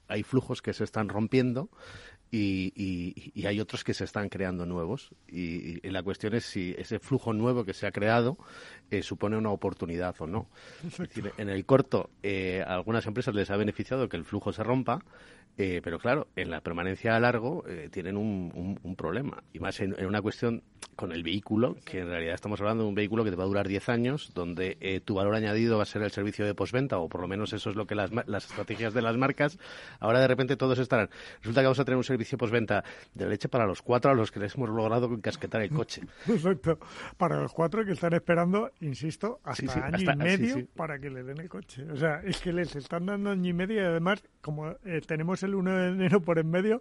hay 0.06 0.22
flujos 0.22 0.62
que 0.62 0.72
se 0.72 0.84
están 0.84 1.08
rompiendo 1.08 1.68
y, 2.34 3.44
hay 3.46 3.60
otros 3.60 3.84
que 3.84 3.92
se 3.92 4.04
están 4.04 4.28
creando 4.30 4.64
nuevos. 4.64 5.10
Y, 5.28 5.86
la 5.88 6.02
cuestión 6.02 6.34
es 6.34 6.46
si 6.46 6.74
ese 6.78 6.98
flujo 6.98 7.32
nuevo 7.32 7.64
que 7.64 7.74
se 7.74 7.86
ha 7.86 7.92
creado 7.92 8.38
eh, 8.90 9.02
supone 9.02 9.36
una 9.36 9.50
oportunidad 9.50 10.14
o 10.18 10.26
no. 10.26 10.48
en 11.36 11.48
el 11.50 11.66
corto, 11.66 12.10
eh, 12.22 12.64
a 12.66 12.74
algunas 12.74 13.06
empresas 13.06 13.34
les 13.34 13.50
ha 13.50 13.56
beneficiado 13.56 14.08
que 14.08 14.16
el 14.16 14.24
flujo 14.24 14.52
se 14.52 14.64
rompa, 14.64 15.04
eh, 15.58 15.80
pero 15.82 15.98
claro, 15.98 16.28
en 16.36 16.50
la 16.50 16.60
permanencia 16.60 17.16
a 17.16 17.20
largo 17.20 17.64
tienen 17.90 18.16
un, 18.16 18.78
un, 18.82 18.96
problema. 18.96 19.42
Y 19.52 19.58
más 19.58 19.80
en, 19.80 19.94
una 20.04 20.20
cuestión 20.20 20.62
con 20.96 21.12
el 21.12 21.22
vehículo, 21.22 21.76
que 21.84 22.00
en 22.00 22.08
realidad 22.08 22.34
estamos 22.34 22.60
hablando 22.60 22.84
de 22.84 22.88
un 22.88 22.94
vehículo 22.94 23.24
que 23.24 23.30
te 23.30 23.36
va 23.36 23.44
a 23.44 23.46
durar 23.46 23.68
10 23.68 23.88
años, 23.88 24.32
donde 24.34 25.02
tu 25.04 25.14
valor 25.14 25.34
añadido 25.34 25.76
va 25.76 25.84
a 25.84 25.86
ser 25.86 26.02
el 26.02 26.10
servicio 26.10 26.44
de 26.44 26.54
postventa, 26.54 26.98
o 26.98 27.08
por 27.08 27.20
lo 27.20 27.28
menos 27.28 27.52
eso 27.52 27.70
es 27.70 27.76
lo 27.76 27.86
que 27.86 27.94
las, 27.94 28.10
las 28.26 28.46
estrategias 28.46 28.94
de 28.94 29.02
las 29.02 29.16
marcas. 29.16 29.58
Ahora 30.00 30.20
de 30.20 30.28
repente 30.28 30.56
todos 30.56 30.78
estarán. 30.78 31.08
Resulta 31.40 31.60
que 31.60 31.66
vamos 31.66 31.80
a 31.80 31.84
tener 31.84 31.96
un 31.96 32.04
servicio 32.04 32.38
postventa 32.38 32.84
de 33.14 33.26
leche 33.26 33.48
para 33.48 33.66
los 33.66 33.82
cuatro 33.82 34.10
a 34.10 34.14
los 34.14 34.30
que 34.30 34.40
les 34.40 34.54
hemos 34.54 34.68
logrado 34.68 35.06
encasquetar 35.06 35.62
el 35.62 35.70
coche. 35.70 36.02
Perfecto. 36.26 36.78
Para 37.16 37.40
los 37.40 37.52
cuatro 37.52 37.84
que 37.84 37.92
están 37.92 38.12
esperando, 38.14 38.70
insisto, 38.80 39.40
hasta 39.44 39.86
año 39.86 40.12
y 40.12 40.16
medio 40.16 40.66
para 40.74 40.98
que 40.98 41.10
le 41.10 41.22
den 41.22 41.40
el 41.40 41.48
coche. 41.48 41.84
O 41.90 41.96
sea, 41.96 42.20
es 42.24 42.40
que 42.40 42.52
les 42.52 42.74
están 42.76 43.06
dando 43.06 43.30
año 43.30 43.50
y 43.50 43.52
medio 43.52 43.82
y 43.82 43.84
además, 43.84 44.22
como 44.40 44.70
eh, 44.70 45.00
el 45.42 45.54
1 45.54 45.76
de 45.76 45.88
enero 45.88 46.20
por 46.22 46.38
en 46.38 46.50
medio, 46.50 46.80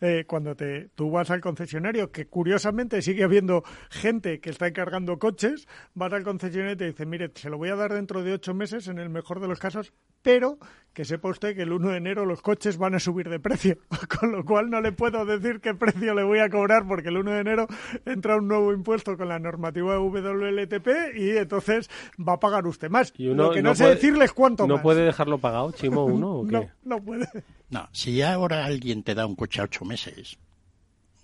eh, 0.00 0.24
cuando 0.26 0.54
te, 0.54 0.88
tú 0.94 1.10
vas 1.10 1.30
al 1.30 1.40
concesionario, 1.40 2.10
que 2.10 2.26
curiosamente 2.26 3.02
sigue 3.02 3.24
habiendo 3.24 3.62
gente 3.90 4.40
que 4.40 4.50
está 4.50 4.66
encargando 4.66 5.18
coches, 5.18 5.66
vas 5.94 6.12
al 6.12 6.24
concesionario 6.24 6.74
y 6.74 6.78
te 6.78 6.86
dice, 6.86 7.06
mire, 7.06 7.30
se 7.34 7.50
lo 7.50 7.58
voy 7.58 7.70
a 7.70 7.76
dar 7.76 7.92
dentro 7.92 8.22
de 8.22 8.32
ocho 8.32 8.54
meses, 8.54 8.88
en 8.88 8.98
el 8.98 9.08
mejor 9.08 9.40
de 9.40 9.48
los 9.48 9.58
casos, 9.58 9.92
pero 10.22 10.58
que 10.92 11.04
sepa 11.04 11.30
usted 11.30 11.56
que 11.56 11.62
el 11.62 11.72
1 11.72 11.90
de 11.90 11.96
enero 11.96 12.26
los 12.26 12.42
coches 12.42 12.76
van 12.76 12.94
a 12.94 13.00
subir 13.00 13.28
de 13.30 13.40
precio, 13.40 13.78
con 14.20 14.32
lo 14.32 14.44
cual 14.44 14.68
no 14.68 14.80
le 14.80 14.92
puedo 14.92 15.24
decir 15.24 15.60
qué 15.60 15.74
precio 15.74 16.14
le 16.14 16.22
voy 16.22 16.40
a 16.40 16.50
cobrar 16.50 16.86
porque 16.86 17.08
el 17.08 17.16
1 17.16 17.30
de 17.30 17.40
enero 17.40 17.66
entra 18.04 18.36
un 18.36 18.48
nuevo 18.48 18.72
impuesto 18.72 19.16
con 19.16 19.28
la 19.28 19.38
normativa 19.38 19.94
de 19.94 20.00
WLTP 20.00 21.16
y 21.16 21.30
entonces 21.30 21.88
va 22.18 22.34
a 22.34 22.40
pagar 22.40 22.66
usted 22.66 22.90
más. 22.90 23.12
Y 23.16 23.28
uno, 23.28 23.44
Lo 23.44 23.52
que 23.52 23.62
no, 23.62 23.74
sé 23.74 23.86
decirles 23.86 24.32
cuánto 24.32 24.66
¿No 24.66 24.82
puede 24.82 25.04
dejarlo 25.04 25.38
pagado, 25.38 25.72
Chimo, 25.72 26.04
uno 26.06 26.40
o 26.40 26.46
qué? 26.46 26.52
No, 26.52 26.70
no 26.84 27.02
puede. 27.02 27.26
No, 27.70 27.88
si 27.92 28.20
ahora 28.20 28.66
alguien 28.66 29.02
te 29.02 29.14
da 29.14 29.26
un 29.26 29.34
coche 29.34 29.62
a 29.62 29.64
ocho 29.64 29.86
meses, 29.86 30.38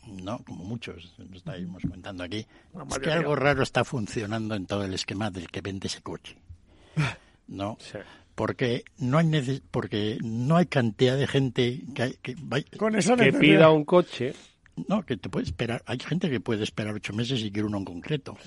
no, 0.06 0.38
como 0.46 0.64
muchos 0.64 1.14
estábamos 1.34 1.82
comentando 1.82 2.24
aquí, 2.24 2.46
es 2.90 2.98
que 3.00 3.10
algo 3.10 3.36
raro 3.36 3.62
está 3.62 3.84
funcionando 3.84 4.54
en 4.54 4.64
todo 4.64 4.84
el 4.84 4.94
esquema 4.94 5.30
del 5.30 5.48
que 5.48 5.60
vende 5.60 5.88
ese 5.88 6.00
coche. 6.00 6.38
¿No? 7.46 7.76
Sí 7.80 7.98
porque 8.38 8.84
no 8.98 9.18
hay 9.18 9.62
porque 9.72 10.16
no 10.22 10.56
hay 10.56 10.66
cantidad 10.66 11.18
de 11.18 11.26
gente 11.26 11.82
que, 11.92 12.16
que, 12.22 12.36
que 12.36 13.32
pida 13.32 13.70
un 13.70 13.84
coche. 13.84 14.32
No 14.86 15.04
que 15.04 15.16
te 15.16 15.28
puede 15.28 15.46
esperar 15.46 15.82
hay 15.86 15.98
gente 15.98 16.30
que 16.30 16.38
puede 16.38 16.62
esperar 16.62 16.94
ocho 16.94 17.12
meses 17.12 17.40
y 17.40 17.50
quiere 17.50 17.66
uno 17.66 17.78
en 17.78 17.84
concreto. 17.84 18.38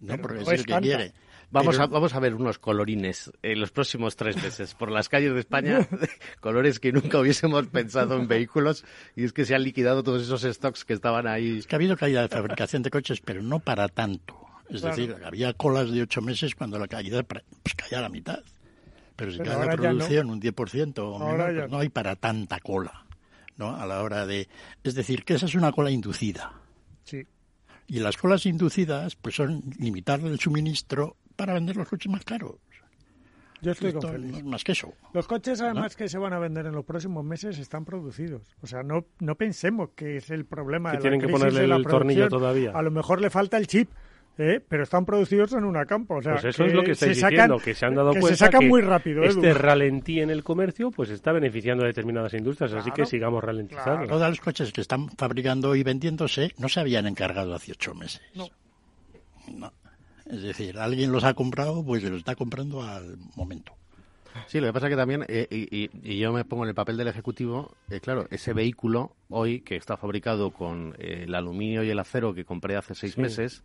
No 0.00 0.16
porque 0.22 0.40
es 0.40 0.48
el 0.48 0.64
que 0.64 0.78
quiere. 0.78 1.12
Vamos, 1.50 1.78
a, 1.78 1.86
vamos 1.86 2.14
a 2.14 2.18
ver 2.18 2.34
unos 2.34 2.58
colorines 2.58 3.30
en 3.42 3.60
los 3.60 3.72
próximos 3.72 4.16
tres 4.16 4.42
meses 4.42 4.74
por 4.74 4.90
las 4.90 5.10
calles 5.10 5.34
de 5.34 5.40
España, 5.40 5.86
colores 6.40 6.80
que 6.80 6.90
nunca 6.90 7.20
hubiésemos 7.20 7.66
pensado 7.66 8.16
en 8.16 8.26
vehículos, 8.26 8.84
y 9.14 9.24
es 9.24 9.34
que 9.34 9.44
se 9.44 9.54
han 9.54 9.62
liquidado 9.62 10.02
todos 10.02 10.22
esos 10.22 10.42
stocks 10.42 10.86
que 10.86 10.94
estaban 10.94 11.26
ahí. 11.26 11.58
Es 11.58 11.66
que 11.66 11.74
ha 11.74 11.78
habido 11.78 11.96
caída 11.96 12.22
de 12.22 12.28
fabricación 12.28 12.82
de 12.82 12.90
coches, 12.90 13.20
pero 13.20 13.42
no 13.42 13.60
para 13.60 13.88
tanto. 13.88 14.34
Es 14.70 14.80
decir, 14.80 15.14
había 15.24 15.52
colas 15.52 15.92
de 15.92 16.02
ocho 16.02 16.22
meses 16.22 16.54
cuando 16.54 16.78
la 16.78 16.88
caída 16.88 17.22
pues, 17.22 17.44
caía 17.76 17.98
a 17.98 18.02
la 18.02 18.08
mitad. 18.08 18.42
Pero 19.16 19.32
si 19.32 19.38
cae 19.38 19.66
la 19.66 19.76
producción 19.76 20.30
un 20.30 20.40
10% 20.40 20.98
o 20.98 21.18
menos, 21.18 21.54
pues 21.54 21.70
no 21.70 21.78
hay 21.78 21.88
para 21.88 22.16
tanta 22.16 22.60
cola, 22.60 23.06
¿no? 23.56 23.74
A 23.74 23.86
la 23.86 24.02
hora 24.02 24.26
de... 24.26 24.48
Es 24.84 24.94
decir, 24.94 25.24
que 25.24 25.34
esa 25.34 25.46
es 25.46 25.54
una 25.54 25.72
cola 25.72 25.90
inducida. 25.90 26.52
Sí. 27.04 27.26
Y 27.86 28.00
las 28.00 28.16
colas 28.16 28.46
inducidas, 28.46 29.16
pues 29.16 29.36
son 29.36 29.62
limitar 29.78 30.20
el 30.20 30.38
suministro 30.38 31.16
para 31.34 31.54
vender 31.54 31.76
los 31.76 31.88
coches 31.88 32.10
más 32.12 32.24
caros. 32.24 32.56
Yo 33.62 33.72
estoy 33.72 33.92
con 33.92 34.12
Félix. 34.12 34.44
más 34.44 34.64
que 34.64 34.72
eso. 34.72 34.92
Los 35.14 35.26
coches, 35.26 35.60
además, 35.60 35.96
que 35.96 36.08
se 36.08 36.18
van 36.18 36.32
a 36.32 36.38
vender 36.38 36.66
en 36.66 36.72
los 36.72 36.84
próximos 36.84 37.24
meses 37.24 37.58
están 37.58 37.84
producidos. 37.84 38.54
O 38.60 38.66
sea, 38.66 38.82
no, 38.82 39.06
no 39.18 39.34
pensemos 39.36 39.90
que 39.96 40.18
es 40.18 40.30
el 40.30 40.44
problema 40.44 40.90
que 40.90 40.98
de 40.98 41.02
tienen 41.02 41.20
que 41.20 41.28
ponerle 41.28 41.64
el 41.64 41.84
tornillo 41.84 42.28
todavía. 42.28 42.72
A 42.74 42.82
lo 42.82 42.90
mejor 42.90 43.20
le 43.20 43.30
falta 43.30 43.56
el 43.56 43.66
chip. 43.66 43.88
¿Eh? 44.38 44.60
pero 44.66 44.82
están 44.82 45.04
producidos 45.04 45.52
en 45.52 45.64
una 45.64 45.86
campo. 45.86 46.16
O 46.16 46.22
sea, 46.22 46.34
pues 46.34 46.46
eso 46.46 46.64
es 46.64 46.72
lo 46.72 46.82
que 46.82 46.92
estáis 46.92 47.20
diciendo, 47.20 47.58
que 47.58 47.74
se 47.74 47.86
han 47.86 47.94
dado 47.94 48.10
cuenta 48.10 48.28
se 48.28 48.36
sacan 48.36 48.68
muy 48.68 48.82
rápido. 48.82 49.22
Este 49.24 49.54
ralentí 49.54 50.20
en 50.20 50.30
el 50.30 50.44
comercio 50.44 50.90
pues 50.90 51.10
está 51.10 51.32
beneficiando 51.32 51.84
a 51.84 51.86
determinadas 51.86 52.34
industrias, 52.34 52.72
así 52.72 52.90
que 52.90 53.06
sigamos 53.06 53.42
ralentizando. 53.42 54.06
Todos 54.06 54.28
los 54.28 54.40
coches 54.40 54.72
que 54.72 54.80
están 54.80 55.08
fabricando 55.10 55.74
y 55.74 55.82
vendiéndose 55.82 56.52
no 56.58 56.68
se 56.68 56.80
habían 56.80 57.06
encargado 57.06 57.54
hace 57.54 57.72
ocho 57.72 57.94
meses. 57.94 58.22
No. 58.34 58.48
no. 59.52 59.72
Es 60.26 60.42
decir, 60.42 60.78
alguien 60.78 61.12
los 61.12 61.22
ha 61.24 61.34
comprado, 61.34 61.84
pues 61.84 62.02
se 62.02 62.10
los 62.10 62.18
está 62.18 62.34
comprando 62.34 62.82
al 62.82 63.16
momento. 63.36 63.72
Sí, 64.46 64.60
lo 64.60 64.66
que 64.66 64.72
pasa 64.72 64.86
es 64.86 64.90
que 64.90 64.96
también, 64.96 65.24
eh, 65.28 65.46
y, 65.50 66.18
yo 66.18 66.32
me 66.32 66.44
pongo 66.44 66.64
en 66.64 66.68
el 66.68 66.74
papel 66.74 66.96
del 66.96 67.08
Ejecutivo, 67.08 67.74
eh, 67.90 68.00
claro, 68.00 68.26
ese 68.30 68.52
vehículo 68.52 69.12
hoy 69.28 69.60
que 69.60 69.76
está 69.76 69.96
fabricado 69.96 70.50
con 70.50 70.94
eh, 70.98 71.24
el 71.24 71.34
aluminio 71.34 71.82
y 71.82 71.90
el 71.90 71.98
acero 71.98 72.34
que 72.34 72.44
compré 72.44 72.76
hace 72.76 72.94
seis 72.94 73.16
meses, 73.16 73.64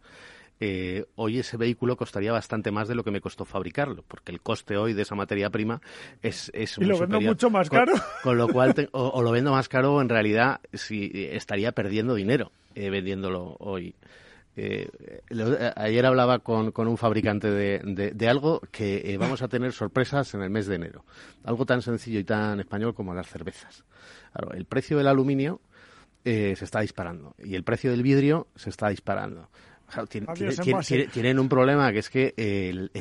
eh, 0.63 1.05
hoy 1.15 1.39
ese 1.39 1.57
vehículo 1.57 1.97
costaría 1.97 2.31
bastante 2.31 2.69
más 2.69 2.87
de 2.87 2.93
lo 2.93 3.03
que 3.03 3.09
me 3.09 3.19
costó 3.19 3.45
fabricarlo, 3.45 4.03
porque 4.07 4.31
el 4.31 4.41
coste 4.41 4.77
hoy 4.77 4.93
de 4.93 5.01
esa 5.01 5.15
materia 5.15 5.49
prima 5.49 5.81
es, 6.21 6.51
es 6.53 6.77
y 6.77 6.85
lo 6.85 6.99
vendo 6.99 7.19
mucho 7.19 7.49
más 7.49 7.67
caro. 7.67 7.93
Con, 8.21 8.37
lo 8.37 8.47
cual, 8.47 8.75
o, 8.91 9.23
lo 9.23 9.31
vendo 9.31 9.53
más 9.53 9.67
caro, 9.67 9.99
en 10.03 10.07
realidad 10.07 10.59
sí, 10.71 11.09
estaría 11.15 11.71
perdiendo 11.71 12.13
dinero 12.13 12.51
eh, 12.75 12.91
vendiéndolo 12.91 13.57
hoy. 13.57 13.95
Eh, 14.55 14.87
ayer 15.77 16.05
hablaba 16.05 16.37
con, 16.37 16.71
con 16.71 16.87
un 16.87 16.97
fabricante 16.97 17.49
de, 17.49 18.11
de, 18.13 18.29
algo 18.29 18.61
que 18.71 19.17
vamos 19.19 19.41
a 19.41 19.47
tener 19.47 19.71
sorpresas 19.71 20.31
en 20.35 20.43
el 20.43 20.51
mes 20.51 20.67
de 20.67 20.75
enero. 20.75 21.05
Algo 21.43 21.65
tan 21.65 21.81
sencillo 21.81 22.19
y 22.19 22.23
tan 22.23 22.59
español 22.59 22.93
como 22.93 23.15
las 23.15 23.25
cervezas. 23.25 23.83
Claro, 24.31 24.53
el 24.53 24.65
precio 24.65 24.99
del 24.99 25.07
aluminio 25.07 25.59
se 26.23 26.53
está 26.53 26.81
disparando 26.81 27.33
y 27.39 27.55
el 27.55 27.63
precio 27.63 27.89
del 27.89 28.03
vidrio 28.03 28.45
se 28.55 28.69
está 28.69 28.89
disparando 28.89 29.49
tienen, 31.13 31.39
un 31.39 31.49
problema 31.49 31.91
que 31.91 31.99
es 31.99 32.09
que 32.09 32.33
el, 32.37 32.91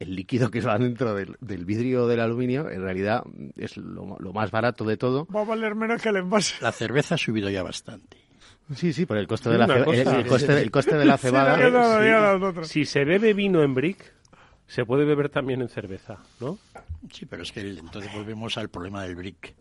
líquido 0.00 0.50
que 0.50 0.60
va 0.60 0.78
dentro 0.78 1.14
del, 1.14 1.64
vidrio 1.64 2.06
del 2.06 2.20
aluminio 2.20 2.68
en 2.70 2.82
realidad 2.82 3.22
es 3.56 3.76
lo, 3.76 4.04
más 4.32 4.50
barato 4.50 4.84
de 4.84 4.96
todo. 4.96 5.26
Va 5.26 5.42
a 5.42 5.44
valer 5.44 5.74
menos 5.74 6.02
que 6.02 6.08
el 6.08 6.16
envase. 6.16 6.56
La 6.60 6.72
cerveza 6.72 7.14
ha 7.14 7.18
subido 7.18 7.50
ya 7.50 7.62
bastante. 7.62 8.16
Sí, 8.74 8.92
sí, 8.92 9.04
por 9.04 9.16
el 9.16 9.26
coste 9.26 9.50
de 9.50 9.58
la, 9.58 9.64
el, 9.64 9.84
coste, 10.70 10.96
de 10.96 11.04
la 11.04 11.18
cebada. 11.18 12.64
si 12.64 12.84
se 12.84 13.04
bebe 13.04 13.34
vino 13.34 13.62
en 13.62 13.74
brick, 13.74 14.12
se 14.66 14.84
puede 14.84 15.04
beber 15.04 15.28
también 15.28 15.60
en 15.60 15.68
cerveza, 15.68 16.18
¿no? 16.38 16.58
Sí, 17.12 17.26
pero 17.26 17.42
es 17.42 17.50
que 17.50 17.62
entonces 17.62 18.12
volvemos 18.12 18.56
al 18.58 18.68
problema 18.68 19.02
del 19.02 19.16
brick 19.16 19.54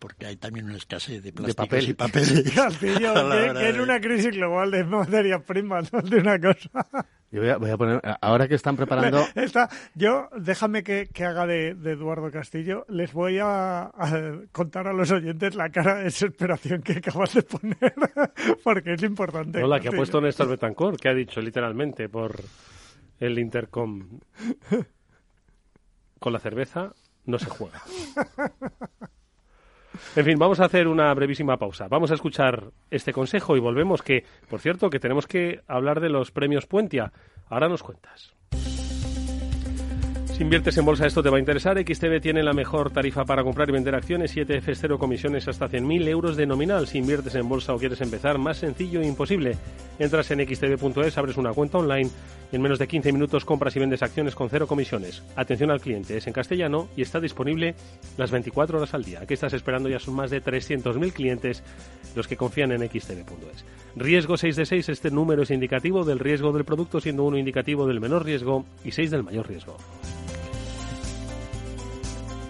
porque 0.00 0.26
hay 0.26 0.36
también 0.36 0.66
una 0.66 0.76
escasez 0.76 1.22
de 1.22 1.32
plásticos 1.32 1.88
y 1.88 1.94
papel. 1.94 2.44
que, 2.80 3.68
es 3.68 3.78
una 3.78 4.00
crisis 4.00 4.32
global 4.32 4.70
de 4.70 4.82
materias 4.82 5.42
primas, 5.42 5.92
no 5.92 6.00
de 6.00 6.16
una 6.16 6.40
cosa. 6.40 6.86
Yo 7.30 7.42
voy 7.60 7.70
a, 7.70 7.76
poner, 7.76 8.00
ahora 8.20 8.48
que 8.48 8.56
están 8.56 8.74
preparando... 8.74 9.24
yo, 9.94 10.28
déjame 10.36 10.82
que, 10.82 11.08
haga 11.24 11.46
de, 11.46 11.68
Eduardo 11.68 12.28
Castillo, 12.32 12.84
les 12.88 13.12
voy 13.12 13.38
a, 13.40 13.92
contar 14.50 14.88
a 14.88 14.92
los 14.92 15.12
oyentes 15.12 15.54
la 15.54 15.68
cara 15.70 15.98
de 15.98 16.04
desesperación 16.04 16.82
que 16.82 16.94
acabas 16.94 17.34
de 17.34 17.42
poner, 17.42 17.94
porque 18.64 18.94
es 18.94 19.02
importante. 19.04 19.60
No, 19.60 19.68
la 19.68 19.78
que 19.78 19.88
ha 19.88 19.92
puesto 19.92 20.20
Néstor 20.20 20.48
Betancourt, 20.48 20.98
que 20.98 21.08
ha 21.08 21.14
dicho 21.14 21.40
literalmente 21.40 22.08
por 22.08 22.42
el 23.20 23.38
Intercom. 23.38 24.18
Con 26.18 26.32
la 26.32 26.40
cerveza 26.40 26.92
no 27.26 27.38
se 27.38 27.46
juega. 27.46 27.80
En 30.16 30.24
fin, 30.24 30.38
vamos 30.38 30.60
a 30.60 30.64
hacer 30.64 30.88
una 30.88 31.12
brevísima 31.14 31.56
pausa. 31.56 31.88
Vamos 31.88 32.10
a 32.10 32.14
escuchar 32.14 32.70
este 32.90 33.12
consejo 33.12 33.56
y 33.56 33.60
volvemos 33.60 34.02
que, 34.02 34.24
por 34.48 34.60
cierto, 34.60 34.90
que 34.90 34.98
tenemos 34.98 35.26
que 35.26 35.60
hablar 35.68 36.00
de 36.00 36.08
los 36.08 36.30
premios 36.30 36.66
Puentia. 36.66 37.12
Ahora 37.48 37.68
nos 37.68 37.82
cuentas. 37.82 38.34
Si 40.40 40.44
inviertes 40.44 40.78
en 40.78 40.86
bolsa, 40.86 41.06
esto 41.06 41.22
te 41.22 41.28
va 41.28 41.36
a 41.36 41.38
interesar. 41.38 41.76
XTB 41.78 42.18
tiene 42.22 42.42
la 42.42 42.54
mejor 42.54 42.90
tarifa 42.90 43.26
para 43.26 43.44
comprar 43.44 43.68
y 43.68 43.72
vender 43.72 43.94
acciones, 43.94 44.30
7 44.30 44.56
F 44.56 44.74
0 44.74 44.98
comisiones 44.98 45.46
hasta 45.48 45.68
100.000 45.68 46.08
euros 46.08 46.34
de 46.38 46.46
nominal. 46.46 46.86
Si 46.86 46.96
inviertes 46.96 47.34
en 47.34 47.46
bolsa 47.46 47.74
o 47.74 47.78
quieres 47.78 48.00
empezar, 48.00 48.38
más 48.38 48.56
sencillo 48.56 49.02
e 49.02 49.06
imposible. 49.06 49.58
Entras 49.98 50.30
en 50.30 50.38
xtb.es, 50.38 51.18
abres 51.18 51.36
una 51.36 51.52
cuenta 51.52 51.76
online 51.76 52.08
y 52.50 52.56
en 52.56 52.62
menos 52.62 52.78
de 52.78 52.88
15 52.88 53.12
minutos 53.12 53.44
compras 53.44 53.76
y 53.76 53.80
vendes 53.80 54.02
acciones 54.02 54.34
con 54.34 54.48
cero 54.48 54.66
comisiones. 54.66 55.22
Atención 55.36 55.70
al 55.70 55.82
cliente, 55.82 56.16
es 56.16 56.26
en 56.26 56.32
castellano 56.32 56.88
y 56.96 57.02
está 57.02 57.20
disponible 57.20 57.74
las 58.16 58.30
24 58.30 58.78
horas 58.78 58.94
al 58.94 59.04
día. 59.04 59.26
¿Qué 59.26 59.34
estás 59.34 59.52
esperando? 59.52 59.90
Ya 59.90 59.98
son 59.98 60.14
más 60.14 60.30
de 60.30 60.42
300.000 60.42 61.12
clientes 61.12 61.62
los 62.16 62.26
que 62.26 62.38
confían 62.38 62.72
en 62.72 62.80
xtb.es. 62.88 63.66
Riesgo 63.94 64.38
6 64.38 64.56
de 64.56 64.64
6, 64.64 64.88
este 64.88 65.10
número 65.10 65.42
es 65.42 65.50
indicativo 65.50 66.02
del 66.02 66.18
riesgo 66.18 66.50
del 66.50 66.64
producto, 66.64 66.98
siendo 66.98 67.24
uno 67.24 67.36
indicativo 67.36 67.86
del 67.86 68.00
menor 68.00 68.24
riesgo 68.24 68.64
y 68.86 68.92
6 68.92 69.10
del 69.10 69.22
mayor 69.22 69.46
riesgo. 69.46 69.76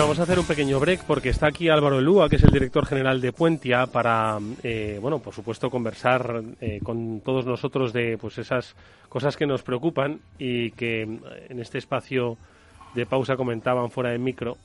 Vamos 0.00 0.18
a 0.18 0.22
hacer 0.22 0.38
un 0.38 0.46
pequeño 0.46 0.80
break 0.80 1.04
porque 1.04 1.28
está 1.28 1.48
aquí 1.48 1.68
Álvaro 1.68 1.98
Elúa, 1.98 2.28
que 2.28 2.36
es 2.36 2.42
el 2.42 2.50
director 2.50 2.86
general 2.86 3.20
de 3.20 3.32
Puentia, 3.32 3.86
para, 3.86 4.38
eh, 4.62 4.98
bueno, 5.02 5.18
por 5.18 5.34
supuesto, 5.34 5.70
conversar 5.70 6.42
eh, 6.60 6.80
con 6.82 7.20
todos 7.20 7.44
nosotros 7.44 7.92
de 7.92 8.16
pues 8.18 8.38
esas 8.38 8.74
cosas 9.08 9.36
que 9.36 9.46
nos 9.46 9.62
preocupan 9.62 10.20
y 10.38 10.70
que 10.72 11.02
en 11.02 11.60
este 11.60 11.78
espacio 11.78 12.38
de 12.94 13.04
pausa 13.04 13.36
comentaban 13.36 13.90
fuera 13.90 14.10
de 14.10 14.18
micro 14.18 14.56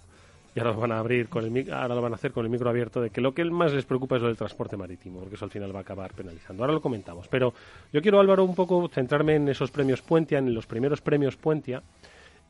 y 0.56 0.60
ahora 0.60 0.72
lo 0.72 0.80
van 0.80 0.92
a 0.94 1.00
abrir 1.00 1.28
con 1.28 1.44
el 1.46 1.72
ahora 1.72 1.94
lo 1.94 2.02
van 2.02 2.14
a 2.14 2.16
hacer 2.16 2.32
con 2.32 2.46
el 2.46 2.52
micro 2.52 2.70
abierto 2.70 3.02
de 3.02 3.10
que 3.10 3.22
lo 3.22 3.34
que 3.34 3.44
más 3.46 3.74
les 3.74 3.86
preocupa 3.86 4.16
es 4.16 4.22
lo 4.22 4.30
del 4.30 4.38
transporte 4.38 4.78
marítimo 4.78 5.20
porque 5.20 5.36
eso 5.36 5.46
al 5.46 5.52
final 5.52 5.76
va 5.76 5.80
a 5.80 5.82
acabar 5.82 6.14
penalizando. 6.14 6.64
Ahora 6.64 6.74
lo 6.74 6.82
comentamos 6.82 7.28
pero 7.28 7.54
yo 7.92 8.02
quiero 8.02 8.20
Álvaro 8.20 8.46
un 8.46 8.56
poco 8.56 8.88
centrarme 8.88 9.36
en 9.36 9.50
esos 9.50 9.72
premios 9.72 10.02
Puentia 10.02 10.40
en 10.40 10.54
los 10.54 10.66
primeros 10.66 11.02
premios 11.02 11.36
Puentia. 11.36 11.84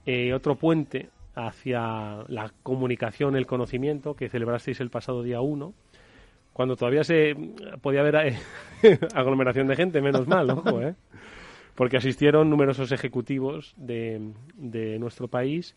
Eh, 0.05 0.33
otro 0.33 0.55
puente 0.55 1.09
hacia 1.37 2.23
la 2.27 2.51
comunicación, 2.63 3.35
el 3.35 3.45
conocimiento 3.45 4.15
que 4.15 4.27
celebrasteis 4.27 4.79
el 4.81 4.89
pasado 4.89 5.21
día 5.21 5.39
1, 5.39 5.73
cuando 6.51 6.75
todavía 6.75 7.03
se 7.03 7.35
podía 7.81 8.01
haber 8.01 8.15
eh, 8.81 8.99
aglomeración 9.13 9.67
de 9.67 9.75
gente, 9.75 10.01
menos 10.01 10.27
mal, 10.27 10.49
ojo, 10.49 10.81
¿eh? 10.81 10.95
porque 11.75 11.97
asistieron 11.97 12.49
numerosos 12.49 12.91
ejecutivos 12.91 13.75
de, 13.77 14.31
de, 14.55 14.97
nuestro 14.97 15.27
país 15.27 15.75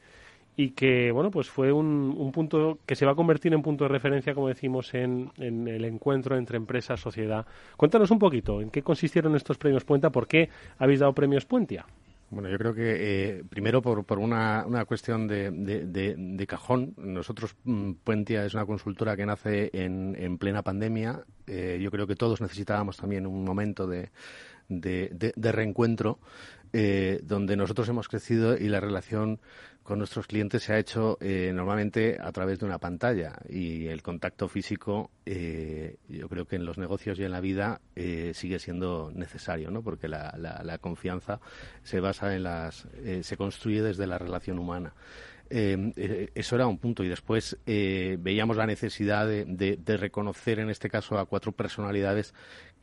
y 0.57 0.71
que, 0.71 1.13
bueno, 1.13 1.31
pues 1.31 1.51
fue 1.51 1.73
un, 1.73 2.15
un, 2.17 2.33
punto 2.33 2.79
que 2.87 2.97
se 2.97 3.05
va 3.05 3.13
a 3.13 3.15
convertir 3.15 3.53
en 3.53 3.61
punto 3.61 3.85
de 3.85 3.89
referencia, 3.89 4.33
como 4.33 4.49
decimos, 4.49 4.95
en, 4.95 5.31
en 5.37 5.69
el 5.69 5.85
encuentro 5.85 6.39
entre 6.39 6.57
empresa, 6.57 6.97
sociedad. 6.97 7.45
Cuéntanos 7.77 8.11
un 8.11 8.19
poquito, 8.19 8.63
¿en 8.63 8.71
qué 8.71 8.83
consistieron 8.83 9.37
estos 9.37 9.59
premios 9.59 9.85
Puenta? 9.85 10.09
¿Por 10.09 10.27
qué 10.27 10.49
habéis 10.79 11.01
dado 11.01 11.13
premios 11.13 11.45
Puentia? 11.45 11.85
Bueno, 12.31 12.49
yo 12.49 12.59
creo 12.59 12.75
que 12.75 12.83
eh, 13.39 13.45
primero 13.49 13.83
por, 13.83 14.05
por 14.05 14.21
una, 14.21 14.65
una 14.65 14.85
cuestión 14.85 15.27
de, 15.27 15.51
de, 15.51 16.47
cajón. 16.47 16.95
Nosotros, 16.97 17.57
mm, 17.65 17.95
Puentia 18.05 18.45
es 18.47 18.55
una 18.55 18.67
consultora 18.67 19.17
que 19.17 19.27
nace 19.27 19.71
en, 19.73 20.15
en 20.17 20.39
plena 20.39 20.63
pandemia. 20.63 21.25
Eh, 21.49 21.81
yo 21.83 21.91
creo 21.91 22.07
que 22.07 22.15
todos 22.15 22.41
necesitábamos 22.41 22.97
también 22.97 23.27
un 23.27 23.45
momento 23.45 23.89
de, 23.89 24.11
de 24.69 25.53
reencuentro 25.53 26.21
eh, 26.73 27.21
donde 27.23 27.57
nosotros 27.57 27.89
hemos 27.89 28.09
crecido 28.09 28.57
y 28.57 28.69
la 28.69 28.81
relación 28.81 29.41
con 29.91 29.99
nuestros 29.99 30.29
clientes 30.29 30.63
se 30.63 30.73
ha 30.73 30.79
hecho 30.79 31.19
eh, 31.21 31.51
normalmente 31.53 32.19
a 32.21 32.31
través 32.31 32.61
de 32.61 32.67
una 32.67 32.79
pantalla. 32.79 33.39
Y 33.49 33.89
el 33.89 34.03
contacto 34.03 34.47
físico 34.47 35.11
eh, 35.27 35.97
yo 36.09 36.29
creo 36.29 36.47
que 36.47 36.55
en 36.55 36.65
los 36.65 36.79
negocios 36.79 37.19
y 37.19 37.25
en 37.25 37.33
la 37.33 37.41
vida 37.41 37.81
eh, 37.97 38.33
sigue 38.35 38.61
siendo 38.61 39.11
necesario 39.13 39.71
¿no? 39.73 39.83
porque 39.83 40.07
la, 40.07 40.33
la, 40.39 40.79
confianza 40.79 41.41
se 41.83 41.99
basa 41.99 42.37
en 42.37 42.45
las 42.45 42.87
se 43.23 43.37
construye 43.37 43.83
desde 43.83 44.07
la 44.07 44.17
relación 44.17 44.61
humana. 44.61 44.95
Eso 45.51 46.55
era 46.55 46.69
un 46.69 46.79
punto. 46.79 47.03
Y 47.03 47.09
después 47.09 47.59
veíamos 47.67 48.57
la 48.57 48.67
necesidad 48.67 49.27
de, 49.27 49.97
reconocer 49.99 50.61
en 50.61 50.71
este 50.71 50.89
caso 50.89 51.19
a 51.19 51.27
cuatro 51.27 51.51
personalidades 51.51 52.33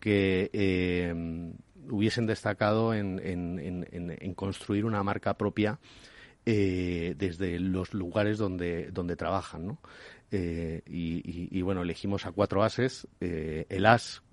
que 0.01 1.53
hubiesen 1.89 2.25
destacado 2.25 2.93
en, 2.93 3.19
en, 3.23 4.33
construir 4.33 4.85
una 4.85 5.03
marca 5.03 5.37
propia 5.37 5.79
eh, 6.45 7.15
desde 7.17 7.59
los 7.59 7.93
lugares 7.93 8.37
donde, 8.37 8.89
donde 8.91 9.15
trabajan. 9.15 9.67
¿no? 9.67 9.79
Eh, 10.31 10.81
y, 10.85 11.61
bueno, 11.61 11.81
elegimos 11.81 12.25
a 12.25 12.31
cuatro 12.31 12.63
ases. 12.63 13.07
Eh, 13.19 13.65
el 13.69 13.85
as 13.85 14.23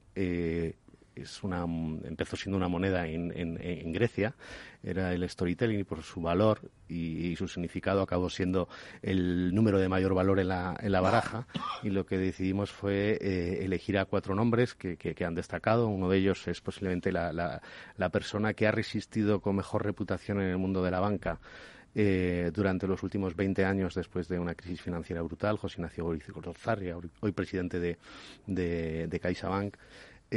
es 1.16 1.42
una, 1.42 1.62
empezó 1.62 2.36
siendo 2.36 2.56
una 2.56 2.68
moneda 2.68 3.06
en, 3.06 3.32
en, 3.34 3.92
Grecia, 3.92 4.34
era 4.82 5.12
el 5.12 5.28
storytelling 5.28 5.80
y 5.80 5.84
por 5.84 6.02
su 6.02 6.20
valor 6.20 6.60
y, 6.88 7.34
su 7.36 7.48
significado 7.48 8.02
acabó 8.02 8.30
siendo 8.30 8.68
el 9.02 9.54
número 9.54 9.78
de 9.78 9.88
mayor 9.88 10.14
valor 10.14 10.40
en 10.40 10.48
la, 10.48 10.76
en 10.80 10.92
la 10.92 11.00
baraja 11.00 11.46
y 11.82 11.90
lo 11.90 12.06
que 12.06 12.18
decidimos 12.18 12.70
fue 12.70 13.18
eh, 13.20 13.64
elegir 13.64 13.98
a 13.98 14.04
cuatro 14.04 14.34
nombres 14.34 14.74
que, 14.74 14.96
que, 14.96 15.24
han 15.24 15.34
destacado. 15.34 15.88
Uno 15.88 16.08
de 16.08 16.18
ellos 16.18 16.46
es 16.48 16.60
posiblemente 16.60 17.12
la, 17.12 17.60
persona 18.12 18.54
que 18.54 18.66
ha 18.66 18.72
resistido 18.72 19.40
con 19.40 19.56
mejor 19.56 19.84
reputación 19.84 20.40
en 20.40 20.48
el 20.48 20.58
mundo 20.58 20.82
de 20.82 20.90
la 20.90 21.00
banca 21.00 21.40
eh, 21.94 22.50
durante 22.52 22.86
los 22.86 23.02
últimos 23.02 23.36
20 23.36 23.64
años 23.64 23.94
después 23.94 24.28
de 24.28 24.38
una 24.38 24.54
crisis 24.54 24.80
financiera 24.80 25.22
brutal, 25.22 25.56
José 25.56 25.76
Ignacio 25.78 26.04
Gorozarria, 26.04 26.96
hoy 27.20 27.32
presidente 27.32 27.78
de, 27.78 27.98
de, 28.46 29.06
de 29.06 29.20
CaixaBank. 29.20 29.76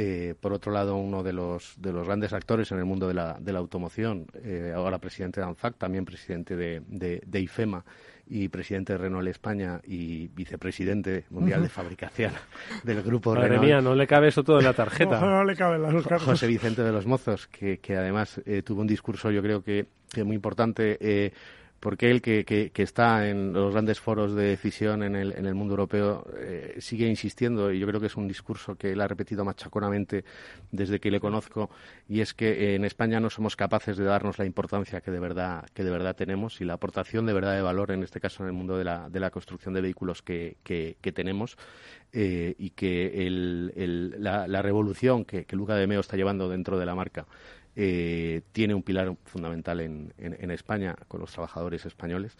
Eh, 0.00 0.36
por 0.40 0.52
otro 0.52 0.70
lado, 0.70 0.94
uno 0.94 1.24
de 1.24 1.32
los, 1.32 1.74
de 1.76 1.92
los 1.92 2.06
grandes 2.06 2.32
actores 2.32 2.70
en 2.70 2.78
el 2.78 2.84
mundo 2.84 3.08
de 3.08 3.14
la, 3.14 3.36
de 3.40 3.52
la 3.52 3.58
automoción, 3.58 4.26
eh, 4.44 4.72
ahora 4.72 5.00
presidente 5.00 5.40
de 5.40 5.46
ANFAC, 5.48 5.76
también 5.76 6.04
presidente 6.04 6.54
de, 6.54 6.80
de, 6.86 7.40
IFEMA 7.40 7.84
y 8.28 8.46
presidente 8.46 8.92
de 8.92 8.98
Renault 9.00 9.26
España 9.26 9.80
y 9.84 10.28
vicepresidente 10.28 11.24
mundial 11.30 11.62
de 11.62 11.68
fabricación 11.68 12.30
del 12.84 13.02
grupo 13.02 13.34
Madre 13.34 13.48
Renault. 13.48 13.66
mía, 13.66 13.80
no 13.80 13.96
le 13.96 14.06
cabe 14.06 14.28
eso 14.28 14.44
todo 14.44 14.60
en 14.60 14.66
la 14.66 14.72
tarjeta. 14.72 15.18
no, 15.26 15.42
le 15.42 15.56
cabe 15.56 15.80
la 15.80 15.90
José 16.20 16.46
Vicente 16.46 16.84
de 16.84 16.92
los 16.92 17.04
Mozos, 17.04 17.48
que, 17.48 17.78
que 17.78 17.96
además 17.96 18.40
eh, 18.46 18.62
tuvo 18.62 18.82
un 18.82 18.86
discurso, 18.86 19.32
yo 19.32 19.42
creo 19.42 19.64
que, 19.64 19.86
que 20.12 20.22
muy 20.22 20.36
importante 20.36 21.32
porque 21.80 22.10
él, 22.10 22.20
que, 22.20 22.44
que, 22.44 22.82
está 22.82 23.28
en 23.28 23.52
los 23.52 23.72
grandes 23.72 24.00
foros 24.00 24.34
de 24.34 24.44
decisión 24.44 25.02
en 25.02 25.14
el, 25.14 25.32
en 25.32 25.46
el 25.46 25.54
mundo 25.54 25.74
europeo, 25.74 26.26
eh, 26.36 26.76
sigue 26.80 27.06
insistiendo, 27.06 27.72
y 27.72 27.78
yo 27.78 27.86
creo 27.86 28.00
que 28.00 28.08
es 28.08 28.16
un 28.16 28.26
discurso 28.26 28.74
que 28.74 28.92
él 28.92 29.00
ha 29.00 29.06
repetido 29.06 29.44
machaconamente 29.44 30.24
desde 30.72 30.98
que 30.98 31.10
le 31.10 31.20
conozco, 31.20 31.70
y 32.08 32.20
es 32.20 32.34
que 32.34 32.74
en 32.74 32.84
España 32.84 33.20
no 33.20 33.30
somos 33.30 33.54
capaces 33.54 33.96
de 33.96 34.04
darnos 34.04 34.38
la 34.38 34.44
importancia 34.44 35.00
que 35.00 35.10
de 35.12 35.20
verdad, 35.20 35.66
que 35.72 35.84
de 35.84 35.90
verdad 35.90 36.16
tenemos 36.16 36.60
y 36.60 36.64
la 36.64 36.74
aportación 36.74 37.26
de 37.26 37.32
verdad 37.32 37.54
de 37.54 37.62
valor, 37.62 37.92
en 37.92 38.02
este 38.02 38.20
caso 38.20 38.42
en 38.42 38.48
el 38.48 38.54
mundo 38.54 38.76
de 38.76 38.84
la, 38.84 39.08
de 39.08 39.20
la 39.20 39.30
construcción 39.30 39.72
de 39.72 39.80
vehículos 39.80 40.22
que, 40.22 40.56
que, 40.64 41.12
tenemos, 41.12 41.56
eh, 42.12 42.54
y 42.58 42.70
que 42.70 43.26
el, 43.26 44.14
la, 44.18 44.62
revolución 44.62 45.24
que, 45.24 45.44
que 45.44 45.56
Luca 45.56 45.76
de 45.76 45.86
Meo 45.86 46.00
está 46.00 46.16
llevando 46.16 46.48
dentro 46.48 46.78
de 46.78 46.86
la 46.86 46.94
marca 46.94 47.26
eh, 47.80 48.42
tiene 48.50 48.74
un 48.74 48.82
pilar 48.82 49.14
fundamental 49.22 49.78
en, 49.78 50.12
en, 50.18 50.50
España 50.50 50.96
con 51.06 51.20
los 51.20 51.30
trabajadores 51.30 51.86
españoles. 51.86 52.36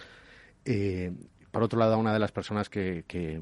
Eh, 0.64 1.12
por 1.53 1.62
otro 1.62 1.78
lado, 1.78 1.97
una 1.97 2.12
de 2.12 2.18
las 2.18 2.32
personas 2.32 2.68
que, 2.68 3.05
que, 3.07 3.41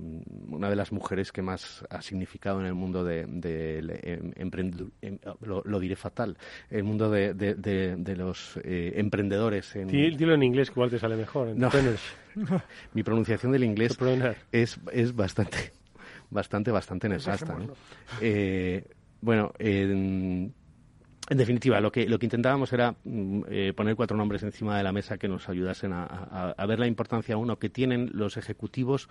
una 0.49 0.69
de 0.69 0.77
las 0.77 0.93
mujeres 0.93 1.33
que 1.33 1.41
más 1.41 1.87
ha 1.89 2.03
significado 2.03 2.61
en 2.61 2.67
el 2.67 2.75
mundo 2.75 3.03
de, 3.03 3.23
em, 3.23 4.31
em, 5.01 5.19
lo, 5.41 5.81
diré 5.81 5.97
fatal, 5.97 6.37
el 6.69 6.85
mundo 6.85 7.11
de, 7.11 7.33
de, 7.33 8.17
los 8.17 8.61
eh, 8.63 8.93
emprendedores. 8.97 9.75
En... 9.75 9.89
Dilo 9.89 10.35
en 10.35 10.43
inglés, 10.43 10.69
que 10.69 10.75
igual 10.75 10.91
te 10.91 10.99
sale 10.99 11.17
mejor. 11.17 11.55
mi 12.93 13.03
pronunciación 13.03 13.53
del 13.53 13.65
inglés 13.65 13.97
es, 14.53 14.79
es 14.93 15.17
bastante, 15.17 15.73
bastante, 16.29 16.71
bastante 16.71 17.09
nefasta. 17.09 17.57
Eh, 18.21 18.85
bueno, 19.23 19.53
en 21.29 21.39
definitiva, 21.39 21.81
lo 21.81 21.91
que, 21.91 22.09
lo 22.09 22.19
que 22.19 22.27
intentábamos 22.27 22.73
era 22.73 22.95
mm, 23.05 23.43
eh, 23.49 23.73
poner 23.75 23.97
cuatro 23.97 24.17
nombres 24.17 24.43
encima 24.43 24.77
de 24.77 24.85
la 24.85 24.93
mesa 24.93 25.19
que 25.19 25.27
nos 25.29 25.49
ayudasen 25.49 25.93
a, 25.93 26.67
ver 26.67 26.79
la 26.79 26.87
importancia, 26.87 27.37
uno, 27.37 27.59
que 27.59 27.69
tienen 27.69 28.11
los 28.13 28.37
ejecutivos 28.37 29.09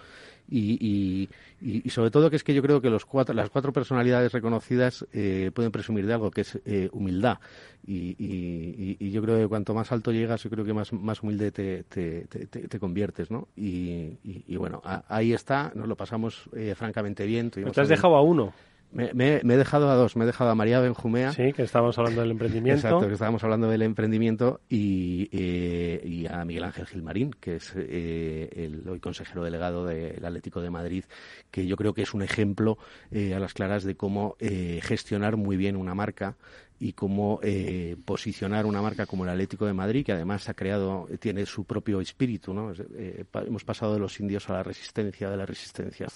y, 0.49 1.29
y, 1.61 1.89
sobre 1.89 2.11
todo 2.11 2.29
que 2.29 2.35
es 2.37 2.43
que 2.43 2.53
yo 2.53 2.61
creo 2.61 2.81
que 2.81 2.89
los 2.89 3.05
cuatro, 3.05 3.33
las 3.33 3.49
cuatro 3.49 3.73
personalidades 3.73 4.31
reconocidas 4.31 5.05
eh, 5.13 5.51
pueden 5.53 5.71
presumir 5.71 6.05
de 6.05 6.13
algo, 6.13 6.31
que 6.31 6.41
es 6.41 6.59
eh, 6.65 6.89
humildad. 6.91 7.39
Y, 7.85 9.11
yo 9.11 9.21
creo 9.21 9.37
que 9.37 9.47
cuanto 9.47 9.73
más 9.73 9.91
alto 9.91 10.11
llegas, 10.11 10.43
yo 10.43 10.49
creo 10.49 10.65
que 10.65 10.73
más, 10.73 10.91
más 10.91 11.21
humilde 11.21 11.51
te, 11.51 11.83
te, 11.83 12.25
te, 12.25 12.79
conviertes, 12.79 13.31
¿no? 13.31 13.47
Y, 13.55 14.55
bueno, 14.57 14.81
ahí 15.07 15.33
está, 15.33 15.71
nos 15.75 15.87
lo 15.87 15.95
pasamos 15.95 16.49
francamente 16.75 17.25
bien. 17.25 17.51
Te 17.51 17.81
has 17.81 17.87
dejado 17.87 18.15
a 18.15 18.21
uno. 18.21 18.53
Me, 18.91 19.11
he 19.37 19.43
dejado 19.43 19.89
a 19.89 19.95
dos. 19.95 20.15
Me 20.15 20.23
he 20.23 20.27
dejado 20.27 20.49
a 20.49 20.55
María 20.55 20.79
Benjumea. 20.79 21.33
Sí, 21.33 21.51
que 21.53 21.63
estábamos 21.63 21.97
hablando 21.97 22.21
del 22.21 22.31
emprendimiento. 22.31 22.87
Exacto, 22.87 23.07
que 23.07 23.13
estábamos 23.13 23.43
hablando 23.43 23.69
del 23.69 23.81
emprendimiento. 23.81 24.61
Y, 24.69 25.29
eh, 25.31 26.27
a 26.31 26.45
Miguel 26.45 26.63
Ángel 26.63 26.85
Gilmarín, 26.85 27.31
que 27.31 27.57
es 27.57 27.73
eh, 27.75 28.49
el 28.55 28.87
hoy 28.87 28.99
consejero 28.99 29.43
delegado 29.43 29.85
del 29.85 30.23
Atlético 30.23 30.61
de 30.61 30.69
Madrid, 30.69 31.03
que 31.51 31.67
yo 31.67 31.75
creo 31.75 31.93
que 31.93 32.03
es 32.03 32.13
un 32.13 32.21
ejemplo 32.21 32.77
eh, 33.11 33.33
a 33.33 33.39
las 33.39 33.53
claras 33.53 33.83
de 33.83 33.95
cómo 33.95 34.37
gestionar 34.39 35.37
muy 35.37 35.57
bien 35.57 35.75
una 35.75 35.93
marca 35.93 36.35
y 36.79 36.93
cómo 36.93 37.39
eh, 37.41 37.95
posicionar 38.03 38.65
una 38.65 38.81
marca 38.81 39.05
como 39.05 39.23
el 39.23 39.29
Atlético 39.29 39.65
de 39.65 39.73
Madrid, 39.73 40.05
que 40.05 40.11
además 40.11 40.49
ha 40.49 40.53
creado, 40.53 41.07
tiene 41.19 41.45
su 41.45 41.63
propio 41.63 42.01
espíritu, 42.01 42.53
¿no? 42.53 42.73
Eh, 42.95 43.23
hemos 43.45 43.63
pasado 43.63 43.93
de 43.93 43.99
los 43.99 44.19
indios 44.19 44.49
a 44.49 44.53
la 44.53 44.63
resistencia, 44.63 45.29
de 45.29 45.37
la 45.37 45.45
resistencia 45.45 46.07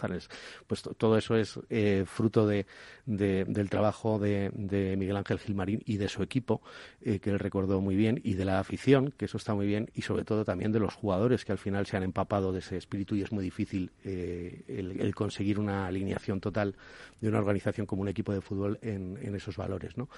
Pues 0.68 0.84
todo 0.98 1.18
eso 1.18 1.36
es 1.36 1.60
eh, 1.70 2.04
fruto 2.06 2.46
de, 2.46 2.59
del 3.06 3.70
trabajo 3.70 4.20
de, 4.20 4.52
Miguel 4.98 5.18
Ángel 5.18 5.40
Gilmarín 5.40 5.82
y 5.86 5.98
de 5.98 6.08
su 6.08 6.24
equipo, 6.24 6.62
que 7.02 7.30
él 7.30 7.40
recordó 7.40 7.82
muy 7.82 7.96
bien, 7.96 8.20
y 8.24 8.34
de 8.34 8.46
la 8.46 8.60
afición, 8.60 9.14
que 9.18 9.26
eso 9.26 9.38
está 9.38 9.54
muy 9.54 9.68
bien, 9.68 9.90
y 9.94 10.02
sobre 10.02 10.24
todo 10.24 10.46
también 10.46 10.72
de 10.72 10.80
los 10.80 10.94
jugadores 10.94 11.46
que 11.46 11.52
al 11.52 11.58
final 11.58 11.86
se 11.86 11.98
han 11.98 12.04
empapado 12.04 12.52
de 12.52 12.60
ese 12.60 12.78
espíritu 12.78 13.16
y 13.16 13.22
es 13.22 13.32
muy 13.32 13.44
difícil 13.44 13.92
el, 14.04 15.14
conseguir 15.16 15.60
una 15.60 15.88
alineación 15.88 16.40
total 16.40 16.76
de 17.22 17.30
una 17.30 17.40
organización 17.40 17.86
como 17.86 18.02
un 18.02 18.08
equipo 18.08 18.34
de 18.34 18.42
fútbol 18.42 18.80
en, 18.82 19.36
esos 19.36 19.58
valores, 19.58 19.98
¿no? 19.98 20.10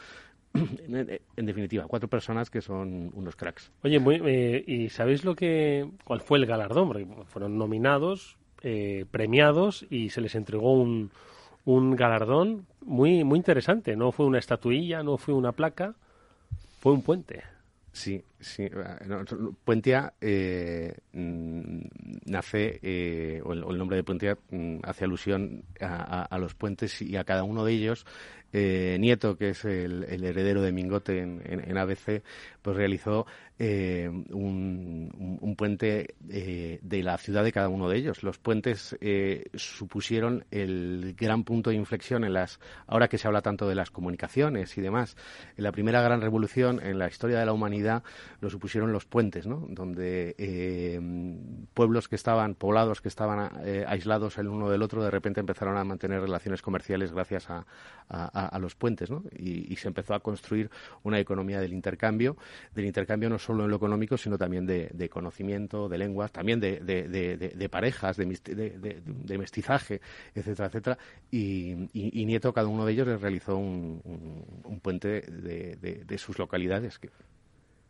en, 0.54 1.46
definitiva, 1.46 1.86
cuatro 1.88 2.10
personas 2.10 2.50
que 2.50 2.62
son 2.62 3.12
unos 3.14 3.36
cracks. 3.36 3.72
Oye, 3.84 4.02
eh, 4.26 4.64
¿y 4.68 4.90
sabéis 4.90 5.24
lo 5.24 5.36
que, 5.36 5.90
cuál 6.04 6.22
fue 6.22 6.40
el 6.40 6.46
galardón? 6.46 7.26
Fueron 7.26 7.58
nominados, 7.58 8.38
eh, 8.64 9.06
premiados 9.10 9.86
y 9.90 10.10
se 10.10 10.22
les 10.22 10.36
entregó 10.36 10.74
un, 10.74 11.12
un 11.66 11.96
galardón 11.96 12.66
muy, 12.82 13.24
muy 13.24 13.38
interesante. 13.38 13.96
No 13.96 14.12
fue 14.12 14.26
una 14.26 14.40
estatuilla, 14.40 15.04
no 15.04 15.18
fue 15.18 15.34
una 15.34 15.52
placa, 15.52 15.96
fue 16.80 16.94
un 16.94 17.02
puente. 17.02 17.44
Sí, 17.92 18.24
sí. 18.42 18.70
Puentia 19.64 20.14
eh, 20.20 20.94
mm, 21.14 21.82
nace, 22.26 23.42
o, 23.44 23.54
el, 23.54 23.78
nombre 23.78 23.98
de 23.98 24.04
Puentia 24.04 24.38
mm, 24.50 24.80
hace 24.84 25.06
alusión 25.06 25.64
a, 25.80 26.38
los 26.40 26.54
puentes 26.56 27.02
y 27.02 27.16
a 27.16 27.24
cada 27.24 27.44
uno 27.44 27.64
de 27.64 27.74
ellos 27.74 28.06
eh, 28.54 28.98
Nieto, 29.00 29.38
que 29.38 29.50
es 29.50 29.64
el, 29.64 30.04
heredero 30.04 30.62
de 30.62 30.72
Mingote 30.72 31.20
en, 31.20 31.78
ABC, 31.78 32.22
pues 32.62 32.76
realizó 32.76 33.26
eh, 33.58 34.10
un, 34.10 35.56
puente 35.58 36.16
eh, 36.30 36.80
de 36.82 37.04
la 37.04 37.18
ciudad 37.18 37.44
de 37.44 37.54
cada 37.54 37.70
uno 37.70 37.88
de 37.88 37.98
ellos. 37.98 38.24
Los 38.24 38.40
puentes 38.40 38.98
supusieron 39.54 40.46
el 40.52 41.16
gran 41.18 41.44
punto 41.44 41.70
de 41.70 41.78
inflexión 41.78 42.24
en 42.24 42.34
las, 42.34 42.60
ahora 42.88 43.08
que 43.08 43.18
se 43.18 43.28
habla 43.28 43.42
tanto 43.42 43.70
de 43.70 43.76
las 43.76 43.90
comunicaciones 43.90 44.78
y 44.78 44.82
demás, 44.82 45.16
en 45.56 45.64
la 45.64 45.72
primera 45.72 46.02
gran 46.02 46.22
revolución 46.22 46.82
en 46.84 47.00
la 47.00 47.08
historia 47.08 47.40
de 47.40 47.46
la 47.46 47.54
humanidad 47.54 48.04
lo 48.42 48.50
supusieron 48.50 48.92
los 48.92 49.06
puentes, 49.06 49.48
¿no? 49.48 49.66
Donde 49.70 50.36
pueblos 51.74 52.08
que 52.08 52.16
estaban 52.16 52.56
poblados, 52.56 53.02
que 53.02 53.08
estaban 53.08 53.52
aislados 53.88 54.38
el 54.38 54.48
uno 54.48 54.70
del 54.70 54.82
otro, 54.82 55.04
de 55.04 55.12
repente 55.12 55.40
empezaron 55.40 55.78
a 55.78 55.84
mantener 55.84 56.22
relaciones 56.22 56.62
comerciales 56.62 57.14
gracias 57.14 57.48
a 57.50 58.60
los 58.60 58.76
puentes, 58.76 59.10
¿no? 59.10 59.24
Y, 59.38 59.76
se 59.82 59.88
empezó 59.88 60.14
a 60.14 60.20
construir 60.20 60.70
una 61.04 61.20
economía 61.20 61.60
del 61.60 61.74
intercambio, 61.74 62.38
del 62.76 62.86
intercambio 62.86 63.30
no 63.30 63.40
solo 63.40 63.64
en 63.64 63.72
lo 63.72 63.78
económico, 63.78 64.18
sino 64.18 64.38
también 64.38 64.66
de, 64.66 65.10
conocimiento, 65.10 65.90
de 65.90 65.98
lenguas, 65.98 66.32
también 66.32 66.60
de, 66.60 67.70
parejas, 67.72 68.18
de, 68.18 69.38
mestizaje, 69.38 70.02
etcétera, 70.36 70.68
etcétera. 70.68 70.98
Y, 71.32 71.76
Nieto, 72.26 72.54
cada 72.54 72.68
uno 72.68 72.86
de 72.86 72.94
ellos, 72.94 73.08
les 73.08 73.22
realizó 73.22 73.58
un, 73.58 74.80
puente 74.82 75.22
de, 75.22 76.18
sus 76.18 76.38
localidades. 76.38 77.00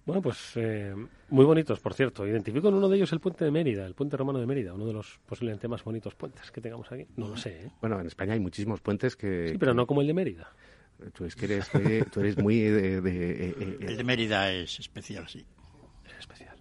Bueno, 0.06 0.22
pues 0.22 0.54
eh, 0.56 0.96
muy 1.30 1.46
bonitos, 1.46 1.80
por 1.80 1.94
cierto. 1.94 2.26
Identifico 2.26 2.70
en 2.70 2.76
uno 2.76 2.90
de 2.90 2.98
ellos 2.98 3.12
el 3.14 3.20
puente 3.20 3.46
de 3.46 3.52
Mérida, 3.52 3.86
el 3.86 3.94
puente 3.94 4.18
romano 4.18 4.40
de 4.40 4.48
Mérida, 4.48 4.74
uno 4.74 4.86
de 4.86 4.94
los 4.94 5.20
posiblemente 5.26 5.68
más 5.68 5.84
bonitos 5.84 6.16
puentes 6.16 6.50
que 6.52 6.60
tengamos 6.60 6.92
aquí. 6.92 7.06
No 7.18 7.28
lo 7.28 7.38
sé. 7.38 7.66
¿eh? 7.66 7.72
Bueno, 7.82 8.00
en 8.00 8.08
España 8.08 8.34
hay 8.34 8.40
muchísimos 8.40 8.82
puentes 8.82 9.16
que. 9.16 9.50
Sí, 9.50 9.58
pero 9.58 9.74
no 9.74 9.86
como 9.86 10.02
el 10.02 10.08
de 10.08 10.14
Mérida. 10.14 10.52
Tú, 11.14 11.26
es 11.26 11.36
que 11.36 11.46
eres, 11.46 11.70
tú 12.12 12.20
eres 12.20 12.38
muy. 12.38 12.60
De, 12.60 12.98
eh, 12.98 13.78
el 13.80 13.98
de 13.98 14.04
Mérida 14.04 14.52
es 14.52 14.80
especial, 14.80 15.28
sí. 15.28 15.46
Es 16.06 16.20
especial. 16.20 16.56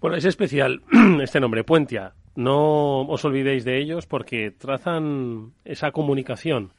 Bueno, 0.00 0.16
es 0.16 0.24
especial 0.24 0.82
este 1.20 1.40
nombre, 1.40 1.64
Puentia. 1.64 2.14
No 2.36 3.00
os 3.08 3.24
olvidéis 3.24 3.64
de 3.64 3.78
ellos 3.78 4.06
porque 4.06 4.52
trazan 4.52 5.54
esa 5.64 5.90
comunicación, 5.90 6.72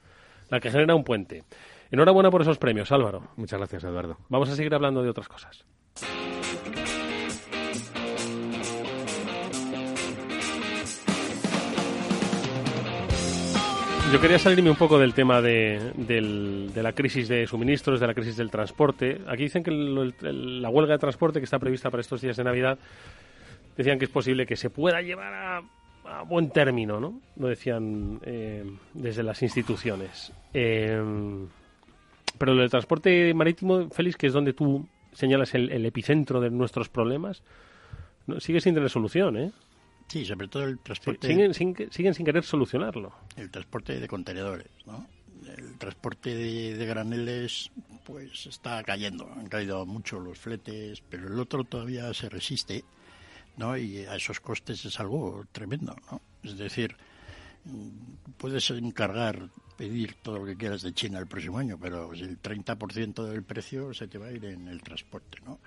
la 0.49 0.61
que 0.61 0.71
genera 0.71 0.95
un 0.95 1.03
puente. 1.03 1.43
Enhorabuena 1.91 2.31
por 2.31 2.41
esos 2.41 2.57
premios, 2.57 2.91
Álvaro. 2.93 3.23
Muchas 3.35 3.59
gracias, 3.59 3.83
Eduardo. 3.83 4.17
Vamos 4.29 4.49
a 4.49 4.55
seguir 4.55 4.73
hablando 4.73 5.03
de 5.03 5.09
otras 5.09 5.27
cosas. 5.27 5.65
Yo 14.11 14.19
quería 14.19 14.39
salirme 14.39 14.71
un 14.71 14.75
poco 14.75 14.97
del 14.97 15.13
tema 15.13 15.39
de, 15.39 16.71
la 16.75 16.93
crisis 16.93 17.27
de 17.27 17.45
suministros, 17.45 17.99
de 17.99 18.07
la 18.07 18.15
crisis 18.15 18.35
del 18.37 18.49
transporte. 18.49 19.21
Aquí 19.27 19.43
dicen 19.43 19.61
que 19.61 19.69
la 19.71 20.69
huelga 20.69 20.93
de 20.93 20.99
transporte 20.99 21.39
que 21.39 21.43
está 21.43 21.59
prevista 21.59 21.91
para 21.91 22.01
estos 22.01 22.19
días 22.19 22.35
de 22.35 22.43
Navidad, 22.43 22.79
decían 23.77 23.99
que 23.99 24.05
es 24.05 24.11
posible 24.11 24.47
que 24.47 24.55
se 24.55 24.71
pueda 24.71 25.01
llevar 25.01 25.61
a, 26.05 26.23
buen 26.23 26.49
término, 26.49 26.99
¿no? 26.99 27.21
Lo 27.37 27.49
decían 27.49 28.19
eh, 28.23 28.65
desde 28.95 29.21
las 29.21 29.43
instituciones. 29.43 30.33
Eh, 30.55 30.99
pero 32.39 32.55
lo 32.55 32.61
del 32.61 32.69
transporte 32.71 33.31
marítimo, 33.35 33.89
Félix, 33.91 34.17
que 34.17 34.27
es 34.27 34.33
donde 34.33 34.53
tú 34.53 34.87
señalas 35.13 35.53
el, 35.53 35.85
epicentro 35.85 36.41
de 36.41 36.49
nuestros 36.49 36.89
problemas, 36.89 37.43
sigue 38.39 38.59
sin 38.59 38.73
tener 38.73 38.89
solución, 38.89 39.37
¿eh? 39.37 39.51
Sí, 40.09 40.25
sobre 40.25 40.47
todo 40.47 40.63
el 40.63 40.79
transporte... 40.79 41.27
siguen, 41.27 41.53
sin, 41.53 41.75
siguen 41.91 42.15
sin 42.15 42.25
querer 42.25 42.43
solucionarlo. 42.43 43.13
El 43.37 43.51
transporte 43.51 43.99
de 43.99 44.07
contenedores, 44.07 44.67
¿no? 44.87 45.07
El 45.55 45.77
transporte 45.77 46.33
de, 46.35 46.85
graneles, 46.85 47.71
pues 48.05 48.47
está 48.47 48.83
cayendo. 48.83 49.31
Han 49.37 49.47
caído 49.47 49.85
mucho 49.85 50.19
los 50.19 50.37
fletes, 50.37 51.01
pero 51.07 51.27
el 51.27 51.39
otro 51.39 51.63
todavía 51.63 52.11
se 52.13 52.27
resiste, 52.27 52.83
¿no? 53.57 53.77
Y 53.77 53.99
a 53.99 54.15
esos 54.15 54.39
costes 54.39 54.83
es 54.83 54.99
algo 54.99 55.45
tremendo, 55.51 55.95
¿no? 56.11 56.21
Es 56.43 56.57
decir, 56.57 56.95
puedes 58.37 58.71
encargar, 58.71 59.49
pedir 59.77 60.15
todo 60.23 60.39
lo 60.39 60.45
que 60.45 60.57
quieras 60.57 60.81
de 60.81 60.93
China 60.93 61.19
el 61.19 61.27
próximo 61.27 61.59
año, 61.59 61.77
pero 61.79 62.11
el 62.13 62.41
30% 62.41 63.25
del 63.25 63.43
precio 63.43 63.93
se 63.93 64.07
te 64.07 64.17
va 64.17 64.27
a 64.27 64.31
ir 64.31 64.43
en 64.45 64.67
el 64.67 64.81
transporte, 64.81 65.37
¿no? 65.45 65.59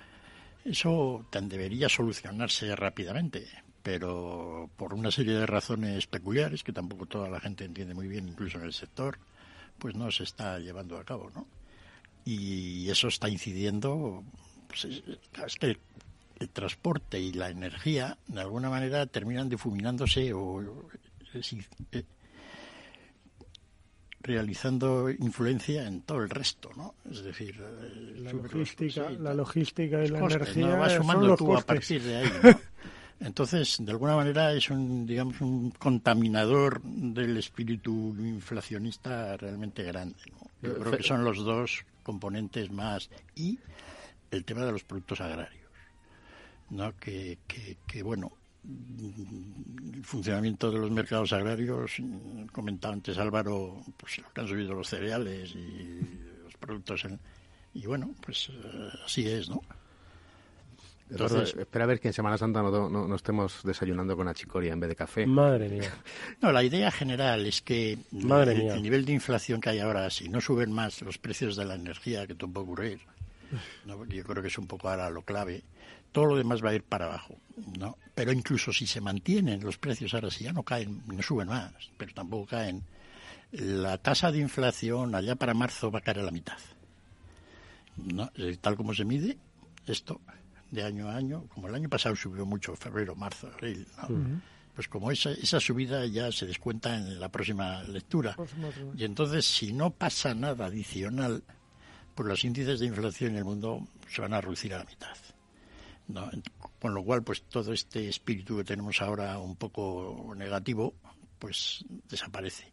Eso 0.64 1.26
debería 1.30 1.88
solucionarse 1.88 2.74
rápidamente, 2.76 3.49
pero 3.83 4.70
por 4.76 4.95
una 4.95 5.11
serie 5.11 5.35
de 5.35 5.47
razones 5.47 6.07
peculiares 6.07 6.62
que 6.62 6.72
tampoco 6.72 7.07
toda 7.07 7.28
la 7.28 7.41
gente 7.41 7.64
entiende 7.64 7.95
muy 7.95 8.09
bien, 8.09 8.28
incluso 8.28 8.59
en 8.59 8.64
el 8.64 8.72
sector, 8.72 9.18
pues 9.78 9.95
no 9.97 10.11
se 10.11 10.24
está 10.24 10.59
llevando 10.59 10.99
a 10.99 11.05
cabo, 11.05 11.30
¿no? 11.35 11.47
Y 12.24 12.89
eso 12.89 13.09
está 13.09 13.28
incidiendo, 13.28 14.22
pues 14.68 14.85
es, 14.85 15.57
que 15.59 15.76
el 16.39 16.49
transporte 16.51 17.20
y 17.20 17.33
la 17.33 17.51
energía 17.51 18.16
de 18.28 18.41
alguna 18.41 18.70
manera 18.70 19.07
terminan 19.07 19.49
difuminándose 19.49 20.33
o 20.33 20.62
eh, 21.93 22.05
realizando 24.20 25.11
influencia 25.11 25.87
en 25.87 26.03
todo 26.03 26.22
el 26.22 26.30
resto, 26.30 26.70
¿no? 26.76 26.95
Es 27.11 27.24
decir, 27.24 27.61
eh, 27.61 28.14
la 28.18 28.33
logística, 28.33 29.11
la 29.11 29.35
logística 29.35 30.05
y 30.05 30.09
la 30.09 30.20
energía 30.20 30.68
¿no? 30.68 30.78
vas 30.78 30.93
sumando 30.93 31.37
tú 31.37 31.57
a 31.57 31.62
partir 31.62 32.03
de 32.03 32.16
ahí. 32.18 32.33
¿no? 32.43 32.71
Entonces, 33.24 33.76
de 33.80 33.92
alguna 33.92 34.16
manera 34.16 34.52
es 34.52 34.68
un, 34.68 35.06
digamos, 35.06 35.40
un 35.40 35.70
contaminador 35.70 36.82
del 36.82 37.36
espíritu 37.36 38.14
inflacionista 38.18 39.36
realmente 39.36 39.84
grande. 39.84 40.16
¿no? 40.32 40.50
Yo 40.60 40.78
creo 40.78 40.96
que 40.96 41.02
son 41.02 41.24
los 41.24 41.38
dos 41.38 41.84
componentes 42.02 42.70
más 42.72 43.10
y 43.36 43.58
el 44.30 44.44
tema 44.44 44.64
de 44.64 44.72
los 44.72 44.82
productos 44.82 45.20
agrarios, 45.20 45.70
¿no? 46.70 46.96
Que, 46.96 47.38
que, 47.46 47.76
que 47.86 48.02
bueno, 48.02 48.32
el 48.64 50.04
funcionamiento 50.04 50.70
de 50.70 50.78
los 50.78 50.90
mercados 50.90 51.32
agrarios, 51.32 51.92
comentaba 52.50 52.94
antes 52.94 53.18
Álvaro, 53.18 53.84
pues 53.96 54.18
lo 54.18 54.32
que 54.32 54.40
han 54.40 54.48
subido 54.48 54.74
los 54.74 54.88
cereales 54.88 55.54
y 55.54 56.00
los 56.42 56.56
productos, 56.58 57.06
y 57.74 57.86
bueno, 57.86 58.14
pues 58.20 58.48
eh, 58.50 58.90
así 59.04 59.28
es, 59.28 59.48
¿no? 59.48 59.62
Entonces, 61.12 61.54
espera 61.58 61.84
a 61.84 61.88
ver 61.88 62.00
que 62.00 62.08
en 62.08 62.14
Semana 62.14 62.38
Santa 62.38 62.62
no, 62.62 62.88
no, 62.88 63.14
estemos 63.14 63.60
desayunando 63.64 64.16
con 64.16 64.28
achicoria 64.28 64.72
en 64.72 64.80
vez 64.80 64.88
de 64.88 64.96
café. 64.96 65.26
Madre 65.26 65.68
mía. 65.68 65.92
No, 66.40 66.50
la 66.52 66.64
idea 66.64 66.90
general 66.90 67.46
es 67.46 67.60
que 67.60 67.92
el, 67.92 68.82
nivel 68.82 69.04
de 69.04 69.12
inflación 69.12 69.60
que 69.60 69.70
hay 69.70 69.80
ahora, 69.80 70.08
si 70.10 70.28
no 70.28 70.40
suben 70.40 70.72
más 70.72 71.02
los 71.02 71.18
precios 71.18 71.54
de 71.56 71.64
la 71.64 71.74
energía, 71.74 72.26
que 72.26 72.34
todo 72.34 72.50
puede 72.50 72.64
ocurrir, 72.64 73.00
yo 74.08 74.24
creo 74.24 74.42
que 74.42 74.48
es 74.48 74.58
un 74.58 74.66
poco 74.66 74.88
ahora 74.88 75.10
lo 75.10 75.22
clave, 75.22 75.62
todo 76.10 76.26
lo 76.26 76.36
demás 76.36 76.64
va 76.64 76.70
a 76.70 76.74
ir 76.74 76.82
para 76.82 77.06
abajo, 77.06 77.36
¿no? 77.78 77.98
Pero 78.14 78.32
incluso 78.32 78.72
si 78.72 78.86
se 78.86 79.00
mantienen 79.00 79.62
los 79.62 79.78
precios 79.78 80.14
ahora, 80.14 80.30
si 80.30 80.44
ya 80.44 80.52
no 80.52 80.62
caen, 80.62 81.02
no 81.06 81.22
suben 81.22 81.48
más, 81.48 81.72
pero 81.98 82.12
tampoco 82.14 82.46
caen, 82.46 82.82
la 83.52 83.98
tasa 83.98 84.32
de 84.32 84.38
inflación 84.38 85.14
allá 85.14 85.36
para 85.36 85.54
marzo 85.54 85.90
va 85.90 85.98
a 85.98 86.02
caer 86.02 86.20
a 86.20 86.22
la 86.22 86.30
mitad. 86.30 86.58
¿no? 87.96 88.30
Eh, 88.36 88.56
tal 88.60 88.76
como 88.76 88.94
se 88.94 89.04
mide 89.04 89.36
esto 89.86 90.20
de 90.72 90.82
año 90.82 91.08
a 91.08 91.16
año, 91.16 91.44
como 91.48 91.68
el 91.68 91.74
año 91.74 91.88
pasado 91.88 92.16
subió 92.16 92.44
mucho, 92.44 92.74
febrero, 92.74 93.14
marzo, 93.14 93.46
abril, 93.46 93.86
pues 94.74 94.88
como 94.88 95.10
esa, 95.10 95.30
esa 95.32 95.60
subida 95.60 96.06
ya 96.06 96.32
se 96.32 96.46
descuenta 96.46 96.96
en 96.96 97.20
la 97.20 97.28
próxima 97.28 97.82
lectura. 97.84 98.34
Y 98.96 99.04
entonces, 99.04 99.44
si 99.44 99.72
no 99.72 99.90
pasa 99.90 100.34
nada 100.34 100.66
adicional, 100.66 101.44
pues 102.14 102.26
los 102.26 102.42
índices 102.44 102.80
de 102.80 102.86
inflación 102.86 103.32
en 103.32 103.36
el 103.36 103.44
mundo 103.44 103.86
se 104.08 104.22
van 104.22 104.32
a 104.32 104.40
reducir 104.40 104.72
a 104.74 104.78
la 104.78 104.84
mitad. 104.84 105.16
Con 106.80 106.94
lo 106.94 107.04
cual, 107.04 107.22
pues 107.22 107.42
todo 107.42 107.72
este 107.74 108.08
espíritu 108.08 108.56
que 108.56 108.64
tenemos 108.64 109.00
ahora 109.02 109.38
un 109.38 109.56
poco 109.56 110.32
negativo, 110.34 110.94
pues 111.38 111.84
desaparece. 112.08 112.71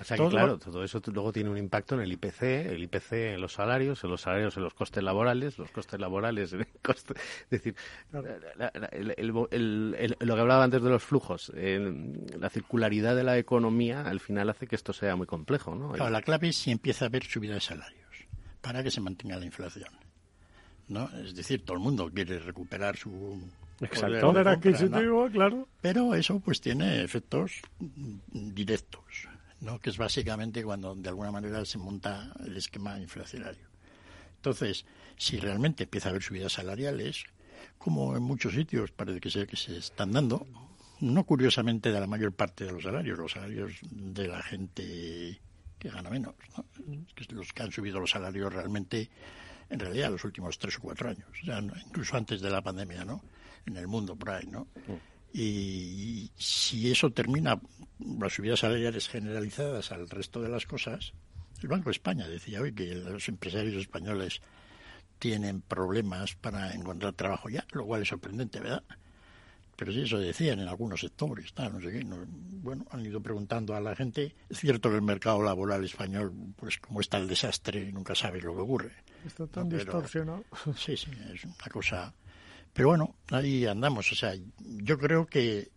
O 0.00 0.04
sea 0.04 0.16
que, 0.16 0.28
claro, 0.28 0.58
todo 0.58 0.84
eso 0.84 1.00
luego 1.12 1.32
tiene 1.32 1.50
un 1.50 1.58
impacto 1.58 1.94
en 1.94 2.02
el 2.02 2.12
IPC, 2.12 2.42
el 2.42 2.82
IPC 2.84 3.12
en 3.12 3.40
los 3.40 3.54
salarios, 3.54 4.02
en 4.04 4.10
los 4.10 4.20
salarios 4.20 4.56
en 4.56 4.62
los 4.62 4.74
costes 4.74 5.02
laborales, 5.02 5.58
los 5.58 5.70
costes 5.70 6.00
laborales 6.00 6.52
en 6.52 6.60
el 6.60 6.68
coste. 6.82 7.14
Es 7.44 7.50
decir, 7.50 7.74
lo 8.12 8.22
que 9.48 10.40
hablaba 10.40 10.64
antes 10.64 10.82
de 10.82 10.90
los 10.90 11.02
flujos, 11.02 11.52
la 11.54 12.50
circularidad 12.50 13.16
de 13.16 13.24
la 13.24 13.38
economía 13.38 14.02
al 14.02 14.20
final 14.20 14.50
hace 14.50 14.66
que 14.66 14.76
esto 14.76 14.92
sea 14.92 15.16
muy 15.16 15.26
complejo, 15.26 15.74
¿no? 15.74 15.96
la 15.96 16.22
clave 16.22 16.48
es 16.48 16.56
si 16.56 16.70
empieza 16.70 17.04
a 17.04 17.08
haber 17.08 17.24
subida 17.24 17.54
de 17.54 17.60
salarios 17.60 18.06
para 18.60 18.82
que 18.82 18.90
se 18.90 19.00
mantenga 19.00 19.36
la 19.36 19.44
inflación. 19.44 19.90
¿no? 20.88 21.08
Es 21.18 21.34
decir, 21.34 21.64
todo 21.64 21.76
el 21.76 21.82
mundo 21.82 22.10
quiere 22.12 22.38
recuperar 22.38 22.96
su 22.96 23.40
Exacto. 23.80 24.20
poder 24.20 24.48
adquisitivo, 24.48 25.28
claro. 25.30 25.68
Pero 25.80 26.14
eso 26.14 26.40
pues 26.40 26.60
tiene 26.60 27.02
efectos 27.02 27.60
directos, 27.78 29.28
¿no? 29.66 29.80
Que 29.80 29.90
es 29.90 29.98
básicamente 29.98 30.62
cuando 30.62 30.94
de 30.94 31.08
alguna 31.08 31.32
manera 31.32 31.64
se 31.64 31.76
monta 31.76 32.32
el 32.44 32.56
esquema 32.56 32.98
inflacionario. 32.98 33.66
Entonces, 34.36 34.86
si 35.16 35.38
realmente 35.38 35.84
empieza 35.84 36.08
a 36.08 36.10
haber 36.10 36.22
subidas 36.22 36.52
salariales, 36.52 37.24
como 37.76 38.16
en 38.16 38.22
muchos 38.22 38.54
sitios 38.54 38.92
parece 38.92 39.20
que 39.20 39.30
se, 39.30 39.46
que 39.46 39.56
se 39.56 39.76
están 39.76 40.12
dando, 40.12 40.46
no 41.00 41.24
curiosamente 41.24 41.90
de 41.90 42.00
la 42.00 42.06
mayor 42.06 42.32
parte 42.32 42.64
de 42.64 42.72
los 42.72 42.84
salarios, 42.84 43.18
los 43.18 43.32
salarios 43.32 43.72
de 43.90 44.28
la 44.28 44.42
gente 44.42 45.40
que 45.78 45.90
gana 45.90 46.10
menos, 46.10 46.34
¿no? 46.56 46.64
que 47.14 47.34
los 47.34 47.52
que 47.52 47.62
han 47.62 47.72
subido 47.72 48.00
los 48.00 48.10
salarios 48.10 48.52
realmente 48.52 49.10
en 49.68 49.80
realidad 49.80 50.10
los 50.10 50.24
últimos 50.24 50.58
tres 50.58 50.78
o 50.78 50.80
cuatro 50.80 51.10
años, 51.10 51.26
incluso 51.84 52.16
antes 52.16 52.40
de 52.40 52.50
la 52.50 52.62
pandemia, 52.62 53.04
¿no? 53.04 53.20
En 53.66 53.76
el 53.76 53.88
mundo 53.88 54.14
por 54.14 54.30
ahí, 54.30 54.46
¿no? 54.46 54.68
Mm. 54.86 55.15
Y, 55.38 56.30
si 56.38 56.90
eso 56.90 57.10
termina, 57.10 57.60
las 58.18 58.32
subidas 58.32 58.60
salariales 58.60 59.06
generalizadas 59.06 59.92
al 59.92 60.08
resto 60.08 60.40
de 60.40 60.48
las 60.48 60.64
cosas, 60.64 61.12
el 61.60 61.68
Banco 61.68 61.90
de 61.90 61.92
España 61.92 62.26
decía 62.26 62.62
hoy 62.62 62.72
que 62.72 62.94
los 62.94 63.28
empresarios 63.28 63.74
españoles 63.74 64.40
tienen 65.18 65.60
problemas 65.60 66.34
para 66.36 66.72
encontrar 66.72 67.12
trabajo 67.12 67.50
ya, 67.50 67.66
lo 67.72 67.84
cual 67.84 68.00
es 68.00 68.08
sorprendente, 68.08 68.60
¿verdad? 68.60 68.82
Pero 69.76 69.92
sí, 69.92 70.02
eso 70.04 70.18
decían 70.18 70.58
en 70.60 70.68
algunos 70.68 71.00
sectores, 71.00 71.52
no 71.54 71.82
sé 71.82 71.90
qué. 71.90 72.06
bueno, 72.62 72.86
han 72.90 73.04
ido 73.04 73.20
preguntando 73.20 73.76
a 73.76 73.80
la 73.80 73.94
gente. 73.94 74.34
Es 74.48 74.60
cierto 74.60 74.88
que 74.88 74.96
el 74.96 75.02
mercado 75.02 75.42
laboral 75.42 75.84
español, 75.84 76.32
pues 76.56 76.78
como 76.78 77.02
está 77.02 77.18
el 77.18 77.28
desastre, 77.28 77.92
nunca 77.92 78.14
sabe 78.14 78.40
lo 78.40 78.54
que 78.54 78.62
ocurre. 78.62 78.92
Está 79.26 79.46
tan 79.46 79.68
distorsionado. 79.68 80.44
Sí, 80.78 80.96
sí, 80.96 81.10
es 81.34 81.44
una 81.44 81.70
cosa. 81.70 82.14
Pero 82.76 82.88
bueno, 82.88 83.16
ahí 83.30 83.64
andamos. 83.64 84.12
O 84.12 84.14
sea, 84.14 84.34
yo 84.58 84.98
creo 84.98 85.26
que, 85.26 85.70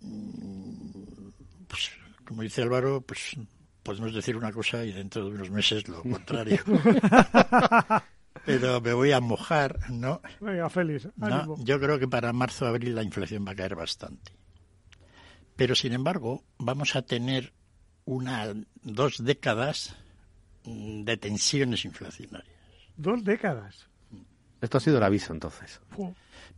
mm, 0.00 1.28
pues, 1.68 1.90
como 2.24 2.40
dice 2.40 2.62
Álvaro, 2.62 3.02
pues 3.02 3.36
podemos 3.82 4.14
decir 4.14 4.38
una 4.38 4.50
cosa 4.50 4.82
y 4.82 4.92
dentro 4.92 5.26
de 5.26 5.32
unos 5.32 5.50
meses 5.50 5.86
lo 5.86 6.00
contrario. 6.00 6.58
Pero 8.46 8.80
me 8.80 8.94
voy 8.94 9.12
a 9.12 9.20
mojar, 9.20 9.90
¿no? 9.90 10.22
Venga, 10.40 10.70
feliz. 10.70 11.06
yo 11.58 11.78
creo 11.78 11.98
que 11.98 12.08
para 12.08 12.32
marzo, 12.32 12.66
abril 12.66 12.94
la 12.94 13.02
inflación 13.02 13.46
va 13.46 13.52
a 13.52 13.56
caer 13.56 13.76
bastante. 13.76 14.32
Pero 15.56 15.74
sin 15.74 15.92
embargo, 15.92 16.42
vamos 16.56 16.96
a 16.96 17.02
tener 17.02 17.52
una 18.06 18.54
dos 18.82 19.22
décadas 19.22 19.94
mm, 20.64 21.02
de 21.02 21.18
tensiones 21.18 21.84
inflacionarias. 21.84 22.56
Dos 22.96 23.24
décadas. 23.24 23.90
Esto 24.60 24.78
ha 24.78 24.80
sido 24.80 24.98
el 24.98 25.02
aviso 25.04 25.32
entonces. 25.32 25.80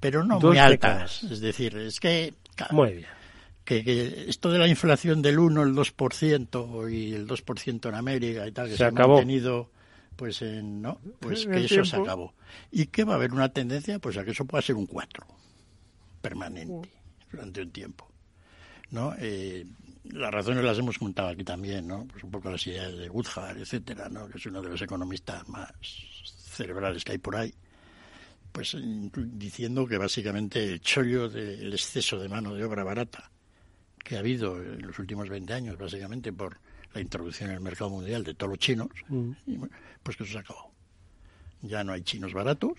Pero 0.03 0.25
no 0.25 0.39
muy 0.39 0.59
altas. 0.59 1.23
Es 1.23 1.41
decir, 1.41 1.77
es 1.79 2.01
que. 2.01 2.35
Muy 2.71 2.93
bien. 2.93 3.09
Que, 3.65 4.27
esto 4.29 4.51
de 4.51 4.59
la 4.59 4.67
inflación 4.67 5.23
del 5.23 5.39
1, 5.39 5.63
el 5.63 5.75
2% 5.75 6.93
y 6.93 7.15
el 7.15 7.27
2% 7.27 7.89
en 7.89 7.95
América 7.95 8.47
y 8.47 8.53
tal, 8.53 8.69
que 8.69 8.77
se, 8.77 8.85
ha 8.85 8.91
mantenido 8.91 9.71
pues 10.17 10.43
en, 10.43 10.83
no, 10.83 11.01
pues 11.21 11.47
que 11.47 11.65
eso 11.65 11.85
se 11.85 11.97
acabó. 11.97 12.35
¿Y 12.71 12.87
que 12.87 13.05
va 13.05 13.15
a 13.15 13.17
haber 13.17 13.33
una 13.33 13.49
tendencia? 13.51 13.99
Pues 13.99 14.19
a 14.19 14.25
que 14.25 14.33
eso 14.33 14.45
pueda 14.45 14.61
ser 14.61 14.75
un 14.75 14.87
4 14.87 15.25
permanente 16.21 16.91
durante 17.31 17.63
un 17.63 17.71
tiempo. 17.71 18.13
¿no? 18.93 19.15
Eh, 19.19 19.67
las 20.05 20.31
razones 20.31 20.63
las 20.63 20.79
hemos 20.79 20.99
contado 20.99 21.29
aquí 21.29 21.45
también, 21.45 21.87
¿no? 21.87 22.07
Pues 22.07 22.23
un 22.23 22.31
poco 22.31 22.51
las 22.51 22.65
ideas 22.67 22.97
de 22.97 23.09
Woodhard, 23.09 23.59
etcétera, 23.59 24.09
¿no? 24.09 24.29
Que 24.29 24.39
es 24.39 24.47
uno 24.47 24.63
de 24.63 24.69
los 24.69 24.83
economistas 24.83 25.49
más 25.49 25.73
cerebrales 26.51 27.03
que 27.05 27.13
hay 27.13 27.19
por 27.19 27.37
ahí, 27.37 27.55
pues 28.53 28.77
diciendo 29.15 29.87
que 29.87 29.99
básicamente 29.99 30.63
el 30.63 30.81
chollo 30.81 31.29
del 31.29 31.73
exceso 31.73 32.19
de 32.19 32.29
mano 32.29 32.55
de 32.55 32.65
obra 32.65 32.85
barata 32.85 33.31
que 33.99 34.17
ha 34.17 34.19
habido 34.19 34.63
en 34.63 34.87
los 34.87 34.99
últimos 34.99 35.29
20 35.29 35.53
años, 35.53 35.79
básicamente 35.79 36.33
por 36.33 36.59
la 36.93 37.01
introducción 37.01 37.51
en 37.51 37.57
el 37.57 37.63
mercado 37.63 37.91
mundial 37.91 38.25
de 38.25 38.35
todos 38.35 38.51
los 38.51 38.59
chinos, 38.59 38.89
mm. 39.09 39.33
pues 40.03 40.17
que 40.17 40.25
eso 40.25 40.33
se 40.33 40.39
acabó. 40.39 40.73
Ya 41.63 41.85
no 41.85 41.93
hay 41.93 42.03
chinos 42.03 42.35
baratos, 42.35 42.79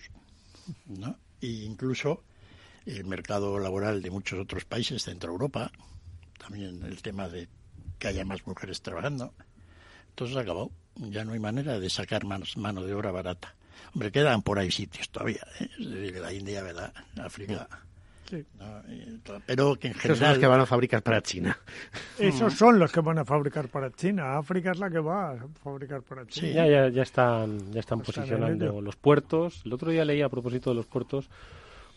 ¿no? 0.85 1.17
E 1.41 1.47
incluso 1.47 2.23
el 2.85 3.05
mercado 3.05 3.57
laboral 3.59 4.01
de 4.01 4.11
muchos 4.11 4.39
otros 4.39 4.65
países, 4.65 5.03
Centro 5.03 5.31
Europa, 5.31 5.71
también 6.37 6.83
el 6.83 7.01
tema 7.01 7.29
de 7.29 7.47
que 7.97 8.09
haya 8.09 8.25
más 8.25 8.45
mujeres 8.45 8.81
trabajando, 8.81 9.33
todo 10.15 10.27
se 10.27 10.37
ha 10.37 10.41
acabado. 10.41 10.71
Ya 10.95 11.23
no 11.23 11.33
hay 11.33 11.39
manera 11.39 11.79
de 11.79 11.89
sacar 11.89 12.25
mano 12.25 12.83
de 12.83 12.93
obra 12.93 13.11
barata. 13.11 13.55
Hombre, 13.93 14.11
quedan 14.11 14.41
por 14.41 14.59
ahí 14.59 14.71
sitios 14.71 15.09
todavía, 15.09 15.45
¿eh? 15.59 15.69
la 15.79 16.33
India, 16.33 16.63
¿verdad? 16.63 16.93
África. 17.21 17.67
pero 19.45 19.75
que 19.75 19.89
en 19.89 19.93
general... 19.93 20.13
Esos 20.13 20.17
son 20.17 20.29
los 20.29 20.39
que 20.39 20.47
van 20.47 20.59
a 20.59 20.65
fabricar 20.65 21.03
para 21.03 21.21
China. 21.21 21.57
Esos 22.17 22.53
son 22.53 22.79
los 22.79 22.91
que 22.91 23.01
van 23.01 23.19
a 23.19 23.25
fabricar 23.25 23.67
para 23.67 23.91
China. 23.91 24.37
África 24.37 24.71
es 24.71 24.79
la 24.79 24.89
que 24.89 24.99
va 24.99 25.31
a 25.31 25.37
fabricar 25.63 26.01
para 26.01 26.25
China. 26.25 26.47
Sí, 26.47 26.53
ya, 26.53 26.67
ya, 26.67 26.89
ya 26.89 27.03
están, 27.03 27.71
ya 27.71 27.79
están 27.79 28.01
posicionando 28.01 28.81
los 28.81 28.95
puertos. 28.95 29.61
El 29.65 29.73
otro 29.73 29.91
día 29.91 30.05
leí 30.05 30.21
a 30.21 30.29
propósito 30.29 30.71
de 30.71 30.77
los 30.77 30.85
puertos 30.85 31.29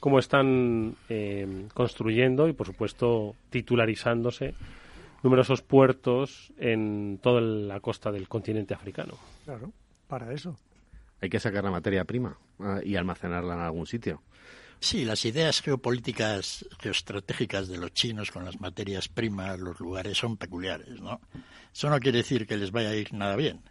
cómo 0.01 0.19
están 0.19 0.95
eh, 1.09 1.67
construyendo 1.73 2.49
y, 2.49 2.53
por 2.53 2.67
supuesto, 2.67 3.35
titularizándose 3.51 4.55
numerosos 5.23 5.63
puertos 5.63 6.53
en 6.59 7.19
toda 7.23 7.41
la 7.41 7.81
costa 7.81 8.13
del 8.13 8.29
continente 8.29 8.75
africano. 8.75 9.15
Claro, 9.45 9.73
para 10.07 10.33
eso. 10.33 10.57
Hay 11.21 11.29
que 11.31 11.41
sacar 11.41 11.65
la 11.65 11.71
materia 11.71 12.05
prima 12.05 12.39
ah, 12.61 12.81
y 12.85 12.97
almacenarla 12.97 13.55
en 13.55 13.61
algún 13.61 13.87
sitio. 13.87 14.23
Sí, 14.79 15.05
las 15.05 15.25
ideas 15.25 15.63
geopolíticas, 15.63 16.67
geoestratégicas 16.81 17.69
de 17.69 17.79
los 17.79 17.93
chinos 17.93 18.31
con 18.31 18.45
las 18.45 18.61
materias 18.61 19.09
primas, 19.09 19.59
los 19.59 19.81
lugares 19.81 20.19
son 20.19 20.37
peculiares, 20.37 21.01
¿no? 21.01 21.21
Eso 21.73 21.89
no 21.89 21.99
quiere 21.99 22.19
decir 22.19 22.47
que 22.47 22.57
les 22.57 22.71
vaya 22.71 22.91
a 22.91 22.95
ir 22.95 23.13
nada 23.13 23.37
bien, 23.37 23.63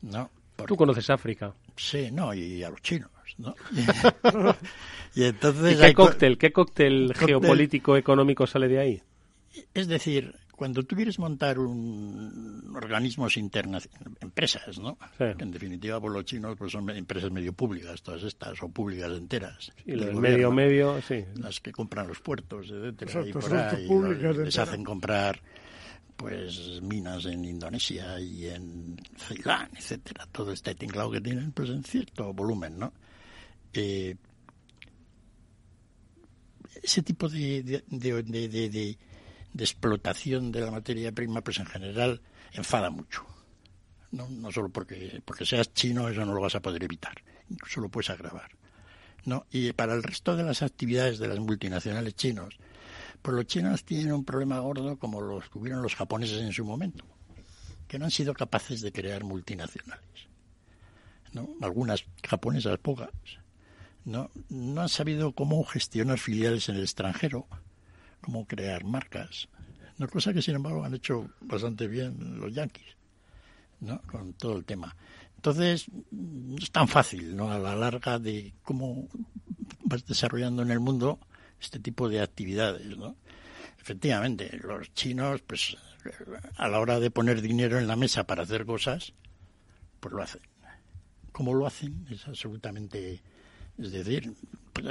¿no? 0.00 0.30
Tú 0.66 0.76
conoces 0.76 1.10
África. 1.10 1.54
Sí, 1.76 2.10
no, 2.10 2.32
y 2.32 2.62
a 2.62 2.70
los 2.70 2.80
chinos, 2.80 3.10
¿no? 3.38 3.54
y 5.14 5.24
entonces... 5.24 5.78
qué 5.78 5.94
cóctel, 5.94 6.38
qué 6.38 6.52
cóctel 6.52 7.12
geopolítico 7.14 7.96
económico 7.96 8.46
sale 8.46 8.68
de 8.68 8.78
ahí? 8.78 9.02
Es 9.74 9.86
decir, 9.86 10.34
cuando 10.56 10.82
tú 10.82 10.94
quieres 10.94 11.18
montar 11.18 11.58
un 11.58 12.72
organismos 12.76 13.36
internacionales, 13.36 14.16
empresas, 14.20 14.78
¿no? 14.78 14.98
Que 15.18 15.34
en 15.38 15.50
definitiva 15.50 16.00
por 16.00 16.12
los 16.12 16.24
chinos 16.24 16.56
pues 16.56 16.72
son 16.72 16.88
empresas 16.90 17.30
medio 17.30 17.52
públicas, 17.52 18.02
todas 18.02 18.22
estas, 18.22 18.62
o 18.62 18.68
públicas 18.68 19.10
enteras. 19.12 19.72
Y 19.84 19.92
el 19.92 20.14
medio 20.14 20.52
medio, 20.52 21.00
sí. 21.02 21.24
Las 21.36 21.60
que 21.60 21.72
compran 21.72 22.06
los 22.06 22.20
puertos, 22.20 22.70
etcétera, 22.70 23.26
y 23.26 23.32
por 23.32 23.54
ahí 23.54 23.88
les 24.44 24.58
hacen 24.58 24.84
comprar 24.84 25.40
pues 26.16 26.80
minas 26.82 27.24
en 27.26 27.44
Indonesia 27.44 28.20
y 28.20 28.46
en 28.46 28.96
Ceilán, 29.16 29.70
etcétera, 29.76 30.28
todo 30.30 30.52
este 30.52 30.74
tinglado 30.74 31.10
que 31.10 31.20
tienen 31.20 31.50
pues 31.52 31.70
en 31.70 31.82
cierto 31.82 32.32
volumen, 32.32 32.78
¿no? 32.78 32.92
Eh, 33.72 34.14
ese 36.82 37.02
tipo 37.02 37.28
de, 37.28 37.62
de, 37.62 38.22
de 38.22 38.48
de 38.48 38.98
explotación 39.56 40.52
de 40.52 40.60
la 40.60 40.70
materia 40.70 41.12
prima, 41.12 41.42
pues 41.42 41.58
en 41.58 41.66
general 41.66 42.20
enfada 42.52 42.90
mucho. 42.90 43.24
No, 44.10 44.28
no 44.28 44.52
solo 44.52 44.68
porque, 44.68 45.22
porque 45.24 45.46
seas 45.46 45.72
chino, 45.72 46.08
eso 46.08 46.24
no 46.24 46.34
lo 46.34 46.40
vas 46.40 46.54
a 46.54 46.60
poder 46.60 46.84
evitar, 46.84 47.22
incluso 47.48 47.80
lo 47.80 47.88
puedes 47.88 48.10
agravar. 48.10 48.50
¿no? 49.24 49.46
Y 49.50 49.72
para 49.72 49.94
el 49.94 50.02
resto 50.02 50.36
de 50.36 50.42
las 50.42 50.62
actividades 50.62 51.18
de 51.18 51.28
las 51.28 51.38
multinacionales 51.38 52.14
chinos, 52.14 52.56
pues 53.20 53.34
los 53.34 53.46
chinos 53.46 53.84
tienen 53.84 54.12
un 54.12 54.24
problema 54.24 54.58
gordo 54.58 54.98
como 54.98 55.20
los 55.20 55.48
tuvieron 55.48 55.82
los 55.82 55.94
japoneses 55.94 56.40
en 56.40 56.52
su 56.52 56.64
momento, 56.64 57.04
que 57.86 57.98
no 57.98 58.06
han 58.06 58.10
sido 58.10 58.34
capaces 58.34 58.80
de 58.80 58.92
crear 58.92 59.24
multinacionales. 59.24 60.28
¿no? 61.32 61.48
Algunas 61.62 62.04
japonesas, 62.28 62.78
pocas, 62.78 63.10
¿no? 64.04 64.30
no 64.48 64.82
han 64.82 64.88
sabido 64.88 65.32
cómo 65.32 65.64
gestionar 65.64 66.18
filiales 66.18 66.68
en 66.68 66.76
el 66.76 66.82
extranjero, 66.82 67.46
cómo 68.22 68.46
crear 68.46 68.84
marcas. 68.84 69.48
Una 69.98 70.08
cosa 70.08 70.32
que, 70.32 70.40
sin 70.40 70.54
embargo, 70.54 70.84
han 70.84 70.94
hecho 70.94 71.30
bastante 71.40 71.86
bien 71.86 72.40
los 72.40 72.54
yanquis, 72.54 72.96
¿no? 73.80 74.00
Con 74.02 74.32
todo 74.32 74.56
el 74.56 74.64
tema. 74.64 74.96
Entonces, 75.36 75.86
no 76.10 76.56
es 76.56 76.70
tan 76.70 76.88
fácil, 76.88 77.36
¿no? 77.36 77.52
A 77.52 77.58
la 77.58 77.74
larga 77.74 78.18
de 78.18 78.54
cómo 78.62 79.08
vas 79.84 80.06
desarrollando 80.06 80.62
en 80.62 80.70
el 80.70 80.80
mundo 80.80 81.18
este 81.60 81.78
tipo 81.78 82.08
de 82.08 82.20
actividades, 82.20 82.96
¿no? 82.96 83.16
Efectivamente, 83.80 84.58
los 84.62 84.94
chinos, 84.94 85.42
pues, 85.42 85.76
a 86.56 86.68
la 86.68 86.80
hora 86.80 87.00
de 87.00 87.10
poner 87.10 87.42
dinero 87.42 87.78
en 87.78 87.88
la 87.88 87.96
mesa 87.96 88.24
para 88.24 88.44
hacer 88.44 88.64
cosas, 88.64 89.12
pues 90.00 90.14
lo 90.14 90.22
hacen. 90.22 90.42
¿Cómo 91.32 91.54
lo 91.54 91.66
hacen? 91.66 92.06
Es 92.10 92.26
absolutamente 92.28 93.20
es 93.78 93.92
decir, 93.92 94.32
pues, 94.72 94.86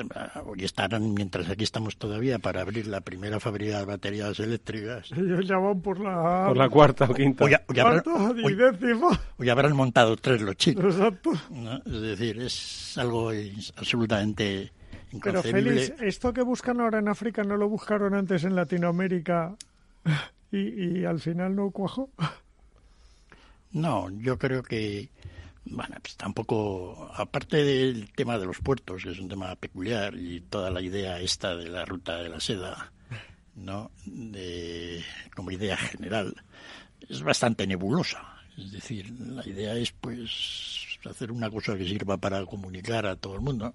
hoy 0.45 0.63
estarán, 0.63 1.13
mientras 1.13 1.49
aquí 1.49 1.63
estamos 1.63 1.97
todavía, 1.97 2.39
para 2.39 2.61
abrir 2.61 2.87
la 2.87 3.01
primera 3.01 3.39
fábrica 3.39 3.79
de 3.79 3.85
baterías 3.85 4.39
eléctricas. 4.39 5.11
Ellos 5.11 5.47
ya 5.47 5.57
van 5.57 5.81
por 5.81 5.99
la... 5.99 6.45
Por 6.47 6.57
la 6.57 6.69
cuarta 6.69 7.05
o 7.05 7.13
quinta. 7.13 7.45
Hoy, 7.45 9.49
habrán, 9.49 9.75
montado 9.75 10.15
tres 10.17 10.41
los 10.41 10.55
chinos. 10.55 10.95
Exacto. 10.95 11.31
Es 11.85 12.01
decir, 12.01 12.41
es 12.41 12.97
algo 12.97 13.31
absolutamente 13.75 14.71
Pero 15.23 15.41
Félix, 15.41 15.93
esto 15.99 16.33
que 16.33 16.41
buscan 16.41 16.79
ahora 16.79 16.99
en 16.99 17.07
África 17.07 17.43
no 17.43 17.57
lo 17.57 17.67
buscaron 17.67 18.13
antes 18.13 18.43
en 18.43 18.55
Latinoamérica 18.55 19.55
y, 20.51 20.99
y 20.99 21.05
al 21.05 21.19
final 21.19 21.55
no 21.55 21.71
cuajó. 21.71 22.09
No, 23.71 24.09
yo 24.09 24.37
creo 24.37 24.63
que 24.63 25.09
bueno, 25.65 25.95
pues 26.01 26.15
tampoco, 26.15 27.09
aparte 27.13 27.63
del 27.63 28.11
tema 28.13 28.37
de 28.37 28.45
los 28.45 28.59
puertos, 28.59 29.03
que 29.03 29.11
es 29.11 29.19
un 29.19 29.29
tema 29.29 29.55
peculiar, 29.55 30.15
y 30.15 30.41
toda 30.41 30.71
la 30.71 30.81
idea 30.81 31.19
esta 31.19 31.55
de 31.55 31.69
la 31.69 31.85
ruta 31.85 32.17
de 32.17 32.29
la 32.29 32.39
seda, 32.39 32.91
¿no? 33.55 33.91
De, 34.05 35.03
como 35.35 35.51
idea 35.51 35.77
general, 35.77 36.35
es 37.07 37.21
bastante 37.21 37.67
nebulosa. 37.67 38.37
Es 38.57 38.71
decir, 38.71 39.09
la 39.11 39.47
idea 39.47 39.75
es, 39.75 39.91
pues, 39.91 40.99
hacer 41.05 41.31
una 41.31 41.49
cosa 41.49 41.77
que 41.77 41.87
sirva 41.87 42.17
para 42.17 42.45
comunicar 42.45 43.05
a 43.05 43.15
todo 43.15 43.35
el 43.35 43.41
mundo. 43.41 43.73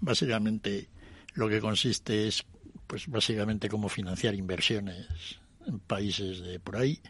Básicamente, 0.00 0.88
lo 1.34 1.48
que 1.48 1.60
consiste 1.60 2.28
es, 2.28 2.44
pues, 2.86 3.06
básicamente 3.08 3.68
cómo 3.68 3.88
financiar 3.88 4.34
inversiones 4.34 5.06
en 5.66 5.78
países 5.80 6.40
de 6.40 6.60
por 6.60 6.76
ahí, 6.76 7.00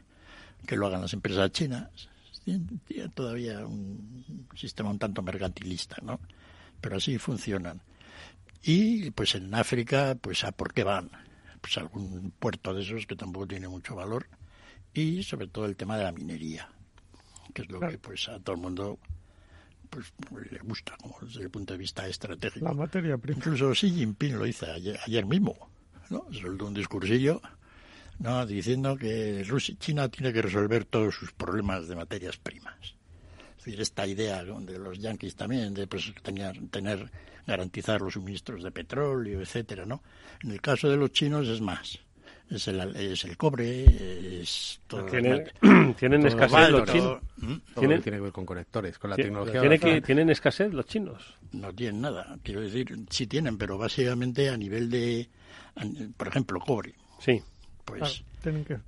que 0.67 0.77
lo 0.77 0.87
hagan 0.87 1.03
las 1.03 1.13
empresas 1.13 1.51
chinas, 1.53 2.09
tiene 2.45 3.09
todavía 3.15 3.67
un 3.67 4.47
sistema 4.55 4.91
un 4.91 4.99
tanto 4.99 5.23
mercantilista, 5.23 5.97
¿no? 6.03 6.21
Pero 6.81 6.97
así 6.97 7.19
funcionan. 7.19 7.81
Y 8.63 9.11
pues 9.11 9.35
en 9.35 9.55
África, 9.55 10.17
pues 10.21 10.45
a 10.45 10.53
por 10.53 10.73
qué 10.73 10.85
van? 10.85 11.11
Pues 11.61 11.77
algún 11.79 12.33
puerto 12.39 12.75
de 12.75 12.83
esos 12.83 13.07
que 13.07 13.17
tampoco 13.17 13.47
tiene 13.47 13.69
mucho 13.69 13.95
valor 13.95 14.27
y 14.93 15.23
sobre 15.23 15.49
todo 15.49 15.67
el 15.67 15.77
tema 15.77 15.97
de 15.99 16.05
la 16.05 16.13
minería, 16.13 16.69
que 17.53 17.63
es 17.63 17.71
lo 17.71 17.81
que 17.81 17.99
pues 17.99 18.29
a 18.29 18.39
todo 18.39 18.57
el 18.57 18.63
mundo 18.63 18.99
pues 19.91 20.13
le 20.51 20.59
gusta 20.59 20.97
como 21.01 21.17
desde 21.21 21.43
el 21.43 21.51
punto 21.51 21.75
de 21.75 21.79
vista 21.79 22.07
estratégico. 22.07 22.65
La 22.65 22.73
materia 22.73 23.17
prima. 23.17 23.39
Incluso 23.39 23.73
Xi 23.73 23.91
Jinping 23.91 24.39
lo 24.39 24.47
hizo 24.47 24.71
ayer, 24.71 24.99
ayer 25.07 25.25
mismo, 25.27 25.57
¿no? 26.11 26.27
Soltó 26.33 26.67
un 26.67 26.75
discursillo 26.75 27.41
¿no? 28.19 28.47
diciendo 28.47 28.97
que 28.97 29.45
Rusia, 29.47 29.75
China 29.79 30.09
tiene 30.09 30.33
que 30.33 30.43
resolver 30.43 30.85
todos 30.85 31.15
sus 31.15 31.33
problemas 31.33 31.89
de 31.89 31.97
materias 31.97 32.37
primas. 32.37 32.95
Es 33.59 33.65
decir, 33.65 33.81
esta 33.81 34.07
idea 34.07 34.45
de 34.45 34.79
los 34.79 34.99
yanquis 34.99 35.35
también 35.37 35.73
de 35.73 35.87
pues, 35.87 36.13
tener, 36.23 36.59
tener 36.69 37.11
garantizar 37.47 38.01
los 38.01 38.15
suministros 38.15 38.63
de 38.63 38.71
petróleo, 38.71 39.41
etcétera, 39.41 39.85
¿no? 39.87 40.03
En 40.43 40.51
el 40.51 40.61
caso 40.61 40.89
de 40.89 40.97
los 40.97 41.13
chinos 41.13 41.49
es 41.49 41.61
más. 41.61 41.99
Es 42.51 42.69
el, 42.69 42.95
es 42.95 43.25
el 43.25 43.39
cobre, 43.39 44.43
es 44.43 44.81
todo. 44.87 45.07
¿Tienen, 45.07 46.27
escasez 46.27 46.71
los 46.71 46.91
chinos? 46.91 47.21
¿Tienen? 47.75 48.03
tiene 48.03 48.03
que 48.03 48.21
ver 48.21 48.33
con 48.33 48.45
conectores, 48.45 48.99
con 48.99 49.11
la 49.11 49.17
tecnología. 49.17 49.61
¿tiene 49.61 49.79
que, 49.79 50.03
¿Tienen 50.03 50.29
escasez 50.29 50.73
los 50.73 50.85
chinos? 50.85 51.39
No 51.53 51.73
tienen 51.73 52.03
nada. 52.03 52.37
Quiero 52.43 52.61
decir, 52.61 52.95
sí 53.09 53.27
tienen, 53.27 53.57
pero 53.57 53.79
básicamente 53.79 54.51
a 54.51 54.59
nivel 54.59 54.91
de, 54.91 55.31
por 56.19 56.29
ejemplo, 56.29 56.61
cobre. 56.61 56.95
Sí 57.19 57.43
pues 57.85 58.25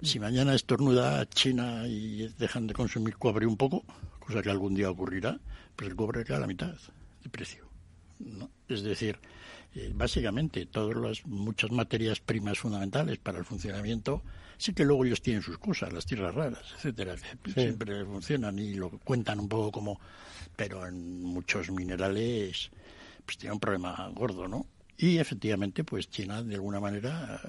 si 0.02 0.20
mañana 0.20 0.54
estornuda 0.54 1.26
China 1.28 1.86
y 1.86 2.28
dejan 2.38 2.66
de 2.66 2.74
consumir 2.74 3.16
cobre 3.16 3.46
un 3.46 3.56
poco, 3.56 3.84
cosa 4.20 4.42
que 4.42 4.50
algún 4.50 4.74
día 4.74 4.90
ocurrirá, 4.90 5.38
pues 5.74 5.90
el 5.90 5.96
cobre 5.96 6.24
queda 6.24 6.38
a 6.38 6.40
la 6.40 6.46
mitad 6.46 6.74
de 7.22 7.30
precio. 7.30 7.66
¿no? 8.18 8.50
Es 8.68 8.82
decir, 8.82 9.18
eh, 9.74 9.92
básicamente 9.94 10.66
todas 10.66 10.96
las 10.96 11.26
muchas 11.26 11.70
materias 11.70 12.20
primas 12.20 12.58
fundamentales 12.58 13.18
para 13.18 13.38
el 13.38 13.44
funcionamiento, 13.44 14.22
sí 14.56 14.72
que 14.72 14.84
luego 14.84 15.04
ellos 15.04 15.22
tienen 15.22 15.42
sus 15.42 15.58
cosas, 15.58 15.92
las 15.92 16.06
tierras 16.06 16.34
raras, 16.34 16.74
etcétera, 16.76 17.16
que 17.42 17.52
siempre 17.52 18.04
funcionan 18.04 18.58
y 18.58 18.74
lo 18.74 18.90
cuentan 18.90 19.40
un 19.40 19.48
poco 19.48 19.72
como, 19.72 20.00
pero 20.56 20.86
en 20.86 21.22
muchos 21.22 21.70
minerales 21.70 22.70
pues 23.24 23.38
tiene 23.38 23.54
un 23.54 23.60
problema 23.60 24.08
gordo, 24.14 24.48
¿no? 24.48 24.66
Y 24.98 25.18
efectivamente, 25.18 25.84
pues 25.84 26.08
China 26.08 26.42
de 26.42 26.54
alguna 26.54 26.80
manera 26.80 27.40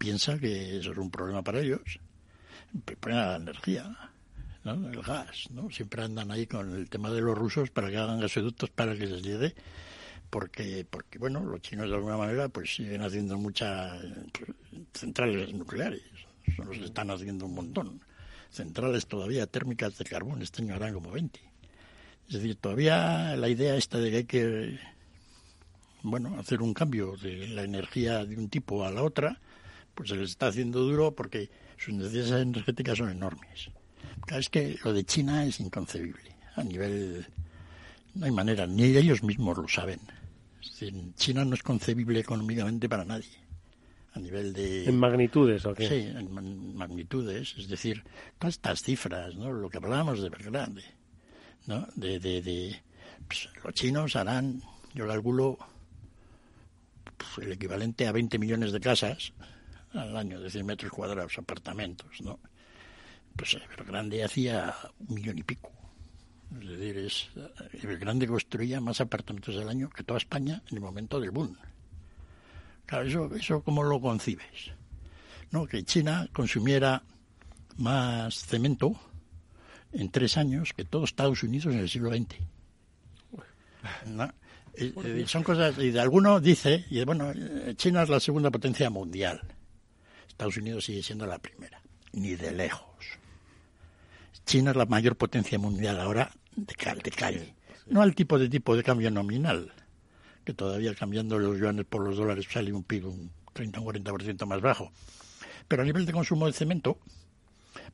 piensa 0.00 0.38
que 0.38 0.78
eso 0.78 0.92
es 0.92 0.98
un 0.98 1.10
problema 1.10 1.42
para 1.42 1.60
ellos. 1.60 2.00
Ponen 3.00 3.18
la 3.18 3.36
energía, 3.36 4.10
¿no? 4.64 4.88
el 4.88 5.02
gas, 5.02 5.50
¿no? 5.50 5.70
Siempre 5.70 6.02
andan 6.02 6.30
ahí 6.30 6.46
con 6.46 6.74
el 6.74 6.88
tema 6.88 7.10
de 7.10 7.20
los 7.20 7.36
rusos 7.36 7.70
para 7.70 7.90
que 7.90 7.98
hagan 7.98 8.18
gasoductos 8.18 8.70
para 8.70 8.96
que 8.96 9.06
les 9.06 9.22
llegue, 9.22 9.54
porque, 10.30 10.86
porque 10.88 11.18
bueno, 11.18 11.44
los 11.44 11.60
chinos 11.60 11.90
de 11.90 11.96
alguna 11.96 12.16
manera 12.16 12.48
pues 12.48 12.74
siguen 12.74 13.02
haciendo 13.02 13.36
muchas 13.36 14.00
centrales 14.94 15.52
nucleares, 15.52 16.02
nos 16.56 16.78
están 16.78 17.10
haciendo 17.10 17.44
un 17.44 17.54
montón. 17.54 18.00
Centrales 18.50 19.06
todavía 19.06 19.46
térmicas 19.46 19.98
de 19.98 20.04
carbón, 20.06 20.40
este 20.40 20.62
año 20.62 20.76
harán 20.76 20.94
como 20.94 21.10
20. 21.10 21.38
Es 22.26 22.34
decir, 22.34 22.56
todavía 22.56 23.36
la 23.36 23.48
idea 23.48 23.76
esta 23.76 23.98
de 23.98 24.10
que 24.10 24.16
hay 24.16 24.24
que 24.24 24.78
bueno, 26.02 26.38
hacer 26.38 26.62
un 26.62 26.72
cambio 26.72 27.16
de 27.18 27.48
la 27.48 27.64
energía 27.64 28.24
de 28.24 28.38
un 28.38 28.48
tipo 28.48 28.86
a 28.86 28.90
la 28.90 29.02
otra, 29.02 29.38
pues 30.00 30.08
se 30.08 30.16
les 30.16 30.30
está 30.30 30.46
haciendo 30.46 30.80
duro 30.80 31.14
porque 31.14 31.50
sus 31.76 31.92
necesidades 31.92 32.44
energéticas 32.44 32.96
son 32.96 33.10
enormes. 33.10 33.68
Claro, 34.22 34.40
es 34.40 34.48
que 34.48 34.78
lo 34.82 34.94
de 34.94 35.04
China 35.04 35.44
es 35.44 35.60
inconcebible. 35.60 36.34
A 36.56 36.64
nivel. 36.64 37.26
No 38.14 38.24
hay 38.24 38.32
manera, 38.32 38.66
ni 38.66 38.84
ellos 38.84 39.22
mismos 39.22 39.58
lo 39.58 39.68
saben. 39.68 40.00
China 41.16 41.44
no 41.44 41.52
es 41.54 41.62
concebible 41.62 42.18
económicamente 42.18 42.88
para 42.88 43.04
nadie. 43.04 43.28
A 44.14 44.20
nivel 44.20 44.54
de. 44.54 44.86
¿En 44.86 44.98
magnitudes 44.98 45.66
o 45.66 45.74
qué? 45.74 45.86
Sí, 45.86 46.18
en 46.18 46.74
magnitudes. 46.74 47.54
Es 47.58 47.68
decir, 47.68 48.02
todas 48.38 48.54
estas 48.54 48.82
cifras, 48.82 49.34
¿no? 49.34 49.52
Lo 49.52 49.68
que 49.68 49.76
hablábamos 49.76 50.22
de 50.22 50.30
grande 50.30 50.82
¿no? 51.66 51.86
De. 51.94 52.18
de, 52.18 52.40
de 52.40 52.82
pues, 53.28 53.50
los 53.62 53.74
chinos 53.74 54.16
harán, 54.16 54.62
yo 54.94 55.04
lo 55.04 55.12
calculo, 55.12 55.58
pues, 57.18 57.46
el 57.46 57.52
equivalente 57.52 58.06
a 58.06 58.12
20 58.12 58.38
millones 58.38 58.72
de 58.72 58.80
casas 58.80 59.34
al 59.92 60.16
año, 60.16 60.40
de 60.40 60.50
100 60.50 60.66
metros 60.66 60.92
cuadrados, 60.92 61.38
apartamentos, 61.38 62.20
¿no? 62.22 62.38
Pues 63.36 63.56
grande 63.86 64.24
hacía 64.24 64.74
un 65.08 65.14
millón 65.14 65.38
y 65.38 65.42
pico. 65.42 65.72
Es 66.60 66.68
decir, 66.68 66.98
es, 66.98 67.98
grande 68.00 68.26
construía 68.26 68.80
más 68.80 69.00
apartamentos 69.00 69.56
al 69.56 69.68
año 69.68 69.88
que 69.88 70.02
toda 70.02 70.18
España 70.18 70.62
en 70.68 70.76
el 70.76 70.80
momento 70.80 71.20
del 71.20 71.30
boom. 71.30 71.56
Claro, 72.86 73.06
eso, 73.06 73.34
eso 73.34 73.62
¿cómo 73.62 73.84
lo 73.84 74.00
concibes? 74.00 74.72
¿No? 75.52 75.66
Que 75.66 75.84
China 75.84 76.28
consumiera 76.32 77.02
más 77.76 78.46
cemento 78.46 78.98
en 79.92 80.10
tres 80.10 80.36
años 80.36 80.72
que 80.72 80.84
todo 80.84 81.04
Estados 81.04 81.42
Unidos 81.42 81.72
en 81.72 81.80
el 81.80 81.88
siglo 81.88 82.10
XX. 82.10 82.36
¿No? 84.06 84.32
son 85.26 85.42
cosas, 85.42 85.76
y 85.78 85.90
de 85.90 86.00
alguno 86.00 86.40
dice, 86.40 86.84
y 86.90 87.04
bueno, 87.04 87.32
China 87.74 88.02
es 88.02 88.08
la 88.08 88.20
segunda 88.20 88.50
potencia 88.50 88.88
mundial. 88.88 89.40
Estados 90.40 90.56
Unidos 90.56 90.86
sigue 90.86 91.02
siendo 91.02 91.26
la 91.26 91.38
primera, 91.38 91.82
ni 92.12 92.34
de 92.34 92.50
lejos. 92.50 93.04
China 94.46 94.70
es 94.70 94.76
la 94.78 94.86
mayor 94.86 95.14
potencia 95.14 95.58
mundial 95.58 96.00
ahora 96.00 96.30
de, 96.56 96.74
de 97.04 97.10
calle. 97.10 97.54
No 97.88 98.00
al 98.00 98.14
tipo 98.14 98.38
de 98.38 98.48
tipo 98.48 98.74
de 98.74 98.82
cambio 98.82 99.10
nominal, 99.10 99.70
que 100.42 100.54
todavía 100.54 100.94
cambiando 100.94 101.38
los 101.38 101.58
yuanes 101.58 101.84
por 101.84 102.02
los 102.02 102.16
dólares 102.16 102.46
sale 102.50 102.72
un 102.72 102.84
PIB 102.84 103.04
un 103.04 103.30
30 103.52 103.80
o 103.80 103.92
40% 103.92 104.46
más 104.46 104.62
bajo. 104.62 104.90
Pero 105.68 105.82
a 105.82 105.84
nivel 105.84 106.06
de 106.06 106.12
consumo 106.14 106.46
de 106.46 106.54
cemento, 106.54 106.96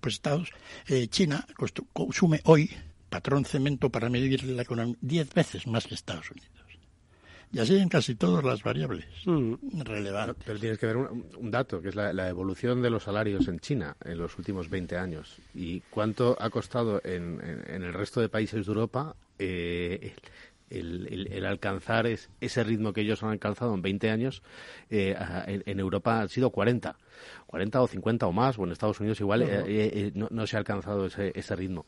pues 0.00 0.14
Estados, 0.14 0.52
eh, 0.86 1.08
China 1.08 1.44
consume 1.92 2.42
hoy 2.44 2.70
patrón 3.10 3.44
cemento 3.44 3.90
para 3.90 4.08
medir 4.08 4.44
la 4.44 4.62
economía 4.62 4.94
10 5.00 5.34
veces 5.34 5.66
más 5.66 5.88
que 5.88 5.96
Estados 5.96 6.30
Unidos. 6.30 6.65
Y 7.56 7.60
así 7.60 7.76
en 7.78 7.88
casi 7.88 8.14
todas 8.14 8.44
las 8.44 8.62
variables 8.62 9.06
mm. 9.24 9.80
relevantes. 9.80 10.44
Pero 10.44 10.58
tienes 10.58 10.78
que 10.78 10.86
ver 10.86 10.96
un, 10.96 11.50
dato, 11.50 11.80
que 11.80 11.88
es 11.88 11.94
la, 11.94 12.28
evolución 12.28 12.82
de 12.82 12.90
los 12.90 13.04
salarios 13.04 13.48
en 13.48 13.60
China 13.60 13.96
en 14.04 14.18
los 14.18 14.36
últimos 14.36 14.68
20 14.68 14.96
años. 14.98 15.38
Y 15.54 15.80
cuánto 15.90 16.36
ha 16.38 16.50
costado 16.50 17.00
en, 17.02 17.40
el 17.66 17.92
resto 17.94 18.20
de 18.20 18.28
países 18.28 18.66
de 18.66 18.70
Europa 18.70 19.16
eh, 19.38 20.14
el, 20.70 21.46
alcanzar 21.46 22.06
ese 22.06 22.64
ritmo 22.64 22.92
que 22.92 23.02
ellos 23.02 23.22
han 23.22 23.30
alcanzado 23.30 23.74
en 23.74 23.82
20 23.82 24.10
años, 24.10 24.42
eh, 24.90 25.16
en, 25.46 25.80
Europa 25.80 26.20
han 26.20 26.28
sido 26.28 26.50
40. 26.50 26.96
40 27.56 27.80
o 27.80 27.86
50 27.86 28.26
o 28.26 28.32
más, 28.32 28.58
o 28.58 28.64
en 28.64 28.72
Estados 28.72 29.00
Unidos 29.00 29.18
igual, 29.20 29.42
eh, 29.48 30.12
no, 30.14 30.46
se 30.46 30.56
ha 30.56 30.58
alcanzado 30.58 31.06
ese, 31.06 31.32
ese 31.34 31.56
ritmo. 31.56 31.86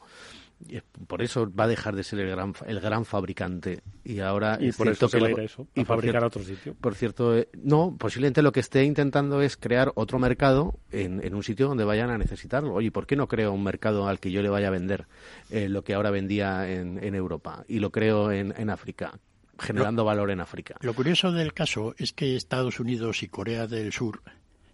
Por 1.07 1.21
eso 1.23 1.53
va 1.55 1.65
a 1.65 1.69
dejar 1.69 1.95
de 1.95 2.03
ser 2.03 2.21
el 2.21 2.31
gran 2.31 2.55
el 2.67 2.81
gran 2.81 3.05
fabricante. 3.05 3.83
Y 4.03 4.21
ahora 4.21 4.57
y 4.59 4.73
por 4.73 4.89
eso 4.89 5.09
que 5.09 5.45
eso 5.45 5.69
y 5.75 5.85
fabricar 5.85 6.25
a 6.25 6.27
otro 6.27 6.43
sitio. 6.43 6.75
por 6.75 6.97
cierto 6.97 7.37
eh, 7.37 7.49
no 7.63 7.95
posiblemente 7.97 8.43
lo 8.43 8.51
que 8.51 8.61
esté 8.61 8.83
intentando 8.83 9.41
es 9.41 9.57
crear 9.57 9.93
otro 9.95 10.19
mercado 10.19 10.81
en, 10.91 11.25
en, 11.25 11.35
un 11.35 11.45
sitio 11.45 11.69
donde 11.69 11.85
vayan 11.85 12.11
a 12.11 12.19
necesitarlo. 12.19 12.75
Oye 12.75 12.91
por 12.91 13.07
qué 13.07 13.15
no 13.15 13.29
creo 13.29 13.53
un 13.53 13.63
mercado 13.63 14.09
al 14.09 14.19
que 14.19 14.33
yo 14.33 14.43
le 14.43 14.49
vaya 14.49 14.69
a 14.69 14.73
vender 14.73 15.07
eh, 15.51 15.69
lo 15.69 15.85
que 15.85 15.95
ahora 15.95 16.11
vendía 16.11 16.69
en, 16.69 16.99
en 17.05 17.15
Europa 17.15 17.65
y 17.69 17.79
lo 17.79 17.93
creo 17.93 18.33
en, 18.33 18.53
en 18.57 18.71
África 18.71 19.13
generando 19.61 20.05
valor 20.05 20.31
en 20.31 20.41
África. 20.41 20.77
lo 20.81 20.95
curioso 20.95 21.33
del 21.33 21.53
caso 21.53 21.95
es 21.99 22.13
que 22.13 22.37
Estados 22.37 22.81
Unidos 22.81 23.23
y 23.23 23.29
Corea 23.29 23.67
del 23.67 23.93
Sur 23.93 24.23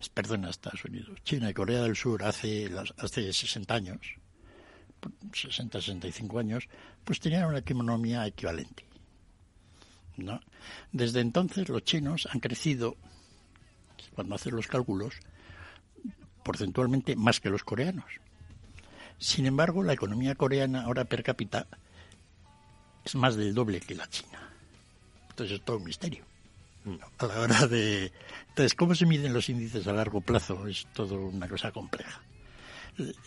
perdón 0.08 0.44
Estados 0.44 0.84
Unidos 0.84 1.18
China 1.24 1.50
y 1.50 1.54
Corea 1.54 1.82
del 1.82 1.96
Sur 1.96 2.24
hace 2.24 2.70
hace 2.98 3.32
60 3.32 3.74
años 3.74 4.00
60, 5.32 5.80
65 5.80 6.38
años, 6.38 6.68
pues 7.04 7.20
tenían 7.20 7.46
una 7.46 7.58
economía 7.58 8.26
equivalente. 8.26 8.84
¿no? 10.16 10.40
Desde 10.92 11.20
entonces 11.20 11.68
los 11.68 11.84
chinos 11.84 12.28
han 12.30 12.40
crecido, 12.40 12.96
cuando 14.14 14.34
hacen 14.34 14.54
los 14.54 14.66
cálculos, 14.66 15.14
porcentualmente 16.44 17.16
más 17.16 17.40
que 17.40 17.50
los 17.50 17.64
coreanos. 17.64 18.04
Sin 19.18 19.46
embargo, 19.46 19.82
la 19.82 19.92
economía 19.92 20.34
coreana 20.34 20.82
ahora 20.82 21.04
per 21.04 21.22
cápita 21.22 21.66
es 23.04 23.14
más 23.14 23.36
del 23.36 23.54
doble 23.54 23.80
que 23.80 23.94
la 23.94 24.08
china. 24.08 24.50
Entonces 25.30 25.58
es 25.58 25.64
todo 25.64 25.78
un 25.78 25.84
misterio. 25.84 26.24
A 27.18 27.26
la 27.26 27.40
hora 27.40 27.66
de... 27.66 28.12
Entonces, 28.48 28.74
¿cómo 28.74 28.94
se 28.94 29.06
miden 29.06 29.32
los 29.32 29.48
índices 29.48 29.86
a 29.86 29.92
largo 29.92 30.20
plazo? 30.20 30.66
Es 30.66 30.86
todo 30.92 31.16
una 31.16 31.48
cosa 31.48 31.72
compleja 31.72 32.20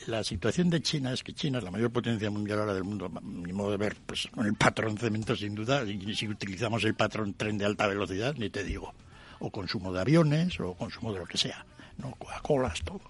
la 0.08 0.24
situación 0.24 0.70
de 0.70 0.82
China 0.82 1.12
es 1.12 1.24
que 1.24 1.34
China 1.34 1.58
es 1.58 1.64
la 1.64 1.72
mayor 1.72 1.92
potencia 1.92 2.30
mundial 2.30 2.60
ahora 2.60 2.74
del 2.74 2.84
mundo, 2.84 3.12
a 3.14 3.22
mi 3.22 3.52
modo 3.52 3.72
de 3.72 3.78
ver, 3.78 3.98
pues 4.06 4.28
con 4.28 4.46
el 4.46 4.54
patrón 4.56 4.98
cemento 4.98 5.36
sin 5.36 5.56
duda, 5.56 5.84
y 5.84 6.16
si 6.16 6.28
utilizamos 6.28 6.84
el 6.86 6.96
patrón 6.96 7.34
tren 7.34 7.58
de 7.58 7.66
alta 7.66 7.88
velocidad, 7.88 8.36
ni 8.38 8.50
te 8.50 8.64
digo, 8.64 8.94
o 9.40 9.52
consumo 9.52 9.92
de 9.92 10.02
aviones, 10.02 10.60
o 10.60 10.74
consumo 10.74 11.14
de 11.14 11.20
lo 11.20 11.26
que 11.26 11.38
sea, 11.38 11.66
no 11.98 12.12
Coca-Colas, 12.12 12.82
todo. 12.84 13.02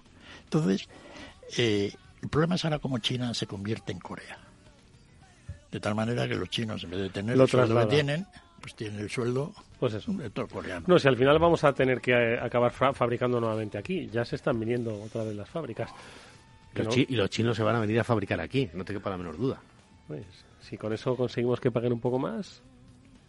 Entonces, 0.44 0.88
eh, 1.56 1.92
el 2.22 2.28
problema 2.28 2.56
es 2.56 2.64
ahora 2.64 2.80
cómo 2.80 2.98
China 2.98 3.32
se 3.34 3.46
convierte 3.46 3.92
en 3.92 4.00
Corea. 4.00 4.38
De 5.70 5.80
tal 5.80 5.94
manera 5.94 6.26
que 6.26 6.34
los 6.34 6.48
chinos, 6.48 6.82
en 6.82 6.90
vez 6.90 7.00
de 7.00 7.10
tener 7.10 7.36
sueldo 7.46 7.78
que 7.80 7.86
tienen, 7.86 8.26
pues 8.68 8.76
tienen 8.76 9.00
el 9.00 9.08
sueldo 9.08 9.52
pues 9.80 9.94
eso. 9.94 10.12
de 10.12 10.28
todo 10.28 10.46
coreano. 10.46 10.84
No, 10.86 10.98
si 10.98 11.08
al 11.08 11.16
final 11.16 11.38
vamos 11.38 11.64
a 11.64 11.72
tener 11.72 12.00
que 12.00 12.12
eh, 12.12 12.38
acabar 12.38 12.70
fabricando 12.70 13.40
nuevamente 13.40 13.78
aquí. 13.78 14.08
Ya 14.12 14.24
se 14.24 14.36
están 14.36 14.60
viniendo 14.60 14.94
otra 15.02 15.24
vez 15.24 15.34
las 15.34 15.48
fábricas 15.48 15.90
y 17.08 17.16
los 17.16 17.30
chinos 17.30 17.56
se 17.56 17.62
van 17.62 17.76
a 17.76 17.80
venir 17.80 17.98
a 17.98 18.04
fabricar 18.04 18.40
aquí, 18.40 18.68
no 18.74 18.84
te 18.84 18.92
quepa 18.92 19.08
la 19.10 19.16
menor 19.16 19.38
duda. 19.38 19.58
Pues, 20.06 20.24
si 20.60 20.76
con 20.76 20.92
eso 20.92 21.16
conseguimos 21.16 21.60
que 21.60 21.70
paguen 21.70 21.94
un 21.94 22.00
poco 22.00 22.18
más, 22.18 22.62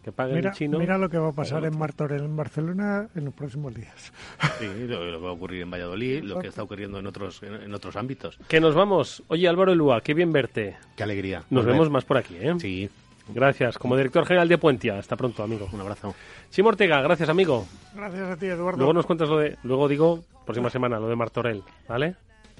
que 0.04 0.12
paguen 0.12 0.36
mira, 0.36 0.50
el 0.50 0.56
chino. 0.56 0.78
Mira 0.78 0.98
lo 0.98 1.08
que 1.08 1.18
va 1.18 1.30
a 1.30 1.32
pasar 1.32 1.64
en 1.64 1.78
Martorell, 1.78 2.24
en 2.24 2.36
Barcelona, 2.36 3.08
en 3.14 3.24
los 3.24 3.34
próximos 3.34 3.74
días. 3.74 4.12
Sí, 4.58 4.66
lo, 4.86 5.00
que 5.00 5.16
va 5.16 5.30
a 5.30 5.32
ocurrir 5.32 5.62
en 5.62 5.70
Valladolid, 5.70 6.22
lo 6.22 6.38
que 6.38 6.48
está 6.48 6.62
ocurriendo 6.62 6.98
en 6.98 7.06
otros, 7.06 7.42
en, 7.42 7.72
otros 7.72 7.96
ámbitos. 7.96 8.38
Que 8.46 8.60
nos 8.60 8.74
vamos. 8.74 9.22
Oye, 9.28 9.48
Álvaro 9.48 9.72
Elúa, 9.72 10.02
qué 10.02 10.12
bien 10.12 10.32
verte. 10.32 10.76
Qué 10.96 11.02
alegría. 11.02 11.44
Nos 11.48 11.64
vemos 11.64 11.90
más 11.90 12.04
por 12.04 12.18
aquí, 12.18 12.36
¿eh? 12.38 12.54
Sí. 12.58 12.90
Gracias. 13.34 13.78
Como 13.78 13.96
director 13.96 14.26
general 14.26 14.48
de 14.48 14.58
Puentia. 14.58 14.98
Hasta 14.98 15.16
pronto, 15.16 15.42
amigo. 15.42 15.68
Un 15.72 15.80
abrazo. 15.80 16.14
Chimo 16.50 16.68
Ortega, 16.68 17.00
gracias, 17.00 17.28
amigo. 17.28 17.66
Gracias 17.94 18.30
a 18.30 18.36
ti, 18.36 18.46
Eduardo. 18.46 18.78
Luego 18.78 18.92
nos 18.92 19.06
cuentas 19.06 19.28
lo 19.28 19.38
de... 19.38 19.56
Luego 19.62 19.88
digo, 19.88 20.24
próxima 20.44 20.70
semana, 20.70 20.98
lo 20.98 21.08
de 21.08 21.16
Martorell, 21.16 21.62
¿vale? 21.88 22.16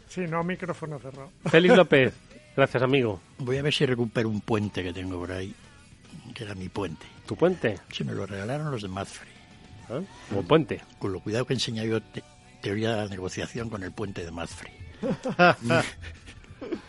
Sí, 0.09 0.23
no, 0.23 0.43
micrófono 0.43 0.99
cerrado. 0.99 1.31
Félix 1.47 1.77
López, 1.77 2.15
gracias 2.57 2.83
amigo. 2.83 3.21
Voy 3.39 3.59
a 3.59 3.63
ver 3.63 3.73
si 3.73 3.87
recupero 3.87 4.29
un 4.29 4.41
puente 4.41 4.83
que 4.83 4.93
tengo 4.93 5.19
por 5.19 5.33
ahí, 5.33 5.55
que 6.35 6.45
era 6.45 6.55
mi 6.55 6.69
puente. 6.69 7.07
¿Tu 7.27 7.37
puente? 7.37 7.77
Sí, 7.91 8.03
me 8.05 8.13
lo 8.13 8.27
regalaron 8.27 8.71
los 8.71 8.83
de 8.83 8.89
Madfrey. 8.89 9.33
¿Ah? 9.89 10.01
¿Como 10.29 10.43
puente? 10.43 10.81
Con 10.99 11.13
lo 11.13 11.21
cuidado 11.21 11.47
que 11.47 11.55
enseña 11.55 11.85
yo 11.85 12.01
teoría 12.61 12.91
de 12.91 12.97
la 12.97 13.07
negociación 13.09 13.71
con 13.71 13.83
el 13.83 13.93
puente 13.93 14.25
de 14.25 14.31
Madfrey. 14.31 14.73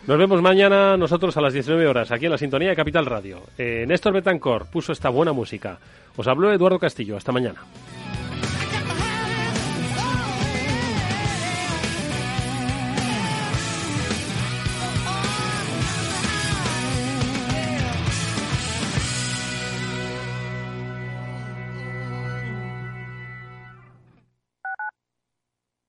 Nos 0.06 0.18
vemos 0.18 0.42
mañana 0.42 0.96
nosotros 0.96 1.36
a 1.36 1.40
las 1.40 1.52
19 1.52 1.86
horas 1.86 2.10
aquí 2.10 2.26
en 2.26 2.32
la 2.32 2.38
sintonía 2.38 2.70
de 2.70 2.76
Capital 2.76 3.06
Radio. 3.06 3.42
Eh, 3.56 3.84
Néstor 3.86 4.12
Betancor 4.12 4.66
puso 4.66 4.92
esta 4.92 5.08
buena 5.10 5.32
música. 5.32 5.78
Os 6.16 6.26
habló 6.26 6.52
Eduardo 6.52 6.78
Castillo. 6.78 7.16
Hasta 7.16 7.32
mañana. 7.32 7.60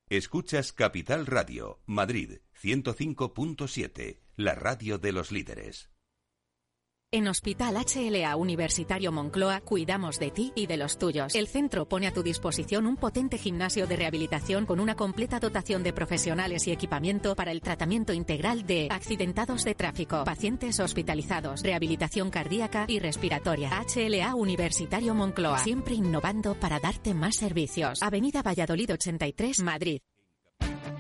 Escuchas 0.10 0.74
Capital 0.74 1.26
Radio, 1.26 1.80
Madrid 1.88 2.38
105.7, 2.64 4.20
la 4.38 4.56
radio 4.56 4.98
de 4.98 5.12
los 5.12 5.34
líderes. 5.34 5.90
En 7.12 7.28
Hospital 7.28 7.76
HLA 7.76 8.36
Universitario 8.38 9.12
Moncloa 9.12 9.60
cuidamos 9.62 10.18
de 10.18 10.32
ti 10.32 10.52
y 10.56 10.66
de 10.66 10.78
los 10.78 10.98
tuyos. 10.98 11.36
El 11.36 11.48
centro 11.48 11.88
pone 11.88 12.08
a 12.08 12.14
tu 12.14 12.24
disposición 12.24 12.88
un 12.88 12.96
potente 12.96 13.38
gimnasio 13.38 13.86
de 13.86 13.98
rehabilitación 13.98 14.66
con 14.66 14.80
una 14.80 14.96
completa 14.96 15.40
dotación 15.40 15.84
de 15.84 15.94
profesionales 15.94 16.66
y 16.66 16.72
equipamiento 16.72 17.36
para 17.36 17.52
el 17.52 17.62
tratamiento 17.62 18.14
integral 18.14 18.66
de 18.66 18.88
accidentados 18.90 19.64
de 19.64 19.76
tráfico, 19.76 20.24
pacientes 20.24 20.80
hospitalizados, 20.80 21.62
rehabilitación 21.62 22.32
cardíaca 22.32 22.86
y 22.88 22.98
respiratoria. 22.98 23.70
HLA 23.94 24.34
Universitario 24.34 25.14
Moncloa, 25.14 25.60
siempre 25.60 25.94
innovando 25.94 26.56
para 26.56 26.80
darte 26.80 27.14
más 27.14 27.36
servicios. 27.36 28.02
Avenida 28.02 28.42
Valladolid 28.42 28.94
83, 28.94 29.60
Madrid. 29.60 30.00